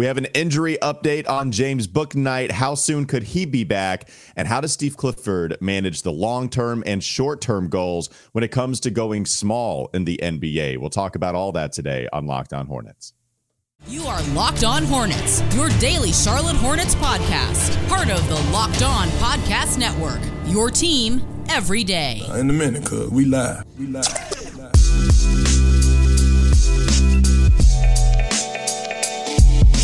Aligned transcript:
We 0.00 0.06
have 0.06 0.16
an 0.16 0.28
injury 0.32 0.78
update 0.80 1.28
on 1.28 1.52
James 1.52 1.86
Bouknight. 1.86 2.52
How 2.52 2.74
soon 2.74 3.04
could 3.04 3.22
he 3.22 3.44
be 3.44 3.64
back? 3.64 4.08
And 4.34 4.48
how 4.48 4.62
does 4.62 4.72
Steve 4.72 4.96
Clifford 4.96 5.58
manage 5.60 6.00
the 6.00 6.10
long 6.10 6.48
term 6.48 6.82
and 6.86 7.04
short 7.04 7.42
term 7.42 7.68
goals 7.68 8.08
when 8.32 8.42
it 8.42 8.48
comes 8.48 8.80
to 8.80 8.90
going 8.90 9.26
small 9.26 9.90
in 9.92 10.06
the 10.06 10.18
NBA? 10.22 10.78
We'll 10.78 10.88
talk 10.88 11.16
about 11.16 11.34
all 11.34 11.52
that 11.52 11.72
today 11.72 12.08
on 12.14 12.26
Locked 12.26 12.54
On 12.54 12.66
Hornets. 12.66 13.12
You 13.88 14.04
are 14.04 14.22
Locked 14.28 14.64
On 14.64 14.84
Hornets, 14.84 15.42
your 15.54 15.68
daily 15.80 16.12
Charlotte 16.12 16.56
Hornets 16.56 16.94
podcast, 16.94 17.86
part 17.86 18.08
of 18.08 18.26
the 18.30 18.40
Locked 18.52 18.82
On 18.82 19.06
Podcast 19.18 19.76
Network. 19.76 20.22
Your 20.46 20.70
team 20.70 21.22
every 21.50 21.84
day. 21.84 22.22
Uh, 22.26 22.36
in 22.36 22.48
a 22.48 22.54
minute, 22.54 22.86
cuz 22.86 23.10
we 23.10 23.26
live. 23.26 23.66
We 23.78 23.86
live. 23.86 24.06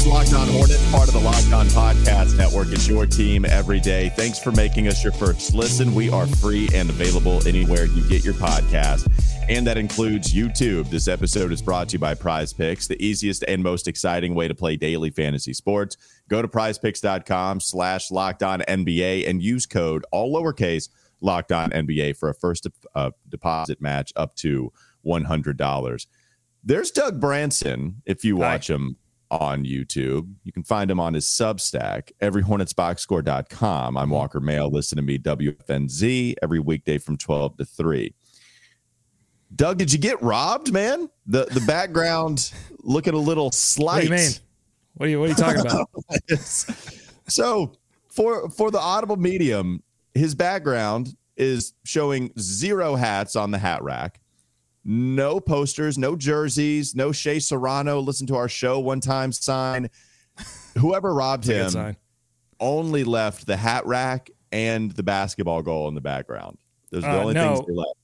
Locked 0.06 0.34
On 0.34 0.46
Hornets, 0.48 0.90
part 0.92 1.08
of 1.08 1.14
the 1.14 1.20
Locked 1.20 1.52
On 1.52 1.66
Podcast 1.66 2.38
Network. 2.38 2.68
It's 2.68 2.86
your 2.86 3.06
team 3.06 3.44
every 3.44 3.80
day. 3.80 4.10
Thanks 4.10 4.38
for 4.38 4.52
making 4.52 4.86
us 4.86 5.02
your 5.02 5.12
first 5.12 5.52
listen. 5.52 5.94
We 5.96 6.10
are 6.10 6.28
free 6.28 6.68
and 6.72 6.88
available 6.88 7.46
anywhere 7.46 7.86
you 7.86 8.08
get 8.08 8.24
your 8.24 8.34
podcast, 8.34 9.10
and 9.48 9.66
that 9.66 9.76
includes 9.76 10.32
YouTube. 10.32 10.88
This 10.90 11.08
episode 11.08 11.50
is 11.50 11.60
brought 11.60 11.88
to 11.88 11.94
you 11.94 11.98
by 11.98 12.14
Prize 12.14 12.52
Picks, 12.52 12.86
the 12.86 13.04
easiest 13.04 13.42
and 13.48 13.62
most 13.64 13.88
exciting 13.88 14.36
way 14.36 14.46
to 14.46 14.54
play 14.54 14.76
daily 14.76 15.10
fantasy 15.10 15.52
sports. 15.52 15.96
Go 16.28 16.40
to 16.40 16.46
prizepicks.com 16.46 17.58
slash 17.58 18.12
locked 18.12 18.44
on 18.44 18.60
NBA 18.60 19.28
and 19.28 19.42
use 19.42 19.66
code 19.66 20.04
all 20.12 20.32
lowercase 20.32 20.88
locked 21.20 21.50
on 21.50 21.70
NBA 21.70 22.16
for 22.16 22.28
a 22.28 22.34
first 22.34 22.68
uh, 22.94 23.10
deposit 23.28 23.80
match 23.80 24.12
up 24.14 24.36
to 24.36 24.72
$100. 25.04 26.06
There's 26.62 26.90
Doug 26.92 27.20
Branson, 27.20 28.02
if 28.06 28.24
you 28.24 28.36
watch 28.36 28.68
Hi. 28.68 28.74
him 28.74 28.96
on 29.30 29.64
YouTube. 29.64 30.32
You 30.44 30.52
can 30.52 30.62
find 30.62 30.90
him 30.90 31.00
on 31.00 31.14
his 31.14 31.26
Substack, 31.26 32.12
everyhornetsboxscore.com. 32.20 33.96
I'm 33.96 34.04
mm-hmm. 34.04 34.12
Walker 34.12 34.40
Mehl. 34.40 34.72
Listen 34.72 34.96
to 34.96 35.02
me, 35.02 35.18
WFNZ, 35.18 36.34
every 36.42 36.60
weekday 36.60 36.98
from 36.98 37.16
12 37.16 37.56
to 37.58 37.64
3. 37.64 38.14
Doug, 39.54 39.78
did 39.78 39.92
you 39.92 39.98
get 39.98 40.20
robbed, 40.22 40.72
man? 40.72 41.08
The 41.26 41.44
the 41.44 41.60
background 41.60 42.52
looking 42.80 43.14
a 43.14 43.18
little 43.18 43.52
slight. 43.52 43.94
What 43.94 44.00
do 44.00 44.06
you 44.06 44.10
mean? 44.10 44.30
What 44.94 45.06
are 45.06 45.10
you 45.10 45.20
what 45.20 45.26
are 45.26 45.28
you 45.28 45.34
talking 45.34 45.60
about? 45.60 45.88
so 47.28 47.72
for 48.08 48.50
for 48.50 48.70
the 48.70 48.80
audible 48.80 49.16
medium, 49.16 49.82
his 50.14 50.34
background 50.34 51.16
is 51.36 51.74
showing 51.84 52.32
zero 52.38 52.96
hats 52.96 53.36
on 53.36 53.50
the 53.50 53.58
hat 53.58 53.82
rack 53.82 54.20
no 54.86 55.40
posters, 55.40 55.98
no 55.98 56.14
jerseys, 56.14 56.94
no 56.94 57.10
Shea 57.10 57.40
Serrano. 57.40 57.98
Listen 57.98 58.26
to 58.28 58.36
our 58.36 58.48
show 58.48 58.78
one 58.78 59.00
time 59.00 59.32
sign. 59.32 59.90
Whoever 60.78 61.12
robbed 61.12 61.44
him 61.44 61.96
only 62.60 63.02
left 63.02 63.46
the 63.46 63.56
hat 63.56 63.84
rack 63.84 64.30
and 64.52 64.92
the 64.92 65.02
basketball 65.02 65.62
goal 65.62 65.88
in 65.88 65.94
the 65.94 66.00
background. 66.00 66.56
Those 66.90 67.02
are 67.02 67.12
the 67.12 67.18
uh, 67.18 67.20
only 67.20 67.34
no. 67.34 67.54
things 67.56 67.66
they 67.66 67.74
left. 67.74 67.98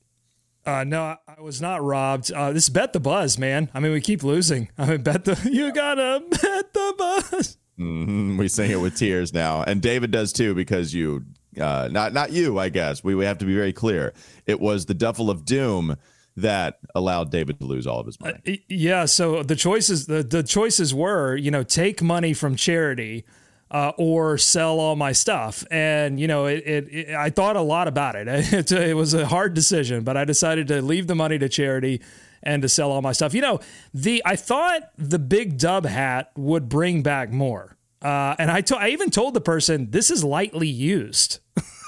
Uh, 0.64 0.84
no, 0.84 1.16
I 1.26 1.40
was 1.40 1.60
not 1.60 1.82
robbed. 1.82 2.32
Uh, 2.32 2.52
this 2.52 2.68
bet 2.68 2.92
the 2.92 3.00
buzz, 3.00 3.38
man. 3.38 3.70
I 3.74 3.80
mean, 3.80 3.92
we 3.92 4.00
keep 4.00 4.22
losing. 4.24 4.68
I 4.76 4.86
mean, 4.86 5.02
bet 5.02 5.24
the 5.24 5.38
you 5.50 5.72
gotta 5.72 6.24
bet 6.28 6.72
the 6.72 6.94
buzz. 6.98 7.58
Mm-hmm. 7.78 8.36
We 8.36 8.48
sing 8.48 8.70
it 8.70 8.80
with 8.80 8.96
tears 8.96 9.32
now, 9.32 9.62
and 9.62 9.80
David 9.80 10.10
does 10.10 10.32
too 10.32 10.54
because 10.54 10.92
you, 10.92 11.24
uh, 11.60 11.88
not 11.90 12.12
not 12.12 12.32
you, 12.32 12.58
I 12.58 12.68
guess. 12.68 13.02
We 13.02 13.14
we 13.14 13.24
have 13.24 13.38
to 13.38 13.44
be 13.44 13.54
very 13.54 13.72
clear. 13.72 14.14
It 14.46 14.60
was 14.60 14.86
the 14.86 14.94
Duffel 14.94 15.30
of 15.30 15.44
Doom 15.44 15.96
that 16.36 16.78
allowed 16.94 17.30
David 17.30 17.58
to 17.60 17.66
lose 17.66 17.86
all 17.86 18.00
of 18.00 18.06
his 18.06 18.20
money. 18.20 18.40
Uh, 18.46 18.52
yeah, 18.68 19.04
so 19.04 19.42
the 19.42 19.56
choices 19.56 20.06
the, 20.06 20.22
the 20.22 20.42
choices 20.42 20.94
were, 20.94 21.36
you 21.36 21.50
know, 21.50 21.62
take 21.62 22.02
money 22.02 22.32
from 22.32 22.56
charity 22.56 23.24
uh, 23.70 23.92
or 23.96 24.38
sell 24.38 24.78
all 24.78 24.96
my 24.96 25.12
stuff. 25.12 25.64
And 25.70 26.20
you 26.20 26.26
know, 26.26 26.46
it, 26.46 26.62
it, 26.66 26.88
it 26.90 27.14
I 27.14 27.30
thought 27.30 27.56
a 27.56 27.62
lot 27.62 27.88
about 27.88 28.14
it. 28.16 28.28
it. 28.52 28.70
It 28.72 28.96
was 28.96 29.14
a 29.14 29.26
hard 29.26 29.54
decision, 29.54 30.04
but 30.04 30.16
I 30.16 30.24
decided 30.24 30.68
to 30.68 30.82
leave 30.82 31.06
the 31.06 31.14
money 31.14 31.38
to 31.38 31.48
charity 31.48 32.00
and 32.42 32.62
to 32.62 32.68
sell 32.68 32.90
all 32.90 33.02
my 33.02 33.12
stuff. 33.12 33.34
You 33.34 33.40
know, 33.40 33.60
the 33.94 34.22
I 34.24 34.36
thought 34.36 34.90
the 34.96 35.18
big 35.18 35.58
dub 35.58 35.86
hat 35.86 36.30
would 36.36 36.68
bring 36.68 37.02
back 37.02 37.30
more. 37.30 37.76
Uh, 38.02 38.34
and 38.38 38.50
I, 38.50 38.62
to, 38.62 38.76
I 38.76 38.88
even 38.88 39.10
told 39.10 39.32
the 39.32 39.40
person 39.40 39.90
this 39.90 40.10
is 40.10 40.24
lightly 40.24 40.68
used. 40.68 41.38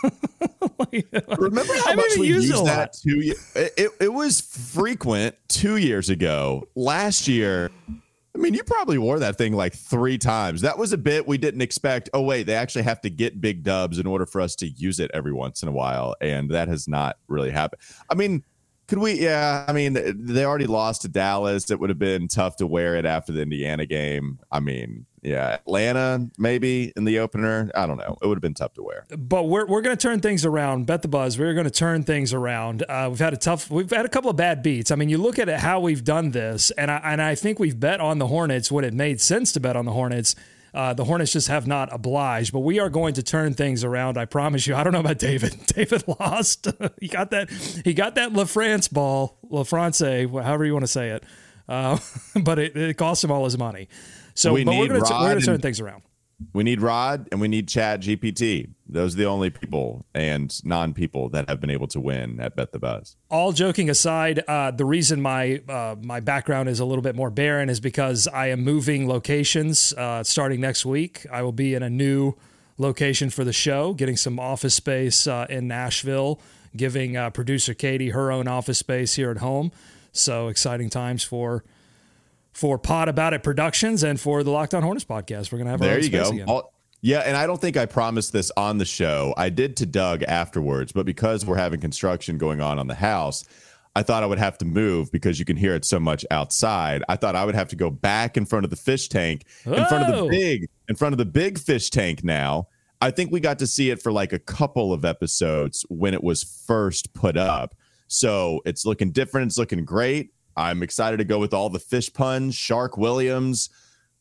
Remember 1.39 1.75
how 1.75 1.93
I 1.93 1.95
much 1.95 2.17
we 2.19 2.29
used 2.29 2.65
that 2.67 2.93
two 2.93 3.21
years? 3.21 3.53
It, 3.55 3.91
it 4.01 4.13
was 4.13 4.41
frequent 4.41 5.37
two 5.49 5.77
years 5.77 6.11
ago. 6.11 6.69
Last 6.75 7.29
year, 7.29 7.71
I 8.35 8.41
mean, 8.41 8.55
you 8.55 8.65
probably 8.65 8.99
wore 8.99 9.21
that 9.21 9.39
thing 9.39 9.53
like 9.53 9.75
three 9.75 10.19
times. 10.19 10.61
That 10.63 10.77
was 10.77 10.93
a 10.93 10.99
bit 10.99 11.27
we 11.27 11.39
didn't 11.39 11.63
expect. 11.63 12.11
Oh, 12.13 12.23
wait, 12.23 12.45
they 12.45 12.55
actually 12.55 12.83
have 12.83 13.01
to 13.03 13.11
get 13.11 13.41
big 13.41 13.63
dubs 13.63 13.99
in 13.99 14.07
order 14.07 14.27
for 14.27 14.41
us 14.41 14.57
to 14.57 14.69
use 14.69 14.99
it 14.99 15.11
every 15.15 15.33
once 15.33 15.63
in 15.63 15.69
a 15.69 15.73
while. 15.73 16.17
And 16.21 16.51
that 16.51 16.67
has 16.69 16.89
not 16.89 17.17
really 17.29 17.51
happened. 17.51 17.81
I 18.11 18.15
mean, 18.15 18.43
could 18.89 18.99
we? 18.99 19.15
Yeah, 19.21 19.65
I 19.69 19.73
mean, 19.73 19.97
they 20.17 20.45
already 20.45 20.67
lost 20.67 21.03
to 21.03 21.09
Dallas. 21.09 21.71
It 21.71 21.79
would 21.79 21.91
have 21.91 21.99
been 21.99 22.27
tough 22.29 22.57
to 22.57 22.67
wear 22.67 22.97
it 22.97 23.07
after 23.07 23.33
the 23.33 23.43
Indiana 23.43 23.87
game. 23.87 24.41
I 24.51 24.61
mean, 24.61 25.07
yeah, 25.25 25.55
Atlanta 25.55 26.29
maybe 26.37 26.93
in 26.97 27.05
the 27.05 27.19
opener. 27.19 27.71
I 27.75 27.87
don't 27.87 27.97
know. 27.97 28.19
It 28.21 28.27
would 28.27 28.37
have 28.37 28.43
been 28.43 28.55
tough 28.55 28.75
to 28.75 28.83
wear. 28.83 29.07
But 29.17 29.45
we're, 29.45 29.65
we're 29.65 29.81
going 29.81 29.97
to 29.97 30.01
turn 30.01 30.21
things 30.21 30.45
around. 30.45 30.87
Bet 30.87 31.01
the 31.03 31.09
buzz. 31.09 31.39
We're 31.39 31.55
going 31.55 31.65
to 31.65 31.71
turn 31.71 32.05
things 32.05 32.35
around. 32.35 32.85
Uh, 32.89 33.07
we've 33.09 33.19
had 33.19 33.33
a 33.33 33.39
tough. 33.39 33.71
We've 33.71 33.91
had 33.91 34.05
a 34.05 34.09
couple 34.11 34.31
of 34.31 34.37
bad 34.37 34.63
beats. 34.63 34.91
I 34.91 34.97
mean, 34.97 35.09
you 35.09 35.19
look 35.19 35.39
at 35.39 35.49
it, 35.49 35.61
how 35.61 35.81
we've 35.81 36.05
done 36.05 36.33
this, 36.33 36.71
and 36.73 36.91
I 36.91 37.01
and 37.03 37.23
I 37.23 37.35
think 37.35 37.59
we've 37.59 37.79
bet 37.79 38.01
on 38.01 38.19
the 38.19 38.27
Hornets 38.27 38.71
when 38.71 38.85
it 38.85 38.93
made 38.93 39.21
sense 39.21 39.53
to 39.53 39.61
bet 39.61 39.77
on 39.77 39.87
the 39.87 39.93
Hornets. 39.93 40.37
Uh, 40.75 40.93
the 40.93 41.05
Hornets 41.05 41.33
just 41.33 41.47
have 41.47 41.69
not 41.69 41.89
obliged, 41.93 42.53
but 42.53 42.61
we 42.61 42.81
are 42.81 42.91
going 42.91 43.15
to 43.15 43.23
turn 43.23 43.55
things 43.55 43.85
around. 43.85 44.19
I 44.19 44.25
promise 44.25 44.67
you. 44.67 44.75
I 44.75 44.83
don't 44.83 44.93
know 44.93 45.01
about 45.01 45.19
David. 45.19 45.57
David 45.67 46.03
lost. 46.09 46.67
he 47.01 47.07
got 47.07 47.31
that. 47.31 47.49
He 47.85 47.95
got 47.95 48.17
that 48.17 48.33
La 48.33 48.45
France 48.45 48.89
ball, 48.89 49.39
La 49.49 49.63
France, 49.63 50.01
however 50.01 50.65
you 50.65 50.73
want 50.73 50.83
to 50.83 50.89
say 50.89 51.11
it. 51.11 51.25
Uh, 51.69 51.99
but 52.43 52.59
it, 52.59 52.77
it 52.77 52.97
cost 52.97 53.23
him 53.25 53.31
all 53.31 53.45
his 53.45 53.57
money. 53.57 53.89
So, 54.35 54.53
we 54.53 54.65
but 54.65 54.77
we're 54.77 54.89
going 54.89 55.39
to 55.39 55.41
turn 55.45 55.61
things 55.61 55.81
around. 55.81 56.03
We 56.53 56.65
need 56.65 56.81
Rod 56.81 57.29
and 57.31 57.41
we 57.41 57.49
need 57.49 57.69
Chat 57.69 58.01
GPT. 58.01 58.71
Those 58.87 59.15
are 59.15 59.19
the 59.19 59.27
only 59.27 59.51
people 59.51 60.05
and 60.15 60.53
non 60.65 60.93
people 60.93 61.29
that 61.31 61.49
have 61.49 61.61
been 61.61 61.71
able 61.71 61.87
to 61.89 62.01
win 62.01 62.41
at 62.41 62.57
Bet 62.57 62.73
the 62.73 62.79
Buzz. 62.79 63.17
All 63.31 63.53
joking 63.53 63.89
aside, 63.89 64.43
uh, 64.47 64.71
the 64.71 64.85
reason 64.85 65.23
my 65.23 65.63
uh, 65.69 65.97
my 66.03 66.21
background 66.21 66.69
is 66.69 66.81
a 66.81 66.85
little 66.85 67.03
bit 67.03 67.15
more 67.15 67.31
barren 67.31 67.71
is 67.71 67.81
because 67.81 68.27
I 68.29 68.49
am 68.49 68.63
moving 68.63 69.09
locations 69.09 69.93
uh, 69.95 70.23
starting 70.23 70.61
next 70.61 70.85
week. 70.85 71.27
I 71.33 71.43
will 71.43 71.53
be 71.53 71.75
in 71.75 71.83
a 71.83 71.91
new 71.91 72.35
location 72.77 73.31
for 73.31 73.45
the 73.45 73.53
show, 73.53 73.95
getting 73.95 74.17
some 74.17 74.39
office 74.39 74.75
space 74.75 75.27
uh, 75.27 75.47
in 75.49 75.69
Nashville, 75.69 76.41
giving 76.77 77.17
uh, 77.17 77.31
producer 77.31 77.75
Katie 77.75 78.11
her 78.11 78.33
own 78.33 78.49
office 78.49 78.79
space 78.79 79.15
here 79.15 79.31
at 79.31 79.39
home. 79.39 79.71
So 80.13 80.49
exciting 80.49 80.91
times 80.91 81.25
for 81.25 81.65
for 82.55 82.79
Pod 82.79 83.09
About 83.09 83.35
It 83.35 83.43
Productions 83.43 84.03
and 84.03 84.19
for 84.19 84.43
the 84.43 84.51
Locked 84.51 84.75
On 84.75 84.83
Hornets 84.83 85.05
podcast. 85.05 85.53
We're 85.53 85.59
going 85.59 85.67
to 85.67 85.73
have 85.73 85.81
there 85.81 85.99
you 85.99 86.09
go. 86.09 86.71
yeah, 87.03 87.19
and 87.21 87.37
I 87.37 87.47
don't 87.47 87.61
think 87.61 87.77
I 87.77 87.85
promised 87.85 88.33
this 88.33 88.51
on 88.57 88.79
the 88.79 88.85
show. 88.85 89.35
I 89.37 89.51
did 89.51 89.77
to 89.79 89.87
Doug 89.87 90.23
afterwards, 90.23 90.93
but 90.93 91.05
because 91.05 91.45
we're 91.45 91.57
having 91.57 91.81
construction 91.81 92.39
going 92.39 92.61
on 92.61 92.79
on 92.79 92.87
the 92.87 92.95
house, 92.95 93.45
I 93.97 94.03
thought 94.03 94.23
I 94.23 94.27
would 94.27 94.39
have 94.39 94.57
to 94.59 94.65
move 94.65 95.13
because 95.13 95.39
you 95.39 95.45
can 95.45 95.57
hear 95.57 95.75
it 95.75 95.85
so 95.85 96.01
much 96.01 96.25
outside. 96.31 97.05
I 97.09 97.17
thought 97.17 97.37
I 97.37 97.45
would 97.45 97.55
have 97.55 97.69
to 97.69 97.77
go 97.77 97.91
back 97.91 98.37
in 98.37 98.45
front 98.45 98.65
of 98.65 98.71
the 98.71 98.77
fish 98.77 99.09
tank, 99.09 99.45
in 99.67 99.85
front 99.87 100.09
of 100.09 100.15
the 100.15 100.21
oh. 100.21 100.29
big, 100.29 100.69
in 100.89 100.97
front 100.97 101.13
of 101.13 101.19
the 101.19 101.25
big 101.25 101.59
fish 101.59 101.91
tank 101.91 102.25
now. 102.25 102.69
I 103.01 103.11
think 103.11 103.31
we 103.31 103.41
got 103.41 103.59
to 103.59 103.67
see 103.67 103.91
it 103.91 104.01
for 104.01 104.11
like 104.11 104.33
a 104.33 104.39
couple 104.39 104.93
of 104.93 105.05
episodes 105.05 105.85
when 105.91 106.15
it 106.15 106.25
was 106.25 106.43
first 106.43 107.13
put 107.13 107.37
up. 107.37 107.75
So 108.07 108.63
it's 108.65 108.87
looking 108.87 109.11
different. 109.11 109.49
It's 109.49 109.59
looking 109.59 109.85
great. 109.85 110.31
I'm 110.57 110.83
excited 110.83 111.17
to 111.19 111.25
go 111.25 111.39
with 111.39 111.55
all 111.55 111.69
the 111.69 111.79
fish 111.79 112.13
puns, 112.13 112.55
Shark 112.55 112.97
Williams, 112.97 113.71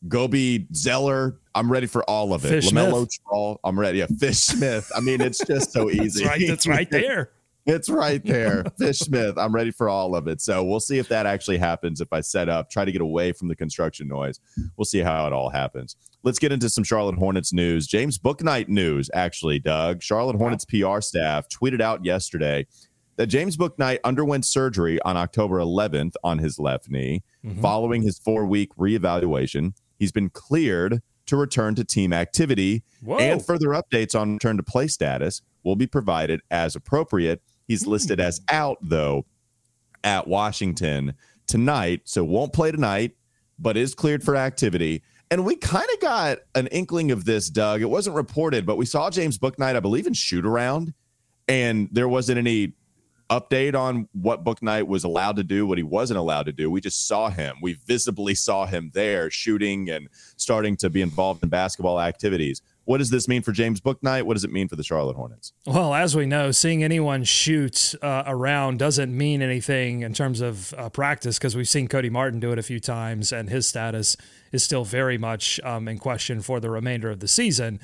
Gobi 0.08 0.66
Zeller. 0.74 1.38
I'm 1.54 1.70
ready 1.70 1.86
for 1.86 2.02
all 2.08 2.34
of 2.34 2.44
it. 2.44 2.48
Fish 2.48 2.70
LaMelo 2.70 3.08
Troll. 3.28 3.60
I'm 3.64 3.78
ready. 3.78 3.98
Yeah, 3.98 4.06
Fish 4.18 4.38
Smith. 4.38 4.90
I 4.94 5.00
mean, 5.00 5.20
it's 5.20 5.44
just 5.44 5.72
so 5.72 5.90
easy. 5.90 6.24
right, 6.24 6.40
it's 6.42 6.66
right 6.66 6.90
there. 6.90 7.30
it's 7.66 7.88
right 7.88 8.24
there. 8.24 8.64
Fish 8.78 8.98
Smith. 8.98 9.38
I'm 9.38 9.54
ready 9.54 9.70
for 9.70 9.88
all 9.88 10.14
of 10.16 10.26
it. 10.26 10.40
So 10.40 10.64
we'll 10.64 10.80
see 10.80 10.98
if 10.98 11.08
that 11.08 11.26
actually 11.26 11.58
happens. 11.58 12.00
If 12.00 12.12
I 12.12 12.20
set 12.20 12.48
up, 12.48 12.70
try 12.70 12.84
to 12.84 12.92
get 12.92 13.00
away 13.00 13.32
from 13.32 13.48
the 13.48 13.56
construction 13.56 14.08
noise. 14.08 14.40
We'll 14.76 14.84
see 14.84 15.00
how 15.00 15.26
it 15.26 15.32
all 15.32 15.48
happens. 15.48 15.96
Let's 16.24 16.38
get 16.38 16.52
into 16.52 16.68
some 16.68 16.84
Charlotte 16.84 17.16
Hornets 17.16 17.52
news. 17.52 17.86
James 17.86 18.18
Bouknight 18.18 18.68
news, 18.68 19.10
actually, 19.14 19.58
Doug. 19.58 20.02
Charlotte 20.02 20.36
Hornets 20.36 20.64
PR 20.64 21.00
staff 21.00 21.48
tweeted 21.48 21.80
out 21.80 22.04
yesterday 22.04 22.66
that 23.16 23.26
James 23.26 23.56
Bouknight 23.56 23.98
underwent 24.04 24.44
surgery 24.44 25.00
on 25.02 25.16
October 25.16 25.58
11th 25.58 26.14
on 26.22 26.38
his 26.38 26.58
left 26.58 26.90
knee. 26.90 27.22
Mm-hmm. 27.44 27.60
Following 27.60 28.02
his 28.02 28.18
four 28.18 28.46
week 28.46 28.74
reevaluation, 28.76 29.74
he's 29.98 30.12
been 30.12 30.30
cleared 30.30 31.02
to 31.26 31.36
return 31.36 31.74
to 31.74 31.84
team 31.84 32.12
activity, 32.12 32.82
Whoa. 33.02 33.18
and 33.18 33.44
further 33.44 33.68
updates 33.68 34.18
on 34.18 34.34
return 34.34 34.56
to 34.56 34.62
play 34.62 34.88
status 34.88 35.42
will 35.62 35.76
be 35.76 35.86
provided 35.86 36.40
as 36.50 36.76
appropriate. 36.76 37.42
He's 37.66 37.86
listed 37.86 38.20
as 38.20 38.40
out, 38.50 38.78
though, 38.82 39.24
at 40.02 40.28
Washington 40.28 41.14
tonight, 41.46 42.02
so 42.04 42.24
won't 42.24 42.52
play 42.52 42.70
tonight, 42.70 43.12
but 43.58 43.76
is 43.76 43.94
cleared 43.94 44.22
for 44.22 44.36
activity. 44.36 45.02
And 45.30 45.44
we 45.44 45.56
kind 45.56 45.86
of 45.94 46.00
got 46.00 46.38
an 46.54 46.66
inkling 46.68 47.10
of 47.10 47.24
this, 47.24 47.48
Doug. 47.48 47.80
It 47.80 47.88
wasn't 47.88 48.16
reported, 48.16 48.66
but 48.66 48.76
we 48.76 48.84
saw 48.84 49.10
James 49.10 49.38
Bouknight, 49.38 49.76
I 49.76 49.80
believe, 49.80 50.06
in 50.06 50.12
shoot 50.12 50.44
around, 50.44 50.92
and 51.48 51.88
there 51.90 52.08
wasn't 52.08 52.38
any 52.38 52.74
update 53.30 53.74
on 53.74 54.08
what 54.12 54.44
Bouknight 54.44 54.86
was 54.86 55.04
allowed 55.04 55.36
to 55.36 55.44
do, 55.44 55.66
what 55.66 55.78
he 55.78 55.84
wasn't 55.84 56.18
allowed 56.18 56.46
to 56.46 56.52
do. 56.52 56.70
We 56.70 56.80
just 56.80 57.06
saw 57.06 57.30
him. 57.30 57.56
We 57.62 57.74
visibly 57.86 58.34
saw 58.34 58.66
him 58.66 58.90
there 58.94 59.30
shooting 59.30 59.90
and 59.90 60.08
starting 60.36 60.76
to 60.78 60.90
be 60.90 61.02
involved 61.02 61.42
in 61.42 61.48
basketball 61.48 62.00
activities. 62.00 62.60
What 62.86 62.98
does 62.98 63.08
this 63.08 63.26
mean 63.26 63.40
for 63.40 63.52
James 63.52 63.80
Bouknight? 63.80 64.24
What 64.24 64.34
does 64.34 64.44
it 64.44 64.52
mean 64.52 64.68
for 64.68 64.76
the 64.76 64.82
Charlotte 64.82 65.16
Hornets? 65.16 65.54
Well, 65.66 65.94
as 65.94 66.14
we 66.14 66.26
know, 66.26 66.50
seeing 66.50 66.84
anyone 66.84 67.24
shoot 67.24 67.94
uh, 68.02 68.24
around 68.26 68.78
doesn't 68.78 69.16
mean 69.16 69.40
anything 69.40 70.02
in 70.02 70.12
terms 70.12 70.42
of 70.42 70.74
uh, 70.74 70.90
practice 70.90 71.38
because 71.38 71.56
we've 71.56 71.68
seen 71.68 71.88
Cody 71.88 72.10
Martin 72.10 72.40
do 72.40 72.52
it 72.52 72.58
a 72.58 72.62
few 72.62 72.80
times, 72.80 73.32
and 73.32 73.48
his 73.48 73.66
status 73.66 74.18
is 74.52 74.62
still 74.62 74.84
very 74.84 75.16
much 75.16 75.58
um, 75.64 75.88
in 75.88 75.98
question 75.98 76.42
for 76.42 76.60
the 76.60 76.68
remainder 76.68 77.10
of 77.10 77.20
the 77.20 77.28
season. 77.28 77.80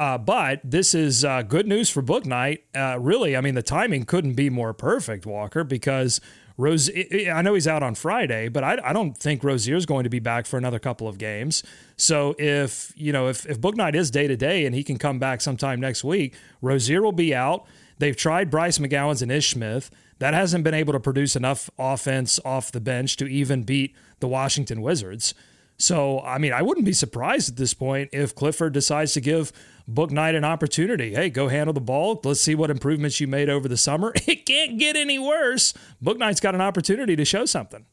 Uh, 0.00 0.16
but 0.16 0.62
this 0.64 0.94
is 0.94 1.26
uh, 1.26 1.42
good 1.42 1.66
news 1.66 1.90
for 1.90 2.02
Bouknight. 2.02 2.60
Uh, 2.74 2.98
really, 2.98 3.36
I 3.36 3.42
mean, 3.42 3.54
the 3.54 3.62
timing 3.62 4.04
couldn't 4.04 4.32
be 4.32 4.48
more 4.48 4.72
perfect, 4.72 5.26
Walker, 5.26 5.62
because 5.62 6.22
Rose. 6.56 6.90
I 6.90 7.42
know 7.42 7.52
he's 7.52 7.68
out 7.68 7.82
on 7.82 7.94
Friday, 7.94 8.48
but 8.48 8.64
I, 8.64 8.78
I 8.82 8.94
don't 8.94 9.14
think 9.14 9.44
Rozier 9.44 9.76
is 9.76 9.84
going 9.84 10.04
to 10.04 10.10
be 10.10 10.18
back 10.18 10.46
for 10.46 10.56
another 10.56 10.78
couple 10.78 11.06
of 11.06 11.18
games. 11.18 11.62
So 11.98 12.34
if 12.38 12.94
you 12.96 13.12
know 13.12 13.28
if 13.28 13.44
if 13.44 13.60
Bouknight 13.60 13.94
is 13.94 14.10
day 14.10 14.26
to 14.26 14.38
day 14.38 14.64
and 14.64 14.74
he 14.74 14.82
can 14.82 14.96
come 14.98 15.18
back 15.18 15.42
sometime 15.42 15.80
next 15.80 16.02
week, 16.02 16.34
Rozier 16.62 17.02
will 17.02 17.12
be 17.12 17.34
out. 17.34 17.66
They've 17.98 18.16
tried 18.16 18.50
Bryce 18.50 18.78
McGowens 18.78 19.20
and 19.20 19.30
Ish 19.30 19.50
Smith. 19.50 19.90
That 20.18 20.32
hasn't 20.32 20.64
been 20.64 20.74
able 20.74 20.94
to 20.94 21.00
produce 21.00 21.36
enough 21.36 21.68
offense 21.78 22.40
off 22.42 22.72
the 22.72 22.80
bench 22.80 23.18
to 23.18 23.26
even 23.26 23.64
beat 23.64 23.94
the 24.20 24.28
Washington 24.28 24.80
Wizards. 24.80 25.34
So, 25.80 26.20
I 26.20 26.36
mean, 26.36 26.52
I 26.52 26.60
wouldn't 26.60 26.84
be 26.84 26.92
surprised 26.92 27.48
at 27.48 27.56
this 27.56 27.72
point 27.72 28.10
if 28.12 28.34
Clifford 28.34 28.74
decides 28.74 29.14
to 29.14 29.20
give 29.22 29.50
Bouknight 29.90 30.36
an 30.36 30.44
opportunity. 30.44 31.14
Hey, 31.14 31.30
go 31.30 31.48
handle 31.48 31.72
the 31.72 31.80
ball. 31.80 32.20
Let's 32.22 32.40
see 32.40 32.54
what 32.54 32.70
improvements 32.70 33.20
you 33.20 33.26
made 33.26 33.50
over 33.50 33.68
the 33.68 33.76
summer. 33.76 34.12
It 34.30 34.46
can't 34.46 34.78
get 34.78 34.94
any 34.94 35.18
worse. 35.18 35.74
Bouknight's 36.00 36.40
got 36.40 36.54
an 36.54 36.60
opportunity 36.60 37.16
to 37.16 37.24
show 37.24 37.46
something. 37.46 37.84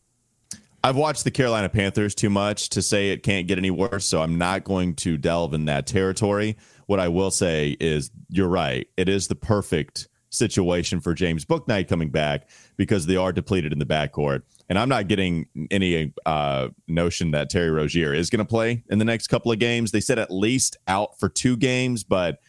I've 0.83 0.95
watched 0.95 1.23
the 1.23 1.31
Carolina 1.31 1.67
Panthers 1.67 2.13
too 2.13 2.29
much 2.29 2.69
to 2.69 2.81
say 2.81 3.09
it 3.09 3.23
can't 3.23 3.47
get 3.47 3.57
any 3.57 3.71
worse, 3.71 4.05
so 4.05 4.21
I'm 4.21 4.37
not 4.37 4.63
going 4.63 4.95
to 4.97 5.17
delve 5.17 5.55
in 5.55 5.65
that 5.65 5.87
territory. 5.87 6.57
What 6.85 6.99
I 6.99 7.07
will 7.07 7.31
say 7.31 7.75
is 7.79 8.11
you're 8.29 8.47
right. 8.47 8.87
It 8.97 9.09
is 9.09 9.27
the 9.27 9.35
perfect 9.35 10.07
situation 10.29 10.99
for 10.99 11.15
James 11.15 11.43
Bouknight 11.43 11.87
coming 11.87 12.09
back 12.09 12.47
because 12.75 13.07
they 13.07 13.15
are 13.15 13.33
depleted 13.33 13.73
in 13.73 13.79
the 13.79 13.85
backcourt. 13.85 14.43
And 14.69 14.77
I'm 14.77 14.89
not 14.89 15.07
getting 15.07 15.47
any 15.71 16.13
uh, 16.25 16.69
notion 16.87 17.31
that 17.31 17.49
Terry 17.49 17.71
Rozier 17.71 18.13
is 18.13 18.29
going 18.29 18.39
to 18.39 18.45
play 18.45 18.83
in 18.89 18.99
the 18.99 19.05
next 19.05 19.27
couple 19.27 19.51
of 19.51 19.59
games. 19.59 19.91
They 19.91 20.01
said 20.01 20.19
at 20.19 20.29
least 20.29 20.77
out 20.87 21.17
for 21.19 21.29
two 21.29 21.55
games, 21.55 22.03
but 22.03 22.39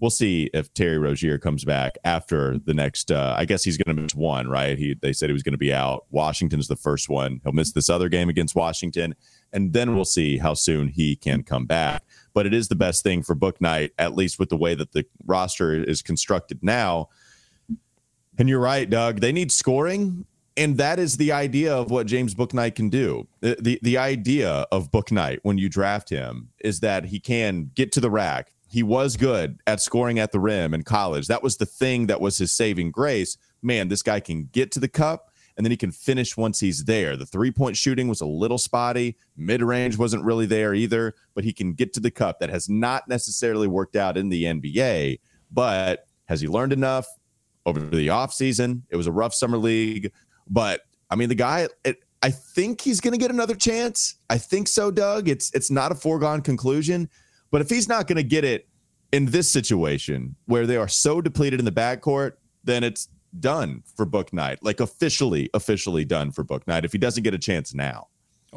we'll 0.00 0.10
see 0.10 0.50
if 0.54 0.72
Terry 0.72 0.98
Rozier 0.98 1.38
comes 1.38 1.64
back 1.64 1.98
after 2.04 2.58
the 2.58 2.74
next. 2.74 3.10
Uh, 3.10 3.34
I 3.36 3.44
guess 3.44 3.64
he's 3.64 3.76
going 3.76 3.96
to 3.96 4.02
miss 4.02 4.14
one, 4.14 4.48
right? 4.48 4.78
He 4.78 4.94
they 5.00 5.12
said 5.12 5.28
he 5.28 5.32
was 5.32 5.42
going 5.42 5.52
to 5.52 5.58
be 5.58 5.72
out. 5.72 6.04
Washington's 6.10 6.68
the 6.68 6.76
first 6.76 7.08
one. 7.08 7.40
He'll 7.42 7.52
miss 7.52 7.72
this 7.72 7.90
other 7.90 8.08
game 8.08 8.28
against 8.28 8.54
Washington, 8.54 9.14
and 9.52 9.72
then 9.72 9.94
we'll 9.94 10.04
see 10.04 10.38
how 10.38 10.54
soon 10.54 10.88
he 10.88 11.16
can 11.16 11.42
come 11.42 11.66
back. 11.66 12.02
But 12.32 12.46
it 12.46 12.54
is 12.54 12.68
the 12.68 12.76
best 12.76 13.02
thing 13.02 13.22
for 13.22 13.34
Bouknight, 13.34 13.90
at 13.98 14.14
least 14.14 14.38
with 14.38 14.48
the 14.48 14.56
way 14.56 14.74
that 14.74 14.92
the 14.92 15.06
roster 15.26 15.74
is 15.74 16.02
constructed 16.02 16.60
now. 16.62 17.08
And 18.38 18.48
you're 18.48 18.60
right, 18.60 18.88
Doug. 18.88 19.20
They 19.20 19.30
need 19.30 19.52
scoring, 19.52 20.24
and 20.56 20.76
that 20.78 20.98
is 20.98 21.16
the 21.16 21.32
idea 21.32 21.74
of 21.74 21.90
what 21.90 22.06
James 22.06 22.34
Bouknight 22.34 22.74
can 22.74 22.88
do. 22.88 23.26
The, 23.40 23.56
the, 23.60 23.78
the 23.82 23.98
idea 23.98 24.66
of 24.70 24.90
Bouknight 24.90 25.40
when 25.42 25.58
you 25.58 25.68
draft 25.68 26.08
him 26.08 26.50
is 26.60 26.80
that 26.80 27.06
he 27.06 27.18
can 27.18 27.70
get 27.74 27.92
to 27.92 28.00
the 28.00 28.10
rack. 28.10 28.52
He 28.68 28.82
was 28.82 29.16
good 29.16 29.60
at 29.66 29.80
scoring 29.80 30.18
at 30.18 30.32
the 30.32 30.40
rim 30.40 30.74
in 30.74 30.82
college. 30.82 31.26
That 31.26 31.42
was 31.42 31.56
the 31.56 31.66
thing 31.66 32.06
that 32.06 32.20
was 32.20 32.38
his 32.38 32.52
saving 32.52 32.90
grace. 32.90 33.36
Man, 33.62 33.88
this 33.88 34.02
guy 34.02 34.20
can 34.20 34.48
get 34.52 34.70
to 34.72 34.80
the 34.80 34.88
cup 34.88 35.30
and 35.56 35.64
then 35.64 35.70
he 35.70 35.76
can 35.76 35.92
finish 35.92 36.36
once 36.36 36.58
he's 36.60 36.84
there. 36.84 37.16
The 37.16 37.26
three 37.26 37.50
point 37.50 37.76
shooting 37.76 38.08
was 38.08 38.20
a 38.20 38.26
little 38.26 38.58
spotty, 38.58 39.16
mid 39.36 39.62
range 39.62 39.96
wasn't 39.96 40.24
really 40.24 40.46
there 40.46 40.74
either, 40.74 41.14
but 41.34 41.44
he 41.44 41.52
can 41.52 41.74
get 41.74 41.92
to 41.94 42.00
the 42.00 42.10
cup. 42.10 42.40
That 42.40 42.50
has 42.50 42.68
not 42.68 43.08
necessarily 43.08 43.68
worked 43.68 43.96
out 43.96 44.16
in 44.16 44.28
the 44.28 44.44
NBA, 44.44 45.20
but 45.52 46.06
has 46.26 46.40
he 46.40 46.48
learned 46.48 46.72
enough? 46.72 47.06
over 47.66 47.80
the 47.80 48.08
offseason. 48.08 48.82
It 48.90 48.96
was 48.96 49.06
a 49.06 49.12
rough 49.12 49.34
summer 49.34 49.58
league, 49.58 50.12
but 50.48 50.82
I 51.10 51.16
mean, 51.16 51.28
the 51.28 51.34
guy, 51.34 51.68
it, 51.84 51.98
I 52.22 52.30
think 52.30 52.80
he's 52.80 53.00
going 53.00 53.12
to 53.12 53.18
get 53.18 53.30
another 53.30 53.54
chance. 53.54 54.16
I 54.30 54.38
think 54.38 54.68
so, 54.68 54.90
Doug. 54.90 55.28
It's 55.28 55.52
it's 55.52 55.70
not 55.70 55.92
a 55.92 55.94
foregone 55.94 56.40
conclusion, 56.40 57.08
but 57.50 57.60
if 57.60 57.68
he's 57.68 57.88
not 57.88 58.06
going 58.06 58.16
to 58.16 58.22
get 58.24 58.44
it 58.44 58.66
in 59.12 59.26
this 59.26 59.50
situation 59.50 60.34
where 60.46 60.66
they 60.66 60.76
are 60.76 60.88
so 60.88 61.20
depleted 61.20 61.60
in 61.60 61.64
the 61.64 61.72
backcourt, 61.72 62.32
then 62.64 62.82
it's 62.82 63.08
done 63.38 63.82
for 63.96 64.06
Bouknight. 64.06 64.58
Like 64.62 64.80
officially, 64.80 65.50
officially 65.54 66.04
done 66.04 66.30
for 66.30 66.44
Bouknight 66.44 66.84
if 66.84 66.92
he 66.92 66.98
doesn't 66.98 67.22
get 67.22 67.34
a 67.34 67.38
chance 67.38 67.74
now. 67.74 68.08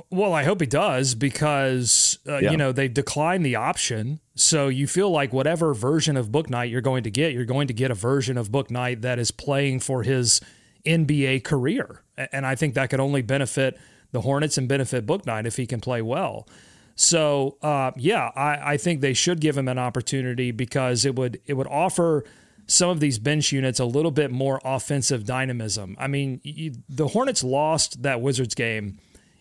Well, 0.10 0.34
I 0.34 0.44
hope 0.44 0.62
he 0.62 0.68
does 0.68 1.16
because 1.16 2.20
uh, 2.28 2.38
yeah. 2.38 2.52
you 2.52 2.58
know 2.58 2.72
they 2.72 2.88
declined 2.88 3.46
the 3.46 3.56
option, 3.56 4.20
so 4.36 4.68
you 4.68 4.88
feel 4.88 5.10
like 5.10 5.34
whatever 5.34 5.74
version 5.74 6.16
of 6.16 6.30
Bouknight 6.30 6.72
you're 6.72 6.82
going 6.82 7.04
to 7.04 7.12
get, 7.12 7.34
you're 7.34 7.46
going 7.46 7.68
to 7.68 7.74
get 7.74 7.92
a 7.92 7.96
version 7.96 8.38
of 8.38 8.50
Bouknight 8.50 9.02
that 9.02 9.20
is 9.20 9.32
playing 9.32 9.80
for 9.80 10.04
his 10.04 10.40
NBA 10.88 11.44
career, 11.44 12.02
and 12.32 12.46
I 12.46 12.56
think 12.56 12.74
that 12.76 12.90
could 12.90 13.00
only 13.00 13.22
benefit 13.22 13.78
the 14.12 14.22
Hornets 14.22 14.58
and 14.58 14.68
benefit 14.68 15.06
Bouknight 15.06 15.46
if 15.46 15.58
he 15.58 15.68
can 15.68 15.82
play 15.82 16.02
well. 16.02 16.48
So 16.96 17.58
uh, 17.62 17.92
yeah, 17.96 18.32
I, 18.36 18.74
I 18.74 18.78
think 18.78 19.02
they 19.02 19.14
should 19.14 19.40
give 19.40 19.58
him 19.58 19.68
an 19.68 19.78
opportunity 19.78 20.52
because 20.52 21.06
it 21.06 21.16
would 21.16 21.40
it 21.46 21.54
would 21.54 21.68
offer 21.68 22.24
some 22.66 22.90
of 22.90 23.00
these 23.00 23.18
bench 23.18 23.52
units 23.52 23.80
a 23.80 23.86
little 23.86 24.12
bit 24.12 24.32
more 24.32 24.60
offensive 24.64 25.26
dynamism. 25.26 25.96
I 26.00 26.08
mean, 26.08 26.42
you, 26.44 26.74
the 26.90 27.10
Hornets 27.10 27.44
lost 27.44 28.04
that 28.04 28.22
Wizards 28.22 28.56
game 28.56 28.98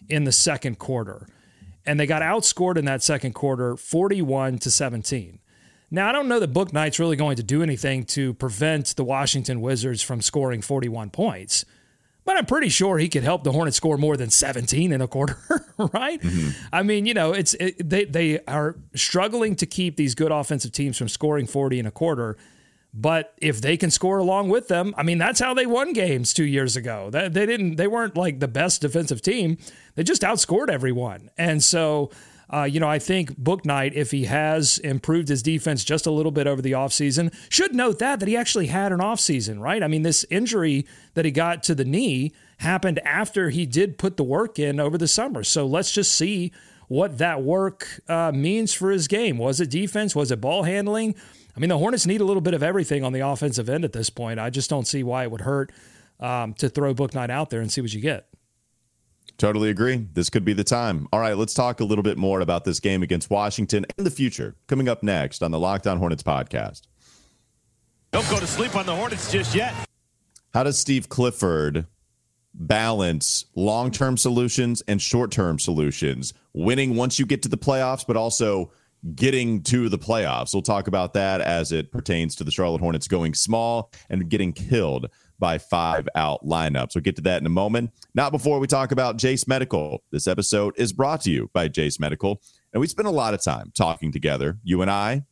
in 0.08 0.25
the 0.25 0.32
second 0.32 0.78
quarter. 0.78 1.26
And 1.84 2.00
they 2.00 2.06
got 2.06 2.22
outscored 2.22 2.76
in 2.76 2.84
that 2.87 3.02
second 3.02 3.32
quarter 3.34 3.76
41 3.76 4.58
to 4.58 4.70
17. 4.70 5.40
Now, 5.91 6.09
I 6.09 6.12
don't 6.12 6.29
know 6.29 6.41
that 6.41 6.53
Bouknight's 6.53 6.99
really 6.99 7.17
going 7.17 7.37
to 7.37 7.43
do 7.43 7.62
anything 7.62 8.05
to 8.06 8.35
prevent 8.35 8.97
the 8.97 9.05
Washington 9.05 9.61
Wizards 9.61 10.03
from 10.03 10.21
scoring 10.21 10.61
41 10.61 11.11
points, 11.11 11.65
but 12.25 12.37
I'm 12.37 12.44
pretty 12.44 12.71
sure 12.71 12.99
he 12.99 13.09
could 13.09 13.23
help 13.23 13.44
the 13.44 13.53
Hornets 13.53 13.77
score 13.77 13.97
more 13.97 14.17
than 14.17 14.31
17 14.31 14.93
in 14.93 15.00
a 15.00 15.06
quarter, 15.06 15.38
right? 15.79 16.21
Mm-hmm. 16.21 16.50
I 16.73 16.83
mean, 16.83 17.06
you 17.06 17.15
know, 17.15 17.33
it's 17.33 17.55
it, 17.55 17.88
they 17.88 18.05
they 18.05 18.41
are 18.47 18.75
struggling 18.97 19.55
to 19.56 19.67
keep 19.67 19.96
these 19.96 20.17
good 20.17 20.32
offensive 20.32 20.72
teams 20.72 20.99
from 20.99 21.08
scoring 21.08 21.46
40 21.46 21.79
in 21.79 21.87
a 21.87 21.93
quarter. 21.93 22.37
But 22.93 23.34
if 23.37 23.60
they 23.60 23.77
can 23.77 23.91
score 23.91 24.17
along 24.17 24.49
with 24.49 24.69
them, 24.69 24.94
I 24.96 25.03
mean, 25.03 25.19
that's 25.19 25.39
how 25.39 25.53
they 25.53 25.67
won 25.67 25.93
games 25.93 26.32
two 26.32 26.46
years 26.46 26.77
ago. 26.77 27.10
They, 27.10 27.29
they 27.29 27.44
didn't. 27.44 27.77
They 27.77 27.87
weren't 27.87 28.17
like 28.17 28.41
the 28.41 28.49
best 28.49 28.81
defensive 28.81 29.20
team. 29.20 29.58
They 29.94 30.03
just 30.03 30.22
outscored 30.22 30.70
everyone. 30.70 31.31
And 31.37 31.63
so, 31.63 32.10
uh, 32.53 32.62
you 32.62 32.79
know, 32.79 32.88
I 32.88 32.98
think 32.98 33.32
Bouknight, 33.41 33.94
if 33.94 34.12
he 34.12 34.24
has 34.26 34.79
improved 34.79 35.29
his 35.29 35.43
defense 35.43 35.82
just 35.82 36.06
a 36.06 36.12
little 36.12 36.31
bit 36.31 36.46
over 36.46 36.62
the 36.62 36.72
offseason, 36.72 37.34
should 37.48 37.74
note 37.74 37.98
that 37.98 38.20
that 38.20 38.29
he 38.29 38.36
actually 38.36 38.69
had 38.69 38.93
an 38.93 39.00
offseason, 39.00 39.58
right? 39.58 39.82
I 39.82 39.88
mean, 39.88 40.03
this 40.03 40.24
injury 40.31 40.86
that 41.15 41.24
he 41.24 41.32
got 41.32 41.62
to 41.65 41.74
the 41.74 41.84
knee 41.84 42.32
happened 42.58 43.00
after 43.00 43.50
he 43.50 43.67
did 43.67 43.98
put 43.98 44.17
the 44.17 44.24
work 44.24 44.58
in 44.58 44.79
over 44.79 44.96
the 44.96 45.08
summer. 45.08 45.43
So 45.43 45.67
let's 45.67 45.91
just 45.91 46.12
see 46.12 46.53
what 46.88 47.19
that 47.19 47.43
work 47.43 48.00
uh, 48.08 48.31
means 48.32 48.72
for 48.72 48.93
his 48.93 49.08
game. 49.08 49.38
Was 49.38 49.60
it 49.60 49.70
defense? 49.70 50.15
Was 50.15 50.31
it 50.31 50.41
ball 50.41 50.62
handling? 50.62 51.17
I 51.56 51.60
mean, 51.60 51.69
the 51.69 51.79
Hornets 51.79 52.06
need 52.06 52.20
a 52.20 52.24
little 52.24 52.43
bit 52.43 52.55
of 52.55 52.62
everything 52.62 53.03
on 53.03 53.12
the 53.12 53.20
offensive 53.20 53.69
end 53.69 53.84
at 53.84 53.93
this 53.93 54.10
point. 54.10 54.38
I 54.38 54.50
just 54.50 54.70
don't 54.70 54.86
see 54.86 55.03
why 55.03 55.24
it 55.24 55.31
would 55.31 55.41
hurt 55.41 55.72
um, 56.20 56.55
to 56.55 56.69
throw 56.69 56.94
Bouknight 56.94 57.31
out 57.31 57.50
there 57.50 57.60
and 57.60 57.72
see 57.72 57.81
what 57.81 57.93
you 57.93 58.00
get. 58.00 58.29
Totally 59.38 59.69
agree. 59.69 60.08
This 60.14 60.31
could 60.31 60.44
be 60.44 60.55
the 60.55 60.64
time. 60.64 61.08
All 61.12 61.20
right, 61.20 61.36
let's 61.36 61.52
talk 61.52 61.81
a 61.81 61.84
little 61.84 62.02
bit 62.02 62.16
more 62.16 62.40
about 62.40 62.64
this 62.64 62.81
game 62.81 63.02
against 63.02 63.28
Washington 63.28 63.84
and 63.96 64.06
the 64.06 64.10
future 64.10 64.56
coming 64.66 64.88
up 64.88 65.02
next 65.02 65.43
on 65.43 65.50
the 65.50 65.58
Locked 65.58 65.86
On 65.86 65.98
Hornets 65.98 66.22
podcast. 66.22 66.82
Don't 68.12 68.28
go 68.31 68.40
to 68.40 68.46
sleep 68.46 68.74
on 68.74 68.86
the 68.86 68.94
Hornets 68.94 69.31
just 69.31 69.55
yet. 69.55 69.74
How 70.55 70.62
does 70.62 70.78
Steve 70.78 71.10
Clifford 71.10 71.86
balance 72.55 73.44
long 73.55 73.90
term 73.90 74.16
solutions 74.16 74.82
and 74.88 75.02
short 75.02 75.31
term 75.31 75.58
solutions? 75.58 76.32
Winning 76.55 76.96
once 76.96 77.19
you 77.19 77.26
get 77.26 77.43
to 77.43 77.50
the 77.50 77.58
playoffs, 77.58 78.06
but 78.06 78.16
also 78.16 78.72
getting 79.14 79.62
to 79.64 79.90
the 79.90 79.98
playoffs. 79.98 80.55
We'll 80.55 80.62
talk 80.62 80.88
about 80.88 81.12
that 81.12 81.43
as 81.43 81.72
it 81.72 81.93
pertains 81.93 82.34
to 82.36 82.44
the 82.44 82.50
Charlotte 82.50 82.81
Hornets 82.81 83.06
going 83.06 83.34
small 83.34 83.93
and 84.08 84.31
getting 84.31 84.55
killed 84.55 85.10
by 85.38 85.58
five 85.58 86.08
out 86.14 86.44
lineups. 86.44 86.94
We'll 86.94 87.02
get 87.02 87.16
to 87.16 87.22
that 87.22 87.40
in 87.40 87.46
a 87.46 87.50
moment. 87.50 87.90
Not 88.14 88.32
before 88.32 88.58
we 88.58 88.66
talk 88.66 88.93
about 88.93 89.16
Jase 89.16 89.46
Medical. 89.46 90.02
This 90.10 90.26
episode 90.26 90.74
is 90.76 90.93
brought 90.93 91.20
to 91.22 91.31
you 91.31 91.50
by 91.52 91.69
Jase 91.69 92.00
Medical. 92.00 92.40
And 92.72 92.81
we 92.81 92.86
spend 92.86 93.08
a 93.08 93.12
lot 93.12 93.34
of 93.34 93.43
time 93.43 93.72
talking 93.74 94.12
together. 94.12 94.58
You 94.64 94.82
and 94.82 94.90
I, 94.90 95.24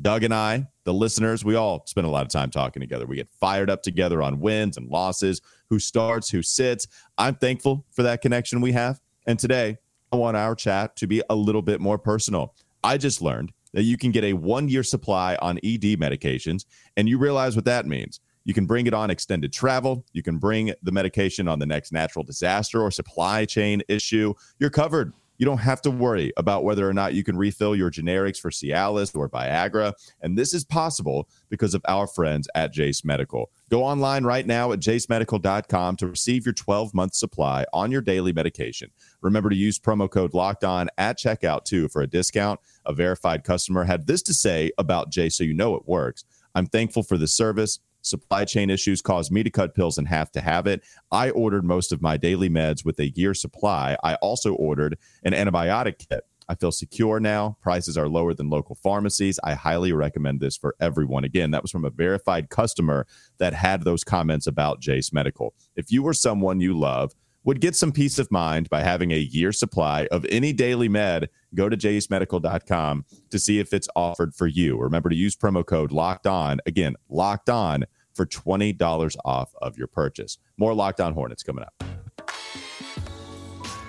Doug 0.00 0.24
and 0.24 0.34
I, 0.34 0.66
the 0.84 0.92
listeners, 0.92 1.44
we 1.44 1.54
all 1.54 1.82
spend 1.86 2.06
a 2.06 2.10
lot 2.10 2.22
of 2.22 2.28
time 2.28 2.50
talking 2.50 2.80
together. 2.80 3.06
We 3.06 3.16
get 3.16 3.28
fired 3.40 3.70
up 3.70 3.82
together 3.82 4.22
on 4.22 4.40
wins 4.40 4.76
and 4.76 4.88
losses, 4.88 5.40
who 5.70 5.78
starts, 5.78 6.28
who 6.30 6.42
sits. 6.42 6.86
I'm 7.16 7.34
thankful 7.34 7.86
for 7.90 8.02
that 8.02 8.20
connection 8.20 8.60
we 8.60 8.72
have. 8.72 9.00
And 9.26 9.38
today, 9.38 9.78
I 10.12 10.16
want 10.16 10.36
our 10.36 10.54
chat 10.54 10.96
to 10.96 11.06
be 11.06 11.22
a 11.28 11.34
little 11.34 11.62
bit 11.62 11.80
more 11.80 11.98
personal. 11.98 12.54
I 12.84 12.98
just 12.98 13.20
learned 13.20 13.52
that 13.72 13.82
you 13.82 13.96
can 13.96 14.12
get 14.12 14.24
a 14.24 14.32
one 14.32 14.68
year 14.68 14.82
supply 14.82 15.36
on 15.42 15.58
ED 15.58 15.98
medications, 15.98 16.64
and 16.96 17.08
you 17.08 17.18
realize 17.18 17.56
what 17.56 17.64
that 17.64 17.86
means. 17.86 18.20
You 18.46 18.54
can 18.54 18.64
bring 18.64 18.86
it 18.86 18.94
on 18.94 19.10
extended 19.10 19.52
travel. 19.52 20.06
You 20.12 20.22
can 20.22 20.38
bring 20.38 20.72
the 20.82 20.92
medication 20.92 21.48
on 21.48 21.58
the 21.58 21.66
next 21.66 21.92
natural 21.92 22.24
disaster 22.24 22.80
or 22.80 22.92
supply 22.92 23.44
chain 23.44 23.82
issue. 23.88 24.34
You're 24.60 24.70
covered 24.70 25.12
you 25.38 25.44
don't 25.44 25.58
have 25.58 25.82
to 25.82 25.90
worry 25.90 26.32
about 26.36 26.64
whether 26.64 26.88
or 26.88 26.94
not 26.94 27.14
you 27.14 27.22
can 27.22 27.36
refill 27.36 27.76
your 27.76 27.90
generics 27.90 28.38
for 28.38 28.50
Cialis 28.50 29.14
or 29.14 29.28
Viagra. 29.28 29.92
And 30.20 30.36
this 30.36 30.54
is 30.54 30.64
possible 30.64 31.28
because 31.48 31.74
of 31.74 31.82
our 31.86 32.06
friends 32.06 32.48
at 32.54 32.72
Jase 32.72 33.04
Medical. 33.04 33.50
Go 33.70 33.84
online 33.84 34.24
right 34.24 34.46
now 34.46 34.72
at 34.72 34.80
jasemedical.com 34.80 35.96
to 35.96 36.06
receive 36.06 36.46
your 36.46 36.54
12 36.54 36.94
month 36.94 37.14
supply 37.14 37.64
on 37.72 37.90
your 37.90 38.00
daily 38.00 38.32
medication. 38.32 38.90
Remember 39.20 39.50
to 39.50 39.56
use 39.56 39.78
promo 39.78 40.10
code 40.10 40.34
locked 40.34 40.64
on 40.64 40.88
at 40.96 41.18
checkout 41.18 41.64
too 41.64 41.88
for 41.88 42.02
a 42.02 42.06
discount. 42.06 42.60
A 42.86 42.94
verified 42.94 43.44
customer 43.44 43.84
had 43.84 44.06
this 44.06 44.22
to 44.22 44.34
say 44.34 44.70
about 44.78 45.10
Jase 45.10 45.36
so 45.36 45.44
you 45.44 45.54
know 45.54 45.74
it 45.74 45.86
works. 45.86 46.24
I'm 46.54 46.66
thankful 46.66 47.02
for 47.02 47.18
the 47.18 47.28
service. 47.28 47.80
Supply 48.06 48.44
chain 48.44 48.70
issues 48.70 49.02
caused 49.02 49.32
me 49.32 49.42
to 49.42 49.50
cut 49.50 49.74
pills 49.74 49.98
in 49.98 50.06
half 50.06 50.30
to 50.32 50.40
have 50.40 50.66
it. 50.66 50.84
I 51.10 51.30
ordered 51.30 51.64
most 51.64 51.90
of 51.90 52.00
my 52.00 52.16
daily 52.16 52.48
meds 52.48 52.84
with 52.84 53.00
a 53.00 53.10
year 53.10 53.34
supply. 53.34 53.96
I 54.04 54.14
also 54.16 54.54
ordered 54.54 54.96
an 55.24 55.32
antibiotic 55.32 55.98
kit. 56.08 56.24
I 56.48 56.54
feel 56.54 56.70
secure 56.70 57.18
now. 57.18 57.58
Prices 57.60 57.98
are 57.98 58.08
lower 58.08 58.32
than 58.32 58.48
local 58.48 58.76
pharmacies. 58.76 59.40
I 59.42 59.54
highly 59.54 59.92
recommend 59.92 60.38
this 60.38 60.56
for 60.56 60.76
everyone. 60.80 61.24
Again, 61.24 61.50
that 61.50 61.62
was 61.62 61.72
from 61.72 61.84
a 61.84 61.90
verified 61.90 62.48
customer 62.48 63.08
that 63.38 63.52
had 63.52 63.82
those 63.82 64.04
comments 64.04 64.46
about 64.46 64.80
Jase 64.80 65.12
Medical. 65.12 65.54
If 65.74 65.90
you 65.90 66.04
or 66.04 66.14
someone 66.14 66.60
you 66.60 66.78
love 66.78 67.12
would 67.42 67.60
get 67.60 67.76
some 67.76 67.92
peace 67.92 68.18
of 68.18 68.30
mind 68.30 68.68
by 68.70 68.82
having 68.82 69.12
a 69.12 69.18
year 69.18 69.52
supply 69.52 70.06
of 70.10 70.26
any 70.30 70.52
daily 70.52 70.88
med, 70.88 71.28
go 71.54 71.68
to 71.68 71.76
jasemedical.com 71.76 73.04
to 73.30 73.38
see 73.38 73.58
if 73.58 73.72
it's 73.72 73.88
offered 73.94 74.34
for 74.34 74.46
you. 74.48 74.76
Remember 74.78 75.08
to 75.08 75.16
use 75.16 75.36
promo 75.36 75.64
code 75.64 75.92
locked 75.92 76.26
on. 76.26 76.60
Again, 76.66 76.96
locked 77.08 77.48
on 77.48 77.84
for 78.16 78.26
$20 78.26 79.16
off 79.24 79.54
of 79.60 79.78
your 79.78 79.86
purchase. 79.86 80.38
More 80.56 80.74
Locked 80.74 81.00
On 81.00 81.12
Hornets 81.12 81.42
coming 81.42 81.64
up. 81.64 81.84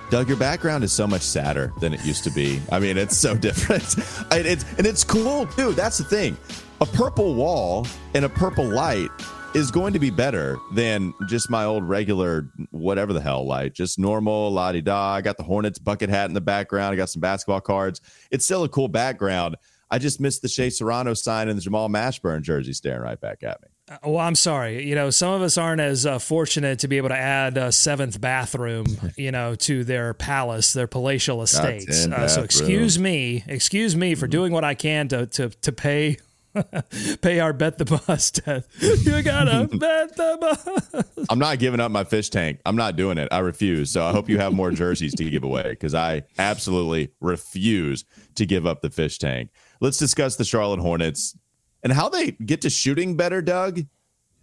Doug, 0.09 0.29
your 0.29 0.37
background 0.37 0.83
is 0.83 0.93
so 0.93 1.05
much 1.05 1.21
sadder 1.21 1.73
than 1.81 1.93
it 1.93 2.05
used 2.05 2.23
to 2.23 2.29
be. 2.29 2.61
I 2.71 2.79
mean, 2.79 2.97
it's 2.97 3.17
so 3.17 3.35
different. 3.37 3.83
it's, 4.31 4.65
and 4.77 4.87
it's 4.87 5.03
cool, 5.03 5.47
too. 5.47 5.73
That's 5.73 5.97
the 5.97 6.03
thing. 6.03 6.37
A 6.79 6.85
purple 6.85 7.33
wall 7.33 7.87
and 8.13 8.23
a 8.23 8.29
purple 8.29 8.65
light 8.65 9.09
is 9.53 9.71
going 9.71 9.91
to 9.93 9.99
be 9.99 10.09
better 10.09 10.59
than 10.73 11.13
just 11.27 11.49
my 11.49 11.65
old 11.65 11.83
regular 11.83 12.47
whatever 12.71 13.11
the 13.11 13.19
hell 13.19 13.45
light, 13.45 13.73
just 13.73 13.97
normal 13.97 14.51
la 14.51 14.71
di 14.71 14.81
da. 14.81 15.15
I 15.15 15.21
got 15.21 15.37
the 15.37 15.43
Hornets 15.43 15.79
bucket 15.79 16.09
hat 16.09 16.29
in 16.29 16.33
the 16.33 16.41
background. 16.41 16.93
I 16.93 16.95
got 16.95 17.09
some 17.09 17.21
basketball 17.21 17.61
cards. 17.61 17.99
It's 18.29 18.45
still 18.45 18.63
a 18.63 18.69
cool 18.69 18.87
background. 18.87 19.55
I 19.89 19.99
just 19.99 20.19
missed 20.19 20.41
the 20.41 20.47
Shea 20.47 20.69
Serrano 20.69 21.13
sign 21.15 21.49
and 21.49 21.57
the 21.57 21.61
Jamal 21.61 21.89
Mashburn 21.89 22.43
jersey 22.43 22.73
staring 22.73 23.01
right 23.01 23.19
back 23.19 23.41
at 23.43 23.61
me. 23.61 23.69
Well, 24.03 24.19
I'm 24.19 24.35
sorry. 24.35 24.85
You 24.85 24.95
know, 24.95 25.09
some 25.09 25.31
of 25.31 25.41
us 25.41 25.57
aren't 25.57 25.79
as 25.79 26.05
uh, 26.05 26.19
fortunate 26.19 26.79
to 26.79 26.89
be 26.89 26.97
able 26.97 27.09
to 27.09 27.17
add 27.17 27.55
a 27.55 27.71
seventh 27.71 28.19
bathroom, 28.19 28.85
you 29.17 29.31
know, 29.31 29.55
to 29.55 29.83
their 29.83 30.13
palace, 30.13 30.73
their 30.73 30.87
palatial 30.87 31.41
estates. 31.41 32.05
Uh, 32.05 32.27
so 32.27 32.43
excuse 32.43 32.99
me, 32.99 33.43
excuse 33.47 33.95
me 33.95 34.15
for 34.15 34.27
doing 34.27 34.51
what 34.51 34.63
I 34.63 34.73
can 34.73 35.07
to 35.09 35.27
to 35.27 35.49
to 35.49 35.71
pay 35.71 36.17
pay 37.21 37.39
our 37.39 37.53
bet 37.53 37.77
the 37.77 37.85
buzz 37.85 38.31
death. 38.45 38.67
You 38.81 39.21
gotta 39.21 39.67
bet 39.67 40.15
the 40.15 40.37
buzz. 40.41 41.25
I'm 41.29 41.39
not 41.39 41.59
giving 41.59 41.79
up 41.79 41.91
my 41.91 42.03
fish 42.03 42.29
tank. 42.29 42.59
I'm 42.65 42.75
not 42.75 42.95
doing 42.95 43.17
it. 43.17 43.29
I 43.31 43.39
refuse. 43.39 43.91
So 43.91 44.03
I 44.03 44.11
hope 44.11 44.27
you 44.27 44.39
have 44.39 44.53
more 44.53 44.71
jerseys 44.71 45.13
to 45.15 45.29
give 45.29 45.43
away 45.43 45.63
because 45.69 45.95
I 45.95 46.23
absolutely 46.37 47.11
refuse 47.21 48.03
to 48.35 48.45
give 48.45 48.65
up 48.65 48.81
the 48.81 48.89
fish 48.89 49.17
tank. 49.17 49.51
Let's 49.79 49.97
discuss 49.97 50.35
the 50.35 50.45
Charlotte 50.45 50.79
Hornets 50.79 51.36
and 51.83 51.93
how 51.93 52.09
they 52.09 52.31
get 52.31 52.61
to 52.61 52.69
shooting 52.69 53.15
better, 53.15 53.41
Doug. 53.41 53.79
It 53.79 53.87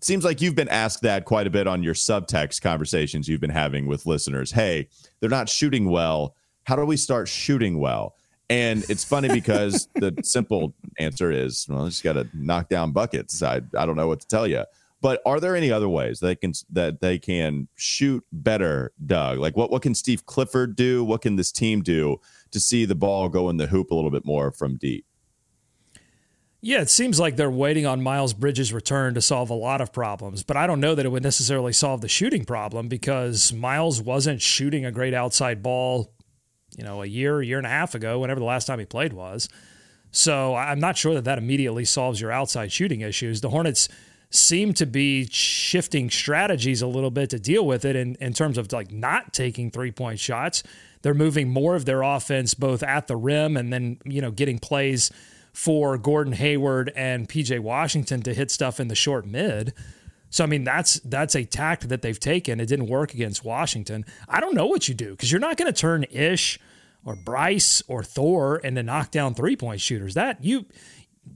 seems 0.00 0.24
like 0.24 0.40
you've 0.40 0.54
been 0.54 0.68
asked 0.68 1.02
that 1.02 1.24
quite 1.24 1.46
a 1.46 1.50
bit 1.50 1.66
on 1.66 1.82
your 1.82 1.94
subtext 1.94 2.60
conversations 2.60 3.28
you've 3.28 3.40
been 3.40 3.50
having 3.50 3.86
with 3.86 4.06
listeners. 4.06 4.52
Hey, 4.52 4.88
they're 5.20 5.30
not 5.30 5.48
shooting 5.48 5.90
well. 5.90 6.34
How 6.64 6.76
do 6.76 6.84
we 6.84 6.96
start 6.96 7.28
shooting 7.28 7.78
well? 7.78 8.14
And 8.50 8.84
it's 8.90 9.04
funny 9.04 9.28
because 9.28 9.88
the 9.94 10.14
simple 10.22 10.74
answer 10.98 11.30
is, 11.32 11.66
well, 11.68 11.86
just 11.86 12.04
got 12.04 12.14
to 12.14 12.28
knock 12.34 12.68
down 12.68 12.92
buckets. 12.92 13.42
I, 13.42 13.62
I 13.76 13.86
don't 13.86 13.96
know 13.96 14.08
what 14.08 14.20
to 14.20 14.26
tell 14.26 14.46
you. 14.46 14.64
But 15.00 15.20
are 15.26 15.38
there 15.38 15.54
any 15.54 15.70
other 15.70 15.88
ways 15.88 16.20
they 16.20 16.34
can 16.34 16.54
that 16.70 17.02
they 17.02 17.18
can 17.18 17.68
shoot 17.74 18.24
better, 18.32 18.90
Doug? 19.04 19.38
Like 19.38 19.54
what 19.54 19.70
what 19.70 19.82
can 19.82 19.94
Steve 19.94 20.24
Clifford 20.24 20.76
do? 20.76 21.04
What 21.04 21.20
can 21.20 21.36
this 21.36 21.52
team 21.52 21.82
do 21.82 22.22
to 22.52 22.58
see 22.58 22.86
the 22.86 22.94
ball 22.94 23.28
go 23.28 23.50
in 23.50 23.58
the 23.58 23.66
hoop 23.66 23.90
a 23.90 23.94
little 23.94 24.10
bit 24.10 24.24
more 24.24 24.50
from 24.50 24.76
deep? 24.76 25.04
Yeah, 26.66 26.80
it 26.80 26.88
seems 26.88 27.20
like 27.20 27.36
they're 27.36 27.50
waiting 27.50 27.84
on 27.84 28.02
Miles 28.02 28.32
Bridges' 28.32 28.72
return 28.72 29.12
to 29.14 29.20
solve 29.20 29.50
a 29.50 29.54
lot 29.54 29.82
of 29.82 29.92
problems, 29.92 30.42
but 30.42 30.56
I 30.56 30.66
don't 30.66 30.80
know 30.80 30.94
that 30.94 31.04
it 31.04 31.10
would 31.10 31.22
necessarily 31.22 31.74
solve 31.74 32.00
the 32.00 32.08
shooting 32.08 32.46
problem 32.46 32.88
because 32.88 33.52
Miles 33.52 34.00
wasn't 34.00 34.40
shooting 34.40 34.86
a 34.86 34.90
great 34.90 35.12
outside 35.12 35.62
ball 35.62 36.14
you 36.76 36.82
know, 36.82 37.02
a 37.02 37.06
year, 37.06 37.42
year 37.42 37.58
and 37.58 37.66
a 37.66 37.70
half 37.70 37.94
ago, 37.94 38.18
whenever 38.18 38.40
the 38.40 38.46
last 38.46 38.64
time 38.64 38.78
he 38.78 38.84
played 38.84 39.12
was. 39.12 39.46
So 40.10 40.54
I'm 40.54 40.80
not 40.80 40.96
sure 40.96 41.14
that 41.14 41.24
that 41.24 41.38
immediately 41.38 41.84
solves 41.84 42.20
your 42.20 42.30
outside 42.30 42.72
shooting 42.72 43.00
issues. 43.00 43.40
The 43.40 43.50
Hornets 43.50 43.88
seem 44.30 44.72
to 44.74 44.86
be 44.86 45.28
shifting 45.30 46.10
strategies 46.10 46.82
a 46.82 46.86
little 46.86 47.10
bit 47.10 47.30
to 47.30 47.38
deal 47.38 47.66
with 47.66 47.84
it 47.84 47.94
in, 47.94 48.16
in 48.20 48.32
terms 48.32 48.58
of 48.58 48.72
like 48.72 48.90
not 48.90 49.32
taking 49.32 49.70
three 49.70 49.92
point 49.92 50.18
shots. 50.18 50.62
They're 51.02 51.14
moving 51.14 51.48
more 51.48 51.74
of 51.74 51.84
their 51.84 52.02
offense 52.02 52.54
both 52.54 52.82
at 52.82 53.06
the 53.06 53.16
rim 53.16 53.56
and 53.56 53.72
then, 53.72 53.98
you 54.04 54.20
know, 54.20 54.30
getting 54.30 54.58
plays 54.58 55.10
for 55.54 55.96
Gordon 55.96 56.32
Hayward 56.34 56.92
and 56.96 57.28
PJ 57.28 57.60
Washington 57.60 58.20
to 58.22 58.34
hit 58.34 58.50
stuff 58.50 58.80
in 58.80 58.88
the 58.88 58.94
short 58.94 59.24
mid. 59.24 59.72
So 60.28 60.42
I 60.42 60.48
mean 60.48 60.64
that's 60.64 60.94
that's 61.00 61.36
a 61.36 61.44
tact 61.44 61.88
that 61.88 62.02
they've 62.02 62.18
taken. 62.18 62.60
It 62.60 62.66
didn't 62.66 62.88
work 62.88 63.14
against 63.14 63.44
Washington. 63.44 64.04
I 64.28 64.40
don't 64.40 64.54
know 64.54 64.66
what 64.66 64.88
you 64.88 64.94
do 64.94 65.12
because 65.12 65.30
you're 65.30 65.40
not 65.40 65.56
going 65.56 65.72
to 65.72 65.80
turn 65.80 66.04
Ish 66.10 66.58
or 67.04 67.14
Bryce 67.14 67.82
or 67.86 68.02
Thor 68.02 68.58
into 68.58 68.82
knockdown 68.82 69.34
three 69.34 69.54
point 69.54 69.80
shooters. 69.80 70.14
That 70.14 70.42
you 70.42 70.66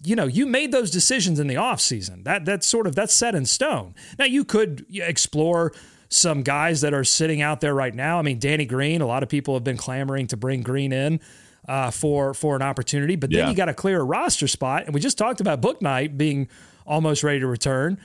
you 0.04 0.16
know 0.16 0.26
you 0.26 0.46
made 0.46 0.72
those 0.72 0.90
decisions 0.90 1.38
in 1.38 1.46
the 1.46 1.54
offseason. 1.54 2.24
That 2.24 2.44
that's 2.44 2.66
sort 2.66 2.88
of 2.88 2.96
that's 2.96 3.14
set 3.14 3.36
in 3.36 3.46
stone. 3.46 3.94
Now 4.18 4.24
you 4.24 4.44
could 4.44 4.84
explore 4.90 5.72
some 6.08 6.42
guys 6.42 6.80
that 6.80 6.92
are 6.92 7.04
sitting 7.04 7.40
out 7.40 7.60
there 7.60 7.74
right 7.74 7.94
now. 7.94 8.18
I 8.18 8.22
mean 8.22 8.40
Danny 8.40 8.66
Green. 8.66 9.00
A 9.00 9.06
lot 9.06 9.22
of 9.22 9.28
people 9.28 9.54
have 9.54 9.62
been 9.62 9.76
clamoring 9.76 10.26
to 10.26 10.36
bring 10.36 10.62
Green 10.62 10.92
in. 10.92 11.20
Uh, 11.66 11.90
for 11.90 12.32
for 12.32 12.56
an 12.56 12.62
opportunity, 12.62 13.14
but 13.14 13.28
then 13.28 13.40
yeah. 13.40 13.50
you 13.50 13.54
got 13.54 13.66
to 13.66 13.74
clear 13.74 14.00
a 14.00 14.04
roster 14.04 14.48
spot, 14.48 14.84
and 14.86 14.94
we 14.94 15.00
just 15.00 15.18
talked 15.18 15.38
about 15.42 15.60
Bouknight 15.60 16.16
being 16.16 16.48
almost 16.86 17.22
ready 17.22 17.40
to 17.40 17.46
return. 17.46 17.98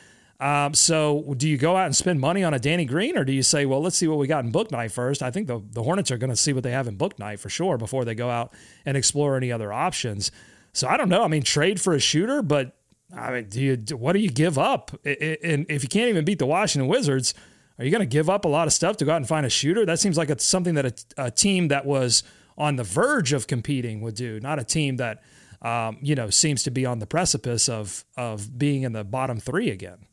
Um, 0.43 0.74
so 0.74 1.33
do 1.38 1.48
you 1.48 1.57
go 1.57 1.77
out 1.77 1.86
and 1.86 1.95
spend 1.95 2.19
money 2.19 2.43
on 2.43 2.53
a 2.53 2.60
Danny 2.60 2.83
Green, 2.83 3.17
or 3.17 3.24
do 3.24 3.31
you 3.31 3.43
say, 3.43 3.65
well, 3.65 3.81
let's 3.81 3.95
see 3.95 4.10
what 4.10 4.17
we 4.17 4.27
got 4.27 4.43
in 4.43 4.51
Bouknight 4.51 4.91
first? 4.91 5.24
I 5.24 5.31
think 5.31 5.48
the, 5.48 5.62
the 5.72 5.83
Hornets 5.83 6.12
are 6.12 6.17
going 6.17 6.31
to 6.31 6.36
see 6.36 6.51
what 6.51 6.63
they 6.63 6.72
have 6.72 6.89
in 6.89 6.98
Bouknight 6.98 7.39
for 7.39 7.48
sure 7.48 7.77
before 7.77 8.03
they 8.03 8.15
go 8.15 8.29
out 8.29 8.51
and 8.86 8.98
explore 8.98 9.38
any 9.38 9.53
other 9.53 9.72
options. 9.72 10.31
So 10.74 10.89
I 10.89 10.98
don't 10.98 11.07
know. 11.07 11.24
I 11.24 11.29
mean, 11.29 11.43
trade 11.43 11.79
for 11.79 11.93
a 11.93 12.00
shooter, 12.00 12.41
but 12.41 12.75
I 13.15 13.31
mean, 13.31 13.45
do 13.45 13.62
you 13.62 13.77
what 13.95 14.13
do 14.13 14.19
you 14.19 14.29
give 14.29 14.57
up? 14.57 14.91
And 15.05 15.65
if 15.69 15.83
you 15.83 15.89
can't 15.89 16.10
even 16.10 16.25
beat 16.25 16.39
the 16.39 16.45
Washington 16.45 16.89
Wizards, 16.89 17.33
are 17.79 17.86
you 17.86 17.91
going 17.91 18.01
to 18.01 18.05
give 18.05 18.29
up 18.29 18.43
a 18.43 18.50
lot 18.50 18.67
of 18.67 18.74
stuff 18.74 18.98
to 18.98 19.05
go 19.05 19.13
out 19.13 19.17
and 19.17 19.27
find 19.27 19.45
a 19.45 19.50
shooter? 19.50 19.86
That 19.86 20.00
seems 20.00 20.17
like 20.17 20.29
it's 20.29 20.45
something 20.45 20.75
that 20.75 20.86
a, 21.17 21.25
a 21.25 21.31
team 21.31 21.69
that 21.69 21.86
was 21.86 22.24
on 22.57 22.75
the 22.75 22.83
verge 22.83 23.33
of 23.33 23.48
competing 23.48 24.01
would 24.01 24.15
do, 24.15 24.39
not 24.39 24.60
a 24.60 24.63
team 24.63 24.98
that 24.98 25.24
um, 25.62 25.98
you 26.01 26.15
know 26.15 26.29
seems 26.29 26.63
to 26.63 26.72
be 26.72 26.86
on 26.86 27.00
the 27.00 27.07
precipice 27.07 27.69
of 27.69 28.05
of 28.17 28.57
being 28.57 28.83
in 28.83 28.93
the 28.93 29.03
bottom 29.03 29.39
three 29.39 29.69
again. 29.69 30.05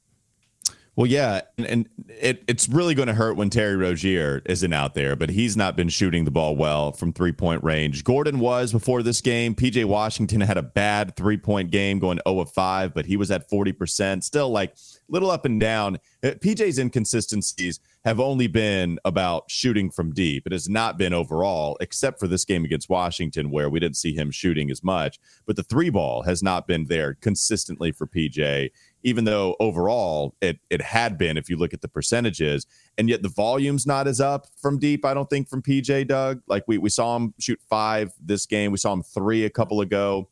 Well, 0.97 1.07
yeah, 1.07 1.43
and, 1.57 1.67
and 1.67 1.89
it, 2.09 2.43
it's 2.47 2.69
really 2.69 2.95
going 2.95 3.07
to 3.09 3.15
hurt 3.15 3.37
when 3.37 3.49
Terry 3.49 3.77
Rozier 3.77 4.43
isn't 4.45 4.73
out 4.73 4.95
there, 4.95 5.17
but 5.17 5.31
he's 5.31 5.57
not 5.57 5.77
been 5.77 5.89
shooting 5.89 6.25
the 6.25 6.31
ball 6.31 6.57
well 6.57 6.93
from 6.93 7.13
three 7.13 7.33
point 7.33 7.65
range. 7.65 8.05
Gordon 8.05 8.39
was 8.39 8.73
before 8.73 9.03
this 9.03 9.21
game. 9.21 9.55
PJ 9.55 9.85
Washington 9.85 10.41
had 10.41 10.59
a 10.59 10.63
bad 10.63 11.17
three 11.17 11.39
point 11.39 11.71
game 11.71 12.01
going 12.01 12.19
0 12.29 12.41
of 12.41 12.51
5, 12.53 12.93
but 12.93 13.07
he 13.07 13.17
was 13.17 13.31
at 13.31 13.49
40%. 13.49 14.23
Still 14.23 14.51
like 14.51 14.75
little 15.11 15.31
up 15.31 15.45
and 15.45 15.61
down. 15.61 15.99
Uh, 16.23 16.31
PJ's 16.31 16.79
inconsistencies 16.79 17.81
have 18.05 18.21
only 18.21 18.47
been 18.47 18.99
about 19.05 19.51
shooting 19.51 19.91
from 19.91 20.13
deep. 20.13 20.47
It 20.47 20.53
has 20.53 20.69
not 20.69 20.97
been 20.97 21.13
overall, 21.13 21.77
except 21.81 22.19
for 22.19 22.27
this 22.27 22.45
game 22.45 22.65
against 22.65 22.89
Washington, 22.89 23.51
where 23.51 23.69
we 23.69 23.81
didn't 23.81 23.97
see 23.97 24.15
him 24.15 24.31
shooting 24.31 24.71
as 24.71 24.83
much. 24.83 25.19
But 25.47 25.57
the 25.57 25.63
three 25.63 25.91
ball 25.91 26.23
has 26.23 26.43
not 26.43 26.67
been 26.67 26.87
there 26.87 27.15
consistently 27.15 27.93
for 27.93 28.07
PJ 28.07 28.71
even 29.03 29.25
though 29.25 29.57
overall 29.61 30.35
it 30.41 30.59
it 30.69 30.83
had 30.83 31.17
been 31.17 31.37
if 31.37 31.49
you 31.49 31.57
look 31.57 31.73
at 31.73 31.81
the 31.81 31.89
percentages 31.89 32.67
and 32.99 33.09
yet 33.09 33.23
the 33.23 33.29
volume's 33.29 33.87
not 33.87 34.07
as 34.07 34.21
up 34.21 34.47
from 34.61 34.79
deep 34.79 35.05
i 35.05 35.15
don't 35.15 35.31
think 35.31 35.49
from 35.49 35.63
pj 35.63 36.07
doug 36.07 36.41
like 36.49 36.65
we, 36.67 36.79
we 36.79 36.91
saw 36.91 37.17
him 37.17 37.35
shoot 37.39 37.61
five 37.69 38.13
this 38.21 38.47
game 38.47 38.71
we 38.71 38.79
saw 38.79 38.93
him 38.93 39.03
three 39.03 39.45
a 39.45 39.51
couple 39.51 39.81
ago 39.81 40.29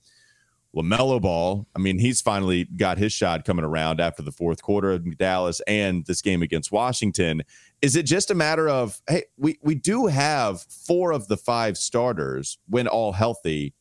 LaMelo 0.76 1.20
Ball, 1.20 1.66
I 1.74 1.78
mean, 1.78 1.98
he's 1.98 2.20
finally 2.20 2.64
got 2.64 2.98
his 2.98 3.12
shot 3.12 3.44
coming 3.44 3.64
around 3.64 4.00
after 4.00 4.22
the 4.22 4.32
fourth 4.32 4.62
quarter 4.62 4.92
of 4.92 5.18
Dallas 5.18 5.60
and 5.66 6.04
this 6.06 6.20
game 6.20 6.42
against 6.42 6.70
Washington. 6.70 7.42
Is 7.80 7.96
it 7.96 8.04
just 8.04 8.30
a 8.30 8.34
matter 8.34 8.68
of, 8.68 9.00
hey, 9.08 9.24
we, 9.36 9.58
we 9.62 9.74
do 9.74 10.06
have 10.06 10.60
four 10.62 11.12
of 11.12 11.28
the 11.28 11.36
five 11.36 11.78
starters 11.78 12.58
when 12.68 12.86
all 12.86 13.12
healthy. 13.12 13.74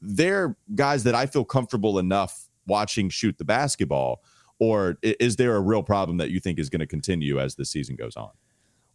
They're 0.00 0.56
guys 0.74 1.04
that 1.04 1.14
I 1.14 1.26
feel 1.26 1.44
comfortable 1.44 1.98
enough 1.98 2.48
watching 2.66 3.10
shoot 3.10 3.38
the 3.38 3.44
basketball. 3.44 4.22
Or 4.60 4.98
is 5.02 5.36
there 5.36 5.56
a 5.56 5.60
real 5.60 5.82
problem 5.82 6.16
that 6.18 6.30
you 6.30 6.40
think 6.40 6.58
is 6.58 6.70
going 6.70 6.80
to 6.80 6.86
continue 6.86 7.40
as 7.40 7.56
the 7.56 7.64
season 7.64 7.96
goes 7.96 8.16
on? 8.16 8.30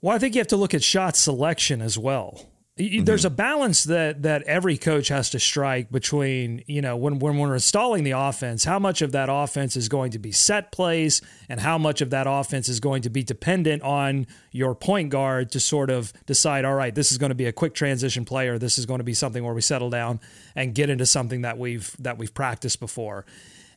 Well, 0.02 0.16
I 0.16 0.20
think 0.20 0.34
you 0.34 0.40
have 0.40 0.48
to 0.48 0.58
look 0.58 0.74
at 0.74 0.82
shot 0.82 1.16
selection 1.16 1.82
as 1.82 1.98
well. 1.98 2.46
Mm-hmm. 2.80 3.04
There's 3.04 3.26
a 3.26 3.30
balance 3.30 3.84
that 3.86 4.22
that 4.22 4.44
every 4.44 4.78
coach 4.78 5.10
has 5.10 5.30
to 5.32 5.40
strike 5.40 5.92
between, 5.92 6.64
you 6.66 6.82
know, 6.82 6.96
when, 6.96 7.20
when 7.20 7.38
we're 7.38 7.54
installing 7.54 8.06
the 8.06 8.12
offense, 8.12 8.64
how 8.64 8.80
much 8.80 9.02
of 9.02 9.12
that 9.12 9.28
offense 9.30 9.76
is 9.76 9.90
going 9.90 10.12
to 10.12 10.20
be 10.20 10.32
set 10.32 10.72
plays 10.72 11.22
and 11.50 11.60
how 11.60 11.78
much 11.78 12.00
of 12.00 12.10
that 12.12 12.26
offense 12.26 12.70
is 12.70 12.80
going 12.80 13.02
to 13.02 13.10
be 13.10 13.22
dependent 13.22 13.84
on 13.84 14.26
your 14.54 14.76
point 14.76 15.10
guard 15.10 15.52
to 15.52 15.60
sort 15.60 15.90
of 15.90 16.14
decide, 16.26 16.64
all 16.64 16.74
right, 16.74 16.96
this 16.96 17.12
is 17.12 17.18
going 17.18 17.32
to 17.32 17.36
be 17.36 17.48
a 17.48 17.52
quick 17.52 17.74
transition 17.74 18.24
play 18.24 18.48
or 18.48 18.58
this 18.58 18.78
is 18.78 18.86
going 18.86 19.00
to 19.00 19.04
be 19.04 19.14
something 19.14 19.44
where 19.44 19.54
we 19.54 19.62
settle 19.62 19.90
down 19.90 20.22
and 20.56 20.74
get 20.74 20.90
into 20.90 21.06
something 21.06 21.42
that 21.42 21.58
we've 21.58 21.94
that 22.00 22.18
we've 22.18 22.34
practiced 22.34 22.80
before. 22.80 23.26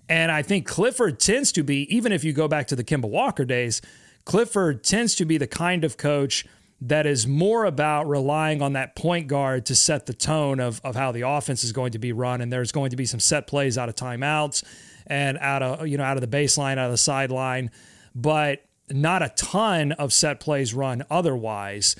And 0.09 0.31
I 0.31 0.43
think 0.43 0.65
Clifford 0.65 1.19
tends 1.19 1.51
to 1.53 1.65
be, 1.65 1.93
even 1.95 2.13
if 2.13 2.23
you 2.23 2.33
go 2.33 2.47
back 2.47 2.69
to 2.69 2.77
the 2.77 2.85
Kemba 2.85 3.09
Walker 3.09 3.45
days, 3.45 3.83
Clifford 4.25 4.85
tends 4.85 5.17
to 5.17 5.25
be 5.25 5.39
the 5.39 5.49
kind 5.49 5.83
of 5.83 5.97
coach– 5.97 6.47
that 6.85 7.07
is 7.07 7.29
more 7.29 7.65
about 7.65 8.09
relying 8.09 8.61
on 8.61 8.73
that 8.73 8.97
point 8.97 9.29
guard 9.29 9.67
to 9.67 9.75
set 9.75 10.07
the 10.07 10.13
tone 10.13 10.59
of, 10.59 10.81
of 10.83 10.97
how 10.97 11.13
the 11.13 11.21
offense 11.23 11.63
is 11.63 11.71
going 11.71 11.93
to 11.93 11.99
be 11.99 12.13
run. 12.13 12.41
And 12.41 12.53
there's 12.53 12.73
going 12.73 12.91
to 12.91 12.97
be 12.97 13.07
some 13.07 13.21
set 13.21 13.47
plays 13.47 13.79
out 13.79 13.89
of 13.89 13.95
timeouts 13.95 14.65
and 15.07 15.39
out 15.39 15.63
of 15.63 15.87
you 15.87 15.97
know 15.97 16.05
out 16.05 16.17
of 16.17 16.29
the 16.29 16.37
baseline, 16.37 16.79
out 16.79 16.87
of 16.87 16.91
the 16.91 16.99
sideline, 16.99 17.71
but 18.15 18.65
not 18.91 19.23
a 19.23 19.29
ton 19.31 19.93
of 19.93 20.13
set 20.13 20.41
plays 20.41 20.75
run 20.75 21.05
otherwise. 21.09 21.95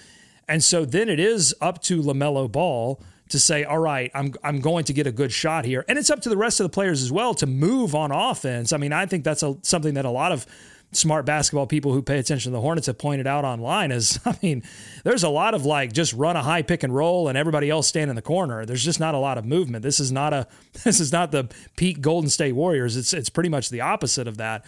And 0.49 0.63
so 0.63 0.85
then 0.85 1.09
it 1.09 1.21
is 1.21 1.55
up 1.61 1.81
to 1.85 2.03
LaMelo 2.03 2.51
Ball 2.51 3.01
to 3.29 3.39
say, 3.39 3.63
all 3.63 3.79
right, 3.79 4.11
I'm 4.15 4.35
I'm 4.43 4.61
going 4.61 4.85
to 4.85 4.93
get 4.93 5.07
a 5.07 5.13
good 5.13 5.31
shot 5.31 5.65
here. 5.65 5.85
And 5.89 5.97
it's 5.97 6.11
up 6.11 6.21
to 6.23 6.29
the 6.29 6.37
rest 6.37 6.59
of 6.59 6.65
the 6.65 6.71
players 6.71 7.03
as 7.03 7.13
well 7.13 7.35
to 7.35 7.47
move 7.47 7.95
on 7.95 8.11
offense. 8.11 8.73
I 8.73 8.79
mean, 8.79 8.93
I 8.93 9.07
think 9.07 9.23
that's 9.23 9.45
a, 9.45 9.57
something 9.63 9.95
that 9.95 10.05
a 10.05 10.11
lot 10.11 10.33
of 10.33 10.45
smart 10.93 11.25
basketball 11.25 11.67
people 11.67 11.93
who 11.93 12.03
pay 12.03 12.19
attention 12.19 12.53
to 12.53 12.57
the 12.57 12.61
Hornets 12.61 12.87
have 12.87 12.99
pointed 12.99 13.27
out 13.27 13.45
online 13.45 13.91
is 13.91 14.21
I 14.27 14.37
mean, 14.43 14.63
there's 15.05 15.23
a 15.23 15.29
lot 15.29 15.55
of 15.55 15.65
like 15.65 15.93
just 15.93 16.13
run 16.13 16.37
a 16.37 16.43
high 16.43 16.63
pick 16.63 16.83
and 16.83 16.95
roll 16.95 17.29
and 17.29 17.37
everybody 17.37 17.71
else 17.71 17.89
stand 17.89 18.11
in 18.11 18.17
the 18.17 18.23
corner. 18.23 18.65
There's 18.65 18.85
just 18.85 19.01
not 19.01 19.15
a 19.15 19.19
lot 19.19 19.39
of 19.39 19.45
movement. 19.45 19.83
This 19.83 20.01
is 20.01 20.13
not 20.13 20.33
a 20.33 20.47
this 20.85 21.01
is 21.01 21.13
not 21.13 21.33
the 21.33 21.49
peak 21.77 22.01
Golden 22.01 22.31
State 22.31 22.53
Warriors. 22.53 22.97
It's 22.97 23.13
it's 23.13 23.29
pretty 23.29 23.49
much 23.49 23.71
the 23.71 23.81
opposite 23.81 24.29
of 24.29 24.37
that. 24.39 24.65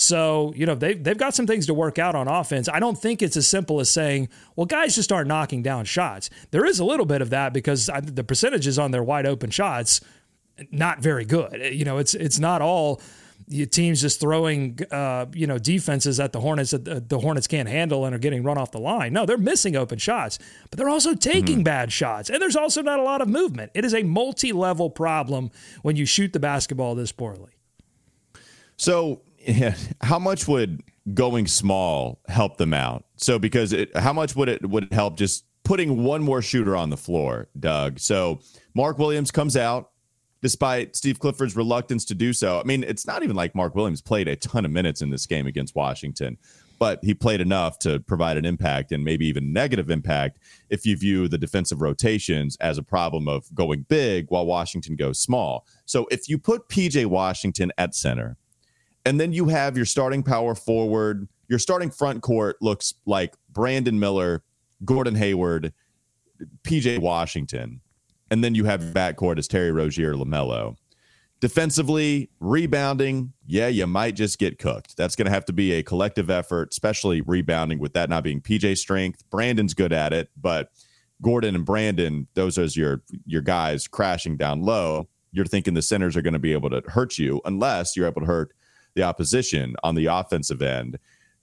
So, 0.00 0.52
you 0.54 0.64
know, 0.64 0.76
they've, 0.76 1.02
they've 1.02 1.18
got 1.18 1.34
some 1.34 1.48
things 1.48 1.66
to 1.66 1.74
work 1.74 1.98
out 1.98 2.14
on 2.14 2.28
offense. 2.28 2.68
I 2.68 2.78
don't 2.78 2.96
think 2.96 3.20
it's 3.20 3.36
as 3.36 3.48
simple 3.48 3.80
as 3.80 3.90
saying, 3.90 4.28
well, 4.54 4.64
guys 4.64 4.94
just 4.94 5.10
aren't 5.10 5.26
knocking 5.26 5.60
down 5.60 5.86
shots. 5.86 6.30
There 6.52 6.64
is 6.64 6.78
a 6.78 6.84
little 6.84 7.04
bit 7.04 7.20
of 7.20 7.30
that 7.30 7.52
because 7.52 7.90
the 8.04 8.22
percentages 8.22 8.78
on 8.78 8.92
their 8.92 9.02
wide 9.02 9.26
open 9.26 9.50
shots, 9.50 10.00
not 10.70 11.00
very 11.00 11.24
good. 11.24 11.74
You 11.74 11.84
know, 11.84 11.98
it's 11.98 12.14
it's 12.14 12.38
not 12.38 12.62
all 12.62 13.00
teams 13.48 14.00
just 14.00 14.20
throwing 14.20 14.78
uh, 14.90 15.26
you 15.32 15.46
know 15.46 15.58
defenses 15.58 16.20
at 16.20 16.32
the 16.32 16.40
Hornets 16.40 16.70
that 16.72 17.08
the 17.08 17.18
Hornets 17.18 17.46
can't 17.46 17.68
handle 17.68 18.04
and 18.04 18.14
are 18.14 18.18
getting 18.18 18.42
run 18.42 18.58
off 18.58 18.70
the 18.70 18.80
line. 18.80 19.12
No, 19.12 19.26
they're 19.26 19.38
missing 19.38 19.76
open 19.76 19.98
shots, 19.98 20.38
but 20.70 20.78
they're 20.78 20.88
also 20.88 21.14
taking 21.14 21.56
mm-hmm. 21.56 21.62
bad 21.64 21.92
shots, 21.92 22.30
and 22.30 22.40
there's 22.40 22.56
also 22.56 22.82
not 22.82 22.98
a 22.98 23.02
lot 23.02 23.20
of 23.20 23.28
movement. 23.28 23.72
It 23.74 23.84
is 23.84 23.94
a 23.94 24.02
multi-level 24.02 24.90
problem 24.90 25.50
when 25.82 25.96
you 25.96 26.04
shoot 26.04 26.32
the 26.32 26.40
basketball 26.40 26.94
this 26.94 27.12
poorly. 27.12 27.52
So, 28.76 29.22
yeah, 29.38 29.74
how 30.00 30.18
much 30.18 30.46
would 30.46 30.82
going 31.14 31.46
small 31.46 32.20
help 32.28 32.58
them 32.58 32.72
out? 32.72 33.04
So, 33.16 33.38
because 33.38 33.72
it, 33.72 33.96
how 33.96 34.12
much 34.12 34.36
would 34.36 34.48
it 34.48 34.68
would 34.68 34.84
it 34.84 34.92
help 34.92 35.16
just 35.16 35.44
putting 35.64 36.04
one 36.04 36.22
more 36.22 36.40
shooter 36.40 36.76
on 36.76 36.90
the 36.90 36.96
floor, 36.96 37.48
Doug? 37.58 37.98
So, 37.98 38.40
Mark 38.74 38.98
Williams 38.98 39.30
comes 39.30 39.56
out 39.56 39.90
despite 40.42 40.96
Steve 40.96 41.18
Clifford's 41.18 41.56
reluctance 41.56 42.04
to 42.06 42.14
do 42.14 42.32
so. 42.32 42.60
I 42.60 42.64
mean, 42.64 42.84
it's 42.84 43.06
not 43.06 43.22
even 43.22 43.36
like 43.36 43.54
Mark 43.54 43.74
Williams 43.74 44.00
played 44.00 44.28
a 44.28 44.36
ton 44.36 44.64
of 44.64 44.70
minutes 44.70 45.02
in 45.02 45.10
this 45.10 45.26
game 45.26 45.46
against 45.46 45.74
Washington, 45.74 46.38
but 46.78 47.00
he 47.02 47.12
played 47.12 47.40
enough 47.40 47.78
to 47.80 48.00
provide 48.00 48.36
an 48.36 48.44
impact 48.44 48.92
and 48.92 49.04
maybe 49.04 49.26
even 49.26 49.52
negative 49.52 49.90
impact 49.90 50.38
if 50.70 50.86
you 50.86 50.96
view 50.96 51.28
the 51.28 51.38
defensive 51.38 51.82
rotations 51.82 52.56
as 52.60 52.78
a 52.78 52.82
problem 52.82 53.28
of 53.28 53.52
going 53.54 53.84
big 53.88 54.26
while 54.28 54.46
Washington 54.46 54.94
goes 54.94 55.18
small. 55.18 55.66
So 55.86 56.06
if 56.10 56.28
you 56.28 56.38
put 56.38 56.68
PJ 56.68 57.06
Washington 57.06 57.72
at 57.76 57.94
center, 57.94 58.36
and 59.04 59.18
then 59.18 59.32
you 59.32 59.46
have 59.46 59.76
your 59.76 59.86
starting 59.86 60.22
power 60.22 60.54
forward, 60.54 61.28
your 61.48 61.58
starting 61.58 61.90
front 61.90 62.22
court 62.22 62.56
looks 62.60 62.94
like 63.06 63.34
Brandon 63.50 63.98
Miller, 63.98 64.42
Gordon 64.84 65.14
Hayward, 65.14 65.72
PJ 66.62 66.98
Washington 67.00 67.80
and 68.30 68.42
then 68.42 68.54
you 68.54 68.64
have 68.64 68.80
backcourt 68.80 69.38
as 69.38 69.48
Terry 69.48 69.72
Rozier, 69.72 70.14
LaMelo. 70.14 70.76
Defensively, 71.40 72.30
rebounding, 72.40 73.32
yeah, 73.46 73.68
you 73.68 73.86
might 73.86 74.16
just 74.16 74.40
get 74.40 74.58
cooked. 74.58 74.96
That's 74.96 75.14
going 75.14 75.26
to 75.26 75.30
have 75.30 75.44
to 75.44 75.52
be 75.52 75.72
a 75.72 75.84
collective 75.84 76.30
effort, 76.30 76.70
especially 76.72 77.20
rebounding 77.20 77.78
with 77.78 77.92
that 77.92 78.10
not 78.10 78.24
being 78.24 78.40
PJ 78.40 78.76
strength. 78.76 79.22
Brandon's 79.30 79.72
good 79.72 79.92
at 79.92 80.12
it, 80.12 80.30
but 80.36 80.70
Gordon 81.22 81.54
and 81.54 81.64
Brandon, 81.64 82.26
those 82.34 82.58
are 82.58 82.64
your 82.64 83.02
your 83.24 83.42
guys 83.42 83.86
crashing 83.86 84.36
down 84.36 84.62
low. 84.62 85.08
You're 85.30 85.44
thinking 85.44 85.74
the 85.74 85.82
centers 85.82 86.16
are 86.16 86.22
going 86.22 86.32
to 86.32 86.38
be 86.40 86.52
able 86.52 86.70
to 86.70 86.82
hurt 86.88 87.18
you 87.18 87.40
unless 87.44 87.96
you're 87.96 88.06
able 88.06 88.22
to 88.22 88.26
hurt 88.26 88.52
the 88.94 89.02
opposition 89.04 89.76
on 89.84 89.94
the 89.94 90.06
offensive 90.06 90.60
end. 90.60 90.98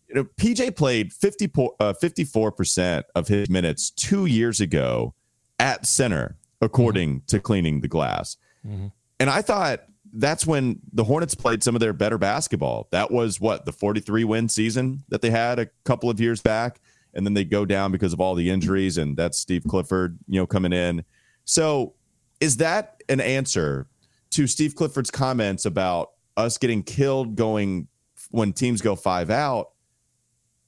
You 0.10 0.16
know, 0.16 0.24
PJ 0.38 0.76
played 0.76 1.14
50, 1.14 1.46
uh, 1.80 1.94
54% 2.02 3.04
of 3.16 3.28
his 3.28 3.50
minutes 3.50 3.92
two 3.92 4.26
years 4.26 4.60
ago 4.60 5.14
at 5.58 5.86
center 5.86 6.38
according 6.62 7.18
mm-hmm. 7.18 7.26
to 7.28 7.40
cleaning 7.40 7.82
the 7.82 7.88
glass. 7.88 8.38
Mm-hmm. 8.66 8.88
And 9.20 9.30
I 9.30 9.42
thought 9.42 9.82
that's 10.14 10.46
when 10.46 10.80
the 10.94 11.04
Hornets 11.04 11.36
played 11.36 11.64
some 11.64 11.76
of 11.76 11.82
their 11.82 11.94
better 11.94 12.18
basketball. 12.18 12.88
That 12.92 13.12
was 13.12 13.40
what 13.40 13.66
the 13.66 13.72
43 13.72 14.24
win 14.24 14.50
season 14.50 15.04
that 15.10 15.22
they 15.22 15.30
had 15.30 15.60
a 15.60 15.68
couple 15.84 16.10
of 16.10 16.20
years 16.20 16.42
back. 16.42 16.80
And 17.14 17.26
then 17.26 17.34
they 17.34 17.46
go 17.46 17.66
down 17.66 17.92
because 17.92 18.12
of 18.12 18.20
all 18.20 18.36
the 18.36 18.50
injuries, 18.50 18.98
and 18.98 19.16
that's 19.16 19.38
Steve 19.38 19.64
Clifford, 19.66 20.20
you 20.28 20.38
know, 20.40 20.46
coming 20.46 20.74
in. 20.74 21.06
So, 21.46 21.94
is 22.42 22.58
that 22.58 23.02
an 23.08 23.22
answer 23.22 23.88
to 24.32 24.48
Steve 24.48 24.76
Clifford's 24.76 25.12
comments 25.12 25.66
about 25.66 26.12
us 26.36 26.58
getting 26.58 26.84
killed 26.84 27.38
going 27.38 27.88
when 28.32 28.52
teams 28.52 28.82
go 28.82 28.98
five 28.98 29.30
out? 29.30 29.72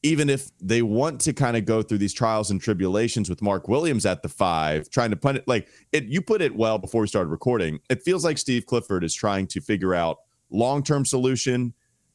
Even 0.03 0.29
if 0.29 0.51
they 0.61 0.81
want 0.81 1.21
to 1.21 1.33
kind 1.33 1.57
of 1.57 1.65
go 1.65 1.81
through 1.81 1.97
these 1.97 2.13
trials 2.13 2.51
and 2.51 2.61
tribulations 2.61 3.29
with 3.29 3.41
Mark 3.41 3.67
Williams 3.67 4.05
at 4.05 4.21
the 4.21 4.29
five, 4.29 4.89
trying 4.89 5.09
to 5.09 5.15
put 5.15 5.35
it 5.35 5.47
like 5.47 5.67
it, 5.91 6.05
you 6.05 6.21
put 6.21 6.41
it 6.41 6.55
well 6.55 6.77
before 6.77 7.01
we 7.01 7.07
started 7.07 7.29
recording. 7.29 7.79
It 7.89 8.03
feels 8.03 8.23
like 8.23 8.37
Steve 8.37 8.65
Clifford 8.65 9.03
is 9.03 9.13
trying 9.13 9.47
to 9.47 9.61
figure 9.61 9.95
out 9.95 10.17
long 10.49 10.83
term 10.83 11.05
solution 11.05 11.73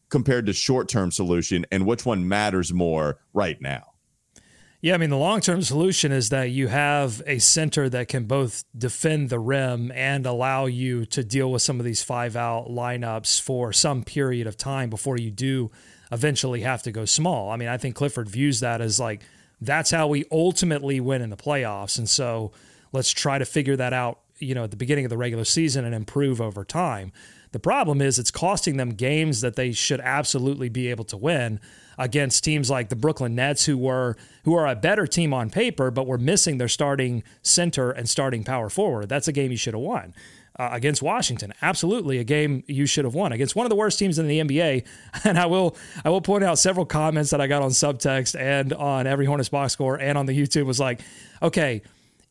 compared 0.08 0.46
to 0.46 0.52
short 0.52 0.88
term 0.88 1.10
solution 1.10 1.66
and 1.72 1.86
which 1.86 2.06
one 2.06 2.28
matters 2.28 2.72
more 2.72 3.18
right 3.32 3.60
now. 3.60 3.92
Yeah, 4.82 4.94
I 4.94 4.98
mean, 4.98 5.10
the 5.10 5.16
long 5.16 5.40
term 5.40 5.62
solution 5.62 6.10
is 6.10 6.30
that 6.30 6.50
you 6.50 6.66
have 6.66 7.22
a 7.24 7.38
center 7.38 7.88
that 7.88 8.08
can 8.08 8.24
both 8.24 8.64
defend 8.76 9.30
the 9.30 9.38
rim 9.38 9.92
and 9.92 10.26
allow 10.26 10.66
you 10.66 11.04
to 11.06 11.22
deal 11.22 11.52
with 11.52 11.62
some 11.62 11.78
of 11.78 11.86
these 11.86 12.02
five 12.02 12.34
out 12.34 12.66
lineups 12.66 13.40
for 13.40 13.72
some 13.72 14.02
period 14.02 14.48
of 14.48 14.56
time 14.56 14.90
before 14.90 15.16
you 15.16 15.30
do 15.30 15.70
eventually 16.12 16.60
have 16.60 16.82
to 16.82 16.92
go 16.92 17.04
small. 17.04 17.50
I 17.50 17.56
mean, 17.56 17.68
I 17.68 17.78
think 17.78 17.96
Clifford 17.96 18.28
views 18.28 18.60
that 18.60 18.80
as 18.80 19.00
like 19.00 19.22
that's 19.60 19.90
how 19.90 20.06
we 20.08 20.24
ultimately 20.30 21.00
win 21.00 21.22
in 21.22 21.30
the 21.30 21.36
playoffs. 21.36 21.98
And 21.98 22.08
so 22.08 22.52
let's 22.92 23.10
try 23.10 23.38
to 23.38 23.44
figure 23.44 23.76
that 23.76 23.92
out, 23.92 24.20
you 24.38 24.54
know, 24.54 24.64
at 24.64 24.70
the 24.70 24.76
beginning 24.76 25.06
of 25.06 25.10
the 25.10 25.16
regular 25.16 25.44
season 25.44 25.84
and 25.84 25.94
improve 25.94 26.40
over 26.40 26.64
time. 26.64 27.12
The 27.52 27.58
problem 27.58 28.00
is 28.00 28.18
it's 28.18 28.30
costing 28.30 28.76
them 28.76 28.90
games 28.90 29.40
that 29.40 29.56
they 29.56 29.72
should 29.72 30.00
absolutely 30.00 30.68
be 30.68 30.88
able 30.88 31.04
to 31.04 31.16
win 31.16 31.60
against 31.98 32.42
teams 32.44 32.70
like 32.70 32.88
the 32.88 32.96
Brooklyn 32.96 33.34
Nets 33.34 33.66
who 33.66 33.76
were 33.76 34.16
who 34.44 34.54
are 34.54 34.66
a 34.66 34.74
better 34.74 35.06
team 35.06 35.32
on 35.34 35.50
paper 35.50 35.90
but 35.90 36.06
were 36.06 36.18
missing 36.18 36.58
their 36.58 36.68
starting 36.68 37.22
center 37.42 37.90
and 37.90 38.08
starting 38.08 38.42
power 38.42 38.70
forward. 38.70 39.08
That's 39.08 39.28
a 39.28 39.32
game 39.32 39.50
you 39.50 39.58
should 39.58 39.74
have 39.74 39.82
won 39.82 40.14
uh, 40.62 40.68
against 40.72 41.02
Washington. 41.02 41.52
Absolutely, 41.62 42.18
a 42.18 42.24
game 42.24 42.62
you 42.66 42.86
should 42.86 43.04
have 43.04 43.14
won 43.14 43.32
against 43.32 43.56
one 43.56 43.66
of 43.66 43.70
the 43.70 43.76
worst 43.76 43.98
teams 43.98 44.18
in 44.18 44.28
the 44.28 44.40
NBA. 44.40 44.84
And 45.24 45.38
I 45.38 45.46
will 45.46 45.76
I 46.04 46.10
will 46.10 46.20
point 46.20 46.42
out 46.42 46.58
several 46.58 46.84
comments 46.84 47.30
that 47.30 47.40
I 47.40 47.46
got 47.46 47.62
on 47.62 47.70
subtext 47.70 48.38
and 48.38 48.72
on 48.72 49.06
every 49.06 49.24
Hornets 49.24 49.48
box 49.48 49.72
score 49.72 49.96
and 49.96 50.18
on 50.18 50.26
the 50.26 50.38
YouTube 50.38 50.64
was 50.64 50.80
like, 50.80 51.00
okay 51.40 51.82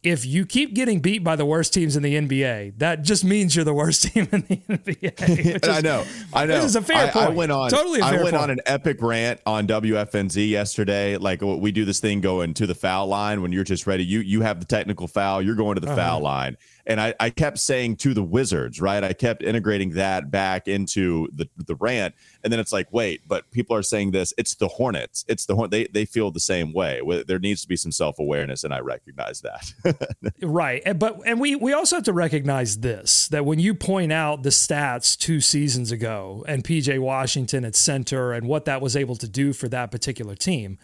if 0.03 0.25
you 0.25 0.47
keep 0.47 0.73
getting 0.73 0.99
beat 0.99 1.23
by 1.23 1.35
the 1.35 1.45
worst 1.45 1.73
teams 1.73 1.95
in 1.95 2.01
the 2.01 2.15
NBA, 2.15 2.79
that 2.79 3.03
just 3.03 3.23
means 3.23 3.55
you're 3.55 3.65
the 3.65 3.73
worst 3.73 4.03
team 4.13 4.27
in 4.31 4.41
the 4.41 4.57
NBA. 4.57 5.61
Is, 5.63 5.69
I 5.69 5.81
know, 5.81 6.05
I 6.33 6.45
know. 6.45 6.55
This 6.55 6.65
is 6.65 6.75
a 6.75 6.81
fair 6.81 7.07
I, 7.07 7.09
point. 7.11 7.25
I 7.25 7.29
went 7.29 7.51
on 7.51 7.69
totally. 7.69 8.01
I 8.01 8.13
went 8.13 8.31
point. 8.31 8.35
on 8.35 8.49
an 8.49 8.59
epic 8.65 8.97
rant 9.01 9.39
on 9.45 9.67
WFNZ 9.67 10.49
yesterday. 10.49 11.17
Like 11.17 11.41
we 11.41 11.71
do 11.71 11.85
this 11.85 11.99
thing 11.99 12.21
going 12.21 12.53
to 12.55 12.65
the 12.65 12.75
foul 12.75 13.07
line 13.07 13.41
when 13.41 13.51
you're 13.51 13.63
just 13.63 13.85
ready. 13.85 14.03
You 14.03 14.19
you 14.21 14.41
have 14.41 14.59
the 14.59 14.65
technical 14.65 15.07
foul. 15.07 15.41
You're 15.41 15.55
going 15.55 15.75
to 15.75 15.81
the 15.81 15.87
uh-huh. 15.87 15.95
foul 15.95 16.21
line, 16.21 16.57
And 16.85 16.99
I, 16.99 17.13
I 17.19 17.29
kept 17.29 17.59
saying 17.59 17.97
to 17.97 18.13
the 18.13 18.23
Wizards, 18.23 18.81
right? 18.81 19.03
I 19.03 19.13
kept 19.13 19.43
integrating 19.43 19.91
that 19.91 20.31
back 20.31 20.67
into 20.67 21.27
the, 21.33 21.49
the 21.57 21.75
rant. 21.75 22.15
And 22.43 22.51
then 22.51 22.59
it's 22.59 22.73
like, 22.73 22.87
wait, 22.91 23.21
but 23.27 23.49
people 23.51 23.75
are 23.75 23.83
saying 23.83 24.11
this. 24.11 24.33
It's 24.37 24.55
the 24.55 24.67
Hornets. 24.67 25.25
It's 25.27 25.45
the 25.45 25.55
Hornet. 25.55 25.71
They, 25.71 25.87
they 25.87 26.05
feel 26.05 26.31
the 26.31 26.39
same 26.39 26.73
way. 26.73 27.01
There 27.27 27.39
needs 27.39 27.61
to 27.61 27.67
be 27.67 27.75
some 27.75 27.91
self 27.91 28.19
awareness. 28.19 28.63
And 28.63 28.73
I 28.73 28.79
recognize 28.79 29.41
that. 29.41 30.25
right. 30.41 30.81
And, 30.85 30.99
but, 30.99 31.19
and 31.25 31.39
we, 31.39 31.55
we 31.55 31.73
also 31.73 31.97
have 31.97 32.05
to 32.05 32.13
recognize 32.13 32.79
this 32.79 33.27
that 33.29 33.45
when 33.45 33.59
you 33.59 33.73
point 33.73 34.11
out 34.11 34.43
the 34.43 34.49
stats 34.49 35.17
two 35.17 35.41
seasons 35.41 35.91
ago 35.91 36.43
and 36.47 36.63
PJ 36.63 36.99
Washington 36.99 37.65
at 37.65 37.75
center 37.75 38.31
and 38.31 38.47
what 38.47 38.65
that 38.65 38.81
was 38.81 38.95
able 38.95 39.15
to 39.17 39.27
do 39.27 39.53
for 39.53 39.67
that 39.69 39.91
particular 39.91 40.35
team, 40.35 40.77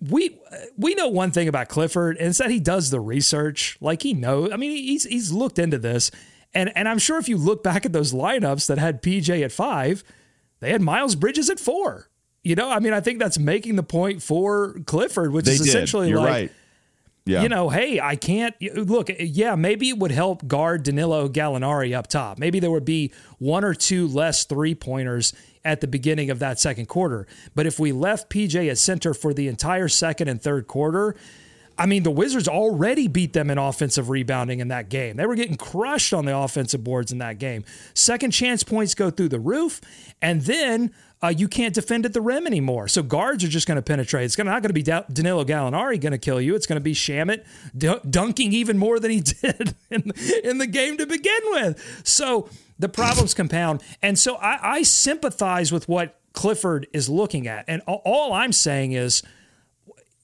we 0.00 0.38
we 0.76 0.94
know 0.94 1.08
one 1.08 1.30
thing 1.30 1.48
about 1.48 1.68
Clifford, 1.68 2.16
and 2.18 2.28
it's 2.28 2.38
that 2.38 2.50
he 2.50 2.60
does 2.60 2.90
the 2.90 3.00
research. 3.00 3.78
Like 3.80 4.02
he 4.02 4.12
knows. 4.14 4.50
I 4.52 4.56
mean, 4.56 4.70
he's 4.70 5.04
he's 5.04 5.32
looked 5.32 5.58
into 5.58 5.78
this, 5.78 6.10
and 6.54 6.70
and 6.76 6.88
I'm 6.88 6.98
sure 6.98 7.18
if 7.18 7.28
you 7.28 7.36
look 7.36 7.62
back 7.62 7.86
at 7.86 7.92
those 7.92 8.12
lineups 8.12 8.66
that 8.66 8.78
had 8.78 9.02
PJ 9.02 9.42
at 9.42 9.52
five, 9.52 10.04
they 10.60 10.70
had 10.70 10.82
Miles 10.82 11.14
Bridges 11.14 11.48
at 11.48 11.58
four. 11.58 12.08
You 12.42 12.54
know, 12.54 12.70
I 12.70 12.78
mean, 12.78 12.92
I 12.92 13.00
think 13.00 13.18
that's 13.18 13.38
making 13.38 13.76
the 13.76 13.82
point 13.82 14.22
for 14.22 14.76
Clifford, 14.86 15.32
which 15.32 15.44
they 15.44 15.52
is 15.52 15.60
did. 15.60 15.68
essentially 15.68 16.08
You're 16.08 16.18
like. 16.18 16.28
Right. 16.28 16.52
Yeah. 17.26 17.42
You 17.42 17.50
know, 17.50 17.68
hey, 17.68 18.00
I 18.00 18.16
can't 18.16 18.54
look. 18.74 19.10
Yeah, 19.18 19.54
maybe 19.54 19.90
it 19.90 19.98
would 19.98 20.10
help 20.10 20.48
guard 20.48 20.84
Danilo 20.84 21.28
Gallinari 21.28 21.94
up 21.94 22.06
top. 22.06 22.38
Maybe 22.38 22.60
there 22.60 22.70
would 22.70 22.86
be 22.86 23.12
one 23.38 23.62
or 23.62 23.74
two 23.74 24.08
less 24.08 24.46
three 24.46 24.74
pointers 24.74 25.34
at 25.64 25.80
the 25.80 25.86
beginning 25.86 26.30
of 26.30 26.38
that 26.38 26.58
second 26.58 26.86
quarter. 26.86 27.26
But 27.54 27.66
if 27.66 27.78
we 27.78 27.92
left 27.92 28.30
PJ 28.30 28.70
at 28.70 28.78
center 28.78 29.14
for 29.14 29.34
the 29.34 29.48
entire 29.48 29.88
second 29.88 30.28
and 30.28 30.40
third 30.40 30.66
quarter, 30.66 31.16
I 31.80 31.86
mean, 31.86 32.02
the 32.02 32.10
Wizards 32.10 32.46
already 32.46 33.08
beat 33.08 33.32
them 33.32 33.48
in 33.48 33.56
offensive 33.56 34.10
rebounding 34.10 34.60
in 34.60 34.68
that 34.68 34.90
game. 34.90 35.16
They 35.16 35.24
were 35.24 35.34
getting 35.34 35.56
crushed 35.56 36.12
on 36.12 36.26
the 36.26 36.36
offensive 36.36 36.84
boards 36.84 37.10
in 37.10 37.18
that 37.18 37.38
game. 37.38 37.64
Second 37.94 38.32
chance 38.32 38.62
points 38.62 38.94
go 38.94 39.08
through 39.08 39.30
the 39.30 39.40
roof, 39.40 39.80
and 40.20 40.42
then 40.42 40.92
uh, 41.22 41.32
you 41.34 41.48
can't 41.48 41.74
defend 41.74 42.04
at 42.04 42.12
the 42.12 42.20
rim 42.20 42.46
anymore. 42.46 42.86
So 42.86 43.02
guards 43.02 43.42
are 43.44 43.48
just 43.48 43.66
going 43.66 43.76
to 43.76 43.82
penetrate. 43.82 44.26
It's 44.26 44.36
gonna, 44.36 44.50
not 44.50 44.60
going 44.60 44.74
to 44.74 44.74
be 44.74 44.82
Danilo 44.82 45.42
Gallinari 45.42 45.98
going 45.98 46.12
to 46.12 46.18
kill 46.18 46.38
you. 46.38 46.54
It's 46.54 46.66
going 46.66 46.76
to 46.76 46.82
be 46.82 46.92
Shamet 46.92 47.46
d- 47.74 47.98
dunking 48.10 48.52
even 48.52 48.76
more 48.76 49.00
than 49.00 49.10
he 49.10 49.20
did 49.22 49.74
in, 49.88 50.12
in 50.44 50.58
the 50.58 50.66
game 50.66 50.98
to 50.98 51.06
begin 51.06 51.40
with. 51.44 52.02
So 52.04 52.50
the 52.78 52.90
problems 52.90 53.32
compound. 53.32 53.82
And 54.02 54.18
so 54.18 54.36
I, 54.36 54.76
I 54.76 54.82
sympathize 54.82 55.72
with 55.72 55.88
what 55.88 56.20
Clifford 56.34 56.88
is 56.92 57.08
looking 57.08 57.46
at. 57.46 57.64
And 57.66 57.80
all 57.86 58.34
I'm 58.34 58.52
saying 58.52 58.92
is, 58.92 59.22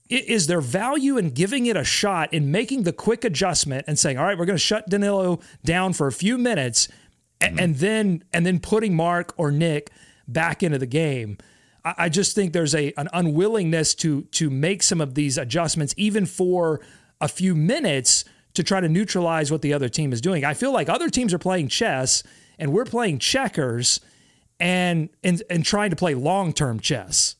is 0.09 0.47
there 0.47 0.61
value 0.61 1.17
in 1.17 1.31
giving 1.31 1.65
it 1.65 1.75
a 1.75 1.83
shot 1.83 2.33
in 2.33 2.51
making 2.51 2.83
the 2.83 2.93
quick 2.93 3.25
adjustment 3.25 3.85
and 3.87 3.99
saying, 3.99 4.17
all 4.17 4.25
right, 4.25 4.37
we're 4.37 4.45
going 4.45 4.55
to 4.55 4.63
shut 4.63 4.89
Danilo 4.89 5.39
down 5.65 5.93
for 5.93 6.07
a 6.07 6.11
few 6.11 6.37
minutes 6.37 6.87
mm-hmm. 7.39 7.59
and 7.59 7.75
then 7.75 8.23
and 8.33 8.45
then 8.45 8.59
putting 8.59 8.95
Mark 8.95 9.33
or 9.37 9.51
Nick 9.51 9.91
back 10.27 10.63
into 10.63 10.77
the 10.77 10.85
game? 10.85 11.37
I 11.83 12.09
just 12.09 12.35
think 12.35 12.51
there's 12.51 12.75
a 12.75 12.93
an 12.97 13.07
unwillingness 13.13 13.95
to 13.95 14.23
to 14.23 14.49
make 14.49 14.83
some 14.83 14.99
of 14.99 15.15
these 15.15 15.37
adjustments, 15.37 15.93
even 15.97 16.25
for 16.25 16.81
a 17.21 17.27
few 17.27 17.55
minutes, 17.55 18.25
to 18.55 18.63
try 18.63 18.81
to 18.81 18.89
neutralize 18.89 19.51
what 19.51 19.61
the 19.61 19.73
other 19.73 19.87
team 19.87 20.11
is 20.11 20.19
doing. 20.19 20.43
I 20.43 20.53
feel 20.53 20.73
like 20.73 20.89
other 20.89 21.09
teams 21.09 21.33
are 21.33 21.39
playing 21.39 21.69
chess 21.69 22.23
and 22.59 22.73
we're 22.73 22.85
playing 22.85 23.19
checkers 23.19 24.01
and 24.59 25.09
and 25.23 25.41
and 25.49 25.63
trying 25.63 25.91
to 25.91 25.95
play 25.95 26.13
long-term 26.13 26.81
chess. 26.81 27.36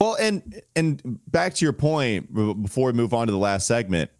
Well, 0.00 0.16
and 0.18 0.62
and 0.74 1.20
back 1.30 1.54
to 1.54 1.64
your 1.64 1.74
point 1.74 2.32
before 2.62 2.86
we 2.86 2.92
move 2.94 3.12
on 3.12 3.26
to 3.26 3.32
the 3.32 3.38
last 3.38 3.66
segment, 3.66 4.10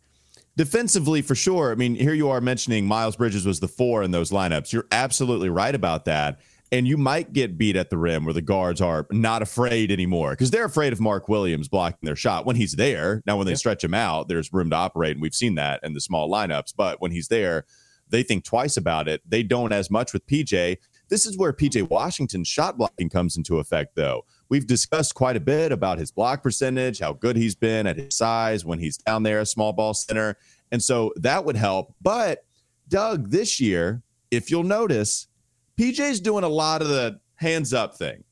defensively 0.56 1.22
for 1.22 1.34
sure. 1.34 1.72
I 1.72 1.74
mean, 1.74 1.94
here 1.94 2.12
you 2.12 2.28
are 2.28 2.40
mentioning 2.40 2.86
Miles 2.86 3.16
Bridges 3.16 3.46
was 3.46 3.60
the 3.60 3.68
four 3.68 4.02
in 4.02 4.10
those 4.10 4.30
lineups. 4.30 4.72
You're 4.72 4.86
absolutely 4.92 5.48
right 5.48 5.74
about 5.74 6.04
that. 6.04 6.40
And 6.72 6.86
you 6.86 6.96
might 6.96 7.32
get 7.32 7.58
beat 7.58 7.74
at 7.74 7.90
the 7.90 7.96
rim 7.96 8.24
where 8.24 8.34
the 8.34 8.42
guards 8.42 8.80
are 8.80 9.06
not 9.10 9.42
afraid 9.42 9.90
anymore 9.90 10.30
because 10.32 10.52
they're 10.52 10.66
afraid 10.66 10.92
of 10.92 11.00
Mark 11.00 11.28
Williams 11.28 11.66
blocking 11.66 12.06
their 12.06 12.14
shot 12.14 12.46
when 12.46 12.54
he's 12.54 12.74
there. 12.74 13.24
Now, 13.26 13.38
when 13.38 13.48
they 13.48 13.56
stretch 13.56 13.82
him 13.82 13.94
out, 13.94 14.28
there's 14.28 14.52
room 14.52 14.70
to 14.70 14.76
operate, 14.76 15.12
and 15.12 15.22
we've 15.22 15.34
seen 15.34 15.56
that 15.56 15.80
in 15.82 15.94
the 15.94 16.00
small 16.00 16.30
lineups. 16.30 16.74
But 16.76 17.00
when 17.00 17.10
he's 17.10 17.26
there, 17.26 17.64
they 18.08 18.22
think 18.22 18.44
twice 18.44 18.76
about 18.76 19.08
it. 19.08 19.20
They 19.28 19.42
don't 19.42 19.72
as 19.72 19.90
much 19.90 20.12
with 20.12 20.26
PJ. 20.26 20.76
This 21.10 21.26
is 21.26 21.36
where 21.36 21.52
PJ 21.52 21.88
Washington's 21.90 22.46
shot 22.46 22.78
blocking 22.78 23.10
comes 23.10 23.36
into 23.36 23.58
effect, 23.58 23.96
though. 23.96 24.24
We've 24.48 24.66
discussed 24.66 25.14
quite 25.14 25.36
a 25.36 25.40
bit 25.40 25.72
about 25.72 25.98
his 25.98 26.12
block 26.12 26.42
percentage, 26.42 27.00
how 27.00 27.12
good 27.12 27.36
he's 27.36 27.56
been 27.56 27.88
at 27.88 27.96
his 27.96 28.16
size 28.16 28.64
when 28.64 28.78
he's 28.78 28.96
down 28.96 29.24
there, 29.24 29.40
a 29.40 29.46
small 29.46 29.72
ball 29.72 29.92
center. 29.92 30.38
And 30.70 30.82
so 30.82 31.12
that 31.16 31.44
would 31.44 31.56
help. 31.56 31.94
But, 32.00 32.44
Doug, 32.88 33.30
this 33.30 33.60
year, 33.60 34.02
if 34.30 34.50
you'll 34.52 34.62
notice, 34.62 35.26
PJ's 35.78 36.20
doing 36.20 36.44
a 36.44 36.48
lot 36.48 36.80
of 36.80 36.88
the 36.88 37.20
hands 37.34 37.74
up 37.74 37.96
thing. 37.96 38.22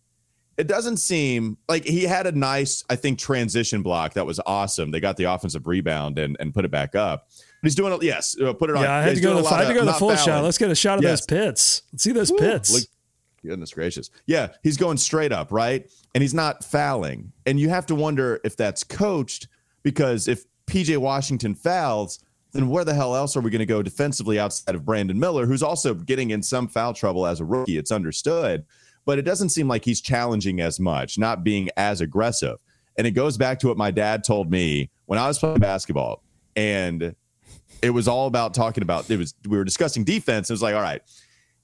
It 0.57 0.67
doesn't 0.67 0.99
seem 0.99 1.59
like 1.69 1.85
he 1.85 2.05
had 2.05 2.27
a 2.27 2.33
nice, 2.33 2.85
I 2.91 2.97
think, 2.97 3.19
transition 3.19 3.83
block 3.83 4.15
that 4.15 4.27
was 4.27 4.41
awesome. 4.47 4.91
They 4.91 5.01
got 5.01 5.17
the 5.17 5.25
offensive 5.25 5.67
rebound 5.67 6.19
and, 6.19 6.37
and 6.39 6.55
put 6.55 6.65
it 6.65 6.71
back 6.71 6.95
up. 6.95 7.29
He's 7.63 7.75
doing 7.75 7.93
it. 7.93 8.03
Yes, 8.03 8.37
uh, 8.41 8.53
put 8.53 8.71
it 8.71 8.77
on. 8.77 8.83
Yeah, 8.83 8.95
I 8.95 9.03
had 9.03 9.17
to 9.17 9.21
go 9.21 9.37
to 9.37 9.43
the, 9.43 9.49
I 9.49 9.63
had 9.63 9.69
to 9.69 9.75
go 9.75 9.81
to 9.81 9.87
the 9.87 9.93
full 9.95 10.11
fouling. 10.11 10.25
shot. 10.25 10.45
Let's 10.45 10.59
get 10.59 10.71
a 10.71 10.75
shot 10.75 10.99
of 10.99 11.05
yes. 11.05 11.21
those 11.21 11.27
pits. 11.27 11.83
Let's 11.93 12.05
see 12.05 12.13
those 12.13 12.31
Woo, 12.31 12.39
pits. 12.39 12.73
Look, 12.73 12.83
goodness 13.45 13.73
gracious. 13.73 14.11
Yeah, 14.27 14.49
he's 14.63 14.77
going 14.77 14.97
straight 14.97 15.33
up, 15.33 15.51
right? 15.51 15.91
And 16.15 16.23
he's 16.23 16.35
not 16.35 16.65
fouling. 16.65 17.33
And 17.47 17.59
you 17.59 17.69
have 17.69 17.87
to 17.87 17.95
wonder 17.95 18.41
if 18.45 18.57
that's 18.57 18.85
coached 18.85 19.49
because 19.83 20.29
if 20.29 20.45
PJ 20.67 20.97
Washington 20.99 21.55
fouls, 21.55 22.21
then 22.53 22.69
where 22.69 22.85
the 22.85 22.95
hell 22.95 23.15
else 23.15 23.37
are 23.37 23.41
we 23.41 23.51
going 23.51 23.61
to 23.61 23.67
go 23.67 23.83
defensively 23.83 24.39
outside 24.39 24.75
of 24.75 24.85
Brandon 24.85 25.19
Miller, 25.19 25.47
who's 25.47 25.63
also 25.63 25.95
getting 25.95 26.31
in 26.31 26.43
some 26.43 26.69
foul 26.69 26.95
trouble 26.95 27.27
as 27.27 27.41
a 27.41 27.45
rookie? 27.45 27.77
It's 27.77 27.91
understood, 27.91 28.65
but 29.05 29.19
it 29.19 29.23
doesn't 29.23 29.51
seem 29.51 29.69
like 29.69 29.85
he's 29.85 30.01
challenging 30.01 30.61
as 30.61 30.81
much, 30.81 31.19
not 31.19 31.45
being 31.45 31.69
as 31.77 32.01
aggressive. 32.01 32.59
And 32.97 33.07
it 33.07 33.13
goes 33.13 33.37
back 33.37 33.59
to 33.61 33.69
what 33.69 33.77
my 33.77 33.91
dad 33.91 34.25
told 34.25 34.51
me 34.51 34.91
when 35.07 35.19
I 35.19 35.29
was 35.29 35.39
playing 35.39 35.59
basketball. 35.59 36.23
And 36.57 37.15
it 37.83 37.91
was 37.91 38.09
all 38.09 38.27
about 38.27 38.55
talking 38.55 38.83
about 38.83 39.11
it 39.11 39.19
was 39.19 39.35
we 39.49 39.57
were 39.57 39.65
discussing 39.65 40.05
defense. 40.05 40.51
It 40.51 40.53
was 40.53 40.63
like, 40.63 40.75
all 40.75 40.83
right, 40.83 41.03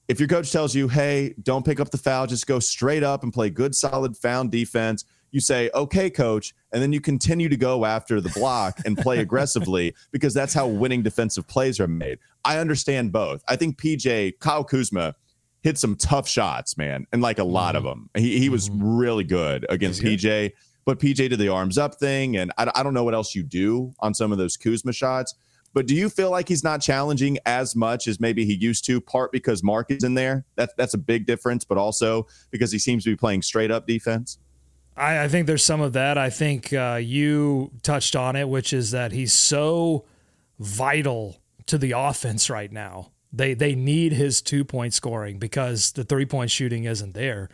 if 0.09 0.20
your 0.20 0.29
coach 0.29 0.53
tells 0.53 0.74
you, 0.74 0.88
hey, 0.88 1.35
don't 1.42 1.64
pick 1.64 1.81
up 1.81 1.90
the 1.90 1.98
foul, 1.98 2.27
just 2.27 2.46
go 2.46 2.59
straight 2.59 3.03
up 3.03 3.22
and 3.22 3.33
play 3.33 3.50
good, 3.50 3.74
solid 3.74 4.16
found 4.16 4.50
defense. 4.50 5.05
You 5.31 5.40
say, 5.40 5.70
okay, 5.74 6.11
coach, 6.11 6.55
and 6.72 6.81
then 6.81 6.92
you 6.92 7.00
continue 7.00 7.48
to 7.48 7.57
go 7.57 7.85
after 7.85 8.20
the 8.20 8.29
block 8.31 8.79
and 8.85 8.96
play 8.96 9.18
aggressively 9.18 9.94
because 10.12 10.33
that's 10.33 10.55
how 10.55 10.68
winning 10.68 11.03
defensive 11.03 11.48
plays 11.48 11.81
are 11.81 11.88
made. 11.88 12.18
I 12.44 12.59
understand 12.59 13.11
both. 13.11 13.42
I 13.48 13.57
think 13.57 13.77
PJ 13.77 14.38
Kyle 14.38 14.62
Kuzma 14.62 15.16
hit 15.62 15.79
some 15.79 15.96
tough 15.96 16.29
shots, 16.29 16.77
man, 16.77 17.07
and 17.12 17.20
like 17.20 17.38
a 17.38 17.44
lot 17.44 17.74
mm-hmm. 17.74 17.79
of 17.79 17.83
them. 17.85 18.11
He 18.16 18.38
he 18.38 18.48
was 18.48 18.68
mm-hmm. 18.68 18.96
really 18.96 19.24
good 19.24 19.66
against 19.68 20.03
PJ, 20.03 20.53
but 20.85 21.00
PJ 21.00 21.16
did 21.16 21.38
the 21.38 21.48
arms 21.48 21.79
up 21.79 21.96
thing, 21.96 22.37
and 22.37 22.53
I, 22.57 22.70
I 22.74 22.83
don't 22.85 22.94
know 22.94 23.05
what 23.05 23.14
else 23.14 23.35
you 23.35 23.42
do 23.42 23.92
on 23.98 24.14
some 24.14 24.31
of 24.31 24.38
those 24.38 24.57
Kuzma 24.57 24.92
shots. 24.92 25.35
But 25.74 25.87
do 25.87 25.94
you 25.94 26.08
feel 26.08 26.30
like 26.30 26.48
he's 26.48 26.62
not 26.62 26.80
challenging 26.80 27.38
as 27.44 27.74
much 27.74 28.06
as 28.06 28.20
maybe 28.20 28.44
he 28.44 28.54
used 28.54 28.84
to? 28.87 29.00
Part 29.00 29.32
because 29.32 29.62
Mark 29.62 29.90
is 29.90 30.04
in 30.04 30.14
there. 30.14 30.44
That's 30.54 30.72
that's 30.78 30.94
a 30.94 30.98
big 30.98 31.26
difference, 31.26 31.64
but 31.64 31.76
also 31.76 32.28
because 32.52 32.70
he 32.70 32.78
seems 32.78 33.04
to 33.04 33.10
be 33.10 33.16
playing 33.16 33.42
straight 33.42 33.72
up 33.72 33.87
defense. 33.87 34.38
I, 34.96 35.24
I 35.24 35.28
think 35.28 35.48
there's 35.48 35.64
some 35.64 35.80
of 35.80 35.92
that. 35.94 36.16
I 36.16 36.30
think 36.30 36.72
uh, 36.72 37.00
you 37.02 37.72
touched 37.82 38.14
on 38.14 38.37
it, 38.37 38.48
which 38.48 38.72
is 38.72 38.92
that 38.92 39.10
he's 39.10 39.32
so 39.32 40.04
vital 40.60 41.40
to 41.66 41.76
the 41.76 41.92
offense 41.92 42.48
right 42.48 42.70
now. 42.70 43.10
They 43.32 43.54
they 43.54 43.74
need 43.74 44.12
his 44.12 44.40
two 44.40 44.64
point 44.64 44.94
scoring 44.94 45.38
because 45.38 45.92
the 45.92 46.04
three 46.04 46.26
point 46.26 46.52
shooting 46.52 46.84
isn't 46.84 47.14
there. 47.14 47.50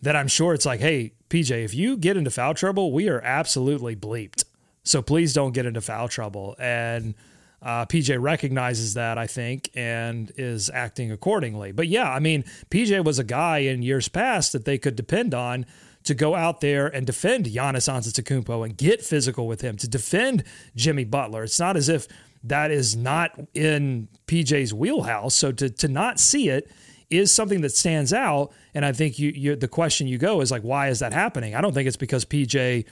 That 0.00 0.14
I'm 0.14 0.28
sure 0.28 0.54
it's 0.54 0.64
like, 0.64 0.78
hey, 0.78 1.14
PJ, 1.28 1.64
if 1.64 1.74
you 1.74 1.96
get 1.96 2.16
into 2.16 2.30
foul 2.30 2.54
trouble, 2.54 2.92
we 2.92 3.08
are 3.08 3.20
absolutely 3.20 3.96
bleeped. 3.96 4.44
So 4.84 5.02
please 5.02 5.32
don't 5.32 5.50
get 5.50 5.66
into 5.66 5.80
foul 5.80 6.06
trouble. 6.06 6.54
And 6.56 7.16
uh, 7.60 7.86
PJ 7.86 8.20
recognizes 8.20 8.94
that, 8.94 9.18
I 9.18 9.26
think, 9.26 9.70
and 9.74 10.30
is 10.36 10.70
acting 10.70 11.10
accordingly. 11.10 11.72
But 11.72 11.88
yeah, 11.88 12.10
I 12.10 12.20
mean, 12.20 12.44
PJ 12.70 13.04
was 13.04 13.18
a 13.18 13.24
guy 13.24 13.58
in 13.58 13.82
years 13.82 14.08
past 14.08 14.52
that 14.52 14.64
they 14.64 14.78
could 14.78 14.94
depend 14.94 15.34
on 15.34 15.66
to 16.04 16.14
go 16.14 16.36
out 16.36 16.60
there 16.60 16.86
and 16.86 17.04
defend 17.06 17.46
Giannis 17.46 17.92
Antetokounmpo 17.92 18.64
and 18.64 18.76
get 18.76 19.02
physical 19.02 19.48
with 19.48 19.60
him, 19.60 19.76
to 19.78 19.88
defend 19.88 20.44
Jimmy 20.76 21.04
Butler. 21.04 21.42
It's 21.42 21.58
not 21.58 21.76
as 21.76 21.88
if 21.88 22.06
that 22.44 22.70
is 22.70 22.96
not 22.96 23.32
in 23.54 24.08
PJ's 24.28 24.72
wheelhouse. 24.72 25.34
So 25.34 25.50
to, 25.50 25.68
to 25.68 25.88
not 25.88 26.20
see 26.20 26.48
it 26.48 26.70
is 27.10 27.32
something 27.32 27.62
that 27.62 27.70
stands 27.70 28.12
out. 28.12 28.52
And 28.72 28.84
I 28.84 28.92
think 28.92 29.18
you, 29.18 29.32
you 29.34 29.56
the 29.56 29.66
question 29.66 30.06
you 30.06 30.18
go 30.18 30.40
is 30.40 30.52
like, 30.52 30.62
why 30.62 30.88
is 30.88 31.00
that 31.00 31.12
happening? 31.12 31.56
I 31.56 31.60
don't 31.60 31.74
think 31.74 31.88
it's 31.88 31.96
because 31.96 32.24
PJ 32.24 32.84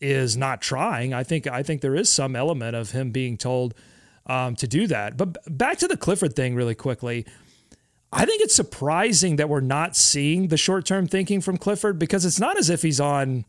is 0.00 0.36
not 0.36 0.62
trying. 0.62 1.12
I 1.12 1.22
think 1.22 1.46
I 1.46 1.62
think 1.62 1.82
there 1.82 1.94
is 1.94 2.10
some 2.10 2.34
element 2.34 2.74
of 2.74 2.92
him 2.92 3.10
being 3.10 3.36
told– 3.36 3.74
um, 4.26 4.56
to 4.56 4.66
do 4.66 4.86
that. 4.86 5.16
But 5.16 5.36
back 5.46 5.78
to 5.78 5.88
the 5.88 5.96
Clifford 5.96 6.34
thing, 6.34 6.54
really 6.54 6.74
quickly. 6.74 7.26
I 8.12 8.24
think 8.26 8.42
it's 8.42 8.54
surprising 8.54 9.36
that 9.36 9.48
we're 9.48 9.60
not 9.60 9.96
seeing 9.96 10.48
the 10.48 10.56
short 10.56 10.86
term 10.86 11.06
thinking 11.06 11.40
from 11.40 11.56
Clifford 11.56 11.98
because 11.98 12.24
it's 12.24 12.38
not 12.38 12.56
as 12.56 12.70
if 12.70 12.82
he's 12.82 13.00
on, 13.00 13.44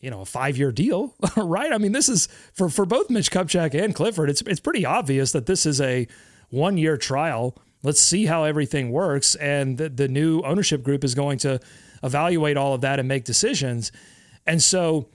you 0.00 0.10
know, 0.10 0.22
a 0.22 0.26
five 0.26 0.56
year 0.56 0.72
deal, 0.72 1.14
right? 1.36 1.72
I 1.72 1.78
mean, 1.78 1.92
this 1.92 2.08
is 2.08 2.28
for 2.52 2.68
for 2.68 2.84
both 2.84 3.08
Mitch 3.08 3.30
Kupchak 3.30 3.80
and 3.80 3.94
Clifford. 3.94 4.30
It's 4.30 4.42
it's 4.42 4.60
pretty 4.60 4.84
obvious 4.84 5.32
that 5.32 5.46
this 5.46 5.64
is 5.64 5.80
a 5.80 6.08
one 6.50 6.76
year 6.76 6.96
trial. 6.96 7.56
Let's 7.84 8.00
see 8.00 8.26
how 8.26 8.42
everything 8.44 8.90
works. 8.90 9.36
And 9.36 9.78
the, 9.78 9.88
the 9.88 10.08
new 10.08 10.42
ownership 10.42 10.82
group 10.82 11.04
is 11.04 11.14
going 11.14 11.38
to 11.38 11.60
evaluate 12.02 12.56
all 12.56 12.74
of 12.74 12.80
that 12.80 12.98
and 12.98 13.06
make 13.06 13.24
decisions. 13.24 13.92
And 14.46 14.60
so, 14.60 15.08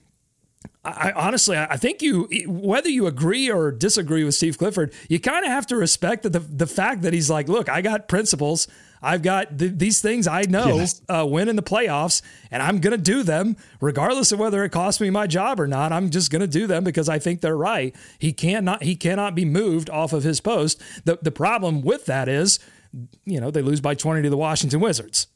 I, 0.85 1.13
honestly, 1.13 1.57
I 1.57 1.77
think 1.77 2.01
you, 2.01 2.27
whether 2.45 2.89
you 2.89 3.07
agree 3.07 3.49
or 3.49 3.71
disagree 3.71 4.25
with 4.25 4.35
Steve 4.35 4.57
Clifford, 4.57 4.93
you 5.07 5.17
kind 5.17 5.45
of 5.45 5.51
have 5.51 5.65
to 5.67 5.77
respect 5.77 6.23
the, 6.23 6.39
the 6.39 6.67
fact 6.67 7.03
that 7.03 7.13
he's 7.13 7.29
like, 7.29 7.47
look, 7.47 7.69
I 7.69 7.81
got 7.81 8.09
principles. 8.09 8.67
I've 9.01 9.21
got 9.21 9.57
th- 9.57 9.73
these 9.75 10.01
things 10.01 10.27
I 10.27 10.41
know 10.41 10.77
yes. 10.77 11.01
uh, 11.07 11.25
win 11.25 11.47
in 11.47 11.55
the 11.55 11.63
playoffs, 11.63 12.21
and 12.51 12.61
I'm 12.61 12.79
going 12.79 12.91
to 12.91 13.01
do 13.01 13.23
them 13.23 13.55
regardless 13.79 14.33
of 14.33 14.39
whether 14.39 14.61
it 14.65 14.71
costs 14.71 14.99
me 14.99 15.09
my 15.09 15.25
job 15.25 15.59
or 15.59 15.67
not. 15.67 15.93
I'm 15.93 16.09
just 16.09 16.31
going 16.31 16.41
to 16.41 16.47
do 16.47 16.67
them 16.67 16.83
because 16.83 17.07
I 17.07 17.17
think 17.17 17.39
they're 17.39 17.55
right. 17.55 17.95
He 18.19 18.33
cannot 18.33 18.83
he 18.83 18.95
cannot 18.95 19.35
be 19.35 19.45
moved 19.45 19.89
off 19.89 20.11
of 20.11 20.23
his 20.23 20.41
post. 20.41 20.81
The 21.05 21.17
the 21.21 21.31
problem 21.31 21.81
with 21.81 22.05
that 22.07 22.27
is, 22.27 22.59
you 23.25 23.39
know, 23.39 23.51
they 23.51 23.61
lose 23.61 23.81
by 23.81 23.93
20 23.93 24.21
to 24.21 24.29
the 24.29 24.37
Washington 24.37 24.79
Wizards 24.79 25.27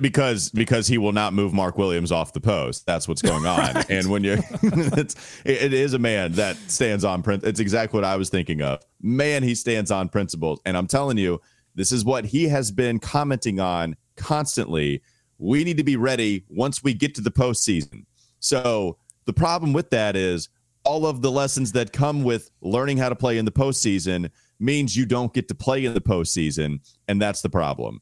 because 0.00 0.50
because 0.50 0.86
he 0.86 0.98
will 0.98 1.12
not 1.12 1.32
move 1.32 1.52
Mark 1.52 1.78
Williams 1.78 2.12
off 2.12 2.32
the 2.32 2.40
post. 2.40 2.86
That's 2.86 3.08
what's 3.08 3.22
going 3.22 3.46
on. 3.46 3.60
Right. 3.60 3.90
And 3.90 4.10
when 4.10 4.24
you, 4.24 4.38
it's 4.62 5.42
it 5.44 5.72
is 5.72 5.92
a 5.92 5.98
man 5.98 6.32
that 6.32 6.56
stands 6.56 7.04
on 7.04 7.22
print. 7.22 7.44
It's 7.44 7.60
exactly 7.60 7.98
what 7.98 8.04
I 8.04 8.16
was 8.16 8.30
thinking 8.30 8.62
of. 8.62 8.80
Man, 9.02 9.42
he 9.42 9.54
stands 9.54 9.90
on 9.90 10.08
principles, 10.08 10.60
and 10.64 10.76
I'm 10.76 10.86
telling 10.86 11.18
you, 11.18 11.40
this 11.74 11.92
is 11.92 12.04
what 12.04 12.24
he 12.24 12.48
has 12.48 12.70
been 12.70 12.98
commenting 12.98 13.60
on 13.60 13.96
constantly. 14.16 15.02
We 15.38 15.64
need 15.64 15.76
to 15.76 15.84
be 15.84 15.96
ready 15.96 16.44
once 16.48 16.82
we 16.82 16.94
get 16.94 17.14
to 17.16 17.20
the 17.20 17.30
postseason. 17.30 18.06
So 18.38 18.98
the 19.26 19.32
problem 19.32 19.72
with 19.72 19.90
that 19.90 20.16
is 20.16 20.48
all 20.84 21.06
of 21.06 21.22
the 21.22 21.30
lessons 21.30 21.72
that 21.72 21.92
come 21.92 22.22
with 22.22 22.50
learning 22.60 22.98
how 22.98 23.08
to 23.08 23.16
play 23.16 23.38
in 23.38 23.44
the 23.44 23.52
postseason 23.52 24.30
means 24.58 24.96
you 24.96 25.06
don't 25.06 25.32
get 25.32 25.48
to 25.48 25.54
play 25.54 25.84
in 25.84 25.94
the 25.94 26.00
postseason, 26.00 26.80
and 27.08 27.20
that's 27.20 27.42
the 27.42 27.50
problem. 27.50 28.00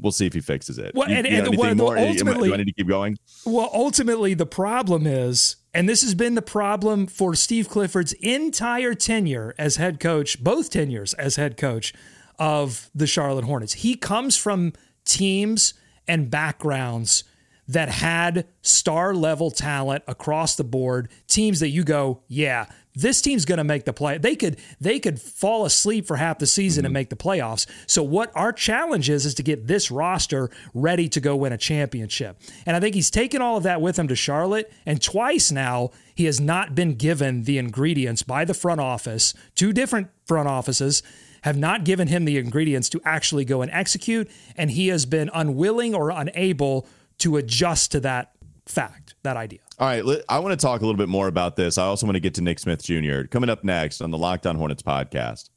We'll 0.00 0.12
see 0.12 0.26
if 0.26 0.34
he 0.34 0.40
fixes 0.40 0.78
it. 0.78 0.94
Well, 0.94 1.08
you, 1.08 1.16
and, 1.16 1.26
you 1.26 1.38
and 1.38 1.56
well, 1.56 1.74
more? 1.74 1.98
ultimately, 1.98 2.48
do 2.48 2.54
I 2.54 2.58
need 2.58 2.66
to 2.66 2.72
keep 2.72 2.88
going? 2.88 3.18
Well, 3.44 3.70
ultimately, 3.72 4.34
the 4.34 4.46
problem 4.46 5.06
is, 5.06 5.56
and 5.72 5.88
this 5.88 6.02
has 6.02 6.14
been 6.14 6.34
the 6.34 6.42
problem 6.42 7.06
for 7.06 7.34
Steve 7.34 7.68
Clifford's 7.68 8.12
entire 8.14 8.94
tenure 8.94 9.54
as 9.58 9.76
head 9.76 10.00
coach, 10.00 10.42
both 10.42 10.70
tenures 10.70 11.14
as 11.14 11.36
head 11.36 11.56
coach 11.56 11.94
of 12.38 12.90
the 12.94 13.06
Charlotte 13.06 13.44
Hornets. 13.44 13.74
He 13.74 13.94
comes 13.94 14.36
from 14.36 14.72
teams 15.04 15.74
and 16.06 16.30
backgrounds 16.30 17.24
that 17.68 17.88
had 17.88 18.46
star 18.62 19.14
level 19.14 19.50
talent 19.50 20.04
across 20.06 20.56
the 20.56 20.64
board, 20.64 21.08
teams 21.26 21.60
that 21.60 21.70
you 21.70 21.84
go, 21.84 22.22
yeah, 22.28 22.66
this 22.96 23.20
team's 23.20 23.44
going 23.44 23.58
to 23.58 23.64
make 23.64 23.84
the 23.84 23.92
play. 23.92 24.18
They 24.18 24.34
could 24.34 24.56
they 24.80 24.98
could 24.98 25.20
fall 25.20 25.66
asleep 25.66 26.06
for 26.06 26.16
half 26.16 26.38
the 26.38 26.46
season 26.46 26.80
mm-hmm. 26.80 26.86
and 26.86 26.94
make 26.94 27.10
the 27.10 27.16
playoffs. 27.16 27.66
So 27.86 28.02
what 28.02 28.32
our 28.34 28.52
challenge 28.52 29.10
is 29.10 29.26
is 29.26 29.34
to 29.34 29.42
get 29.42 29.66
this 29.66 29.90
roster 29.90 30.50
ready 30.74 31.08
to 31.10 31.20
go 31.20 31.36
win 31.36 31.52
a 31.52 31.58
championship. 31.58 32.40
And 32.64 32.74
I 32.74 32.80
think 32.80 32.94
he's 32.94 33.10
taken 33.10 33.42
all 33.42 33.58
of 33.58 33.62
that 33.64 33.80
with 33.80 33.98
him 33.98 34.08
to 34.08 34.16
Charlotte 34.16 34.72
and 34.86 35.00
twice 35.00 35.52
now 35.52 35.90
he 36.14 36.24
has 36.24 36.40
not 36.40 36.74
been 36.74 36.94
given 36.94 37.44
the 37.44 37.58
ingredients 37.58 38.22
by 38.22 38.46
the 38.46 38.54
front 38.54 38.80
office, 38.80 39.34
two 39.54 39.74
different 39.74 40.08
front 40.24 40.48
offices 40.48 41.02
have 41.42 41.58
not 41.58 41.84
given 41.84 42.08
him 42.08 42.24
the 42.24 42.38
ingredients 42.38 42.88
to 42.88 43.00
actually 43.04 43.44
go 43.44 43.60
and 43.60 43.70
execute 43.70 44.28
and 44.56 44.70
he 44.70 44.88
has 44.88 45.04
been 45.04 45.30
unwilling 45.34 45.94
or 45.94 46.10
unable 46.10 46.88
to 47.18 47.36
adjust 47.36 47.92
to 47.92 48.00
that 48.00 48.32
fact, 48.64 49.14
that 49.22 49.36
idea. 49.36 49.60
All 49.78 49.86
right, 49.86 50.22
I 50.28 50.38
want 50.38 50.58
to 50.58 50.64
talk 50.64 50.80
a 50.80 50.84
little 50.86 50.96
bit 50.96 51.08
more 51.10 51.28
about 51.28 51.56
this. 51.56 51.76
I 51.76 51.84
also 51.84 52.06
want 52.06 52.16
to 52.16 52.20
get 52.20 52.32
to 52.34 52.40
Nick 52.40 52.58
Smith 52.58 52.82
Jr. 52.82 53.24
coming 53.24 53.50
up 53.50 53.62
next 53.62 54.00
on 54.00 54.10
the 54.10 54.16
Locked 54.16 54.46
On 54.46 54.56
Hornets 54.56 54.82
podcast. 54.82 55.50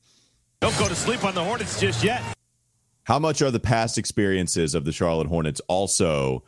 Don't 0.59 0.77
go 0.77 0.89
to 0.89 0.95
sleep 0.95 1.23
on 1.23 1.33
the 1.33 1.43
Hornets 1.43 1.79
just 1.79 2.03
yet. 2.03 2.21
How 3.03 3.17
much 3.17 3.41
are 3.41 3.49
the 3.49 3.61
past 3.61 3.97
experiences 3.97 4.75
of 4.75 4.83
the 4.83 4.91
Charlotte 4.91 5.27
Hornets 5.27 5.61
also, 5.69 6.43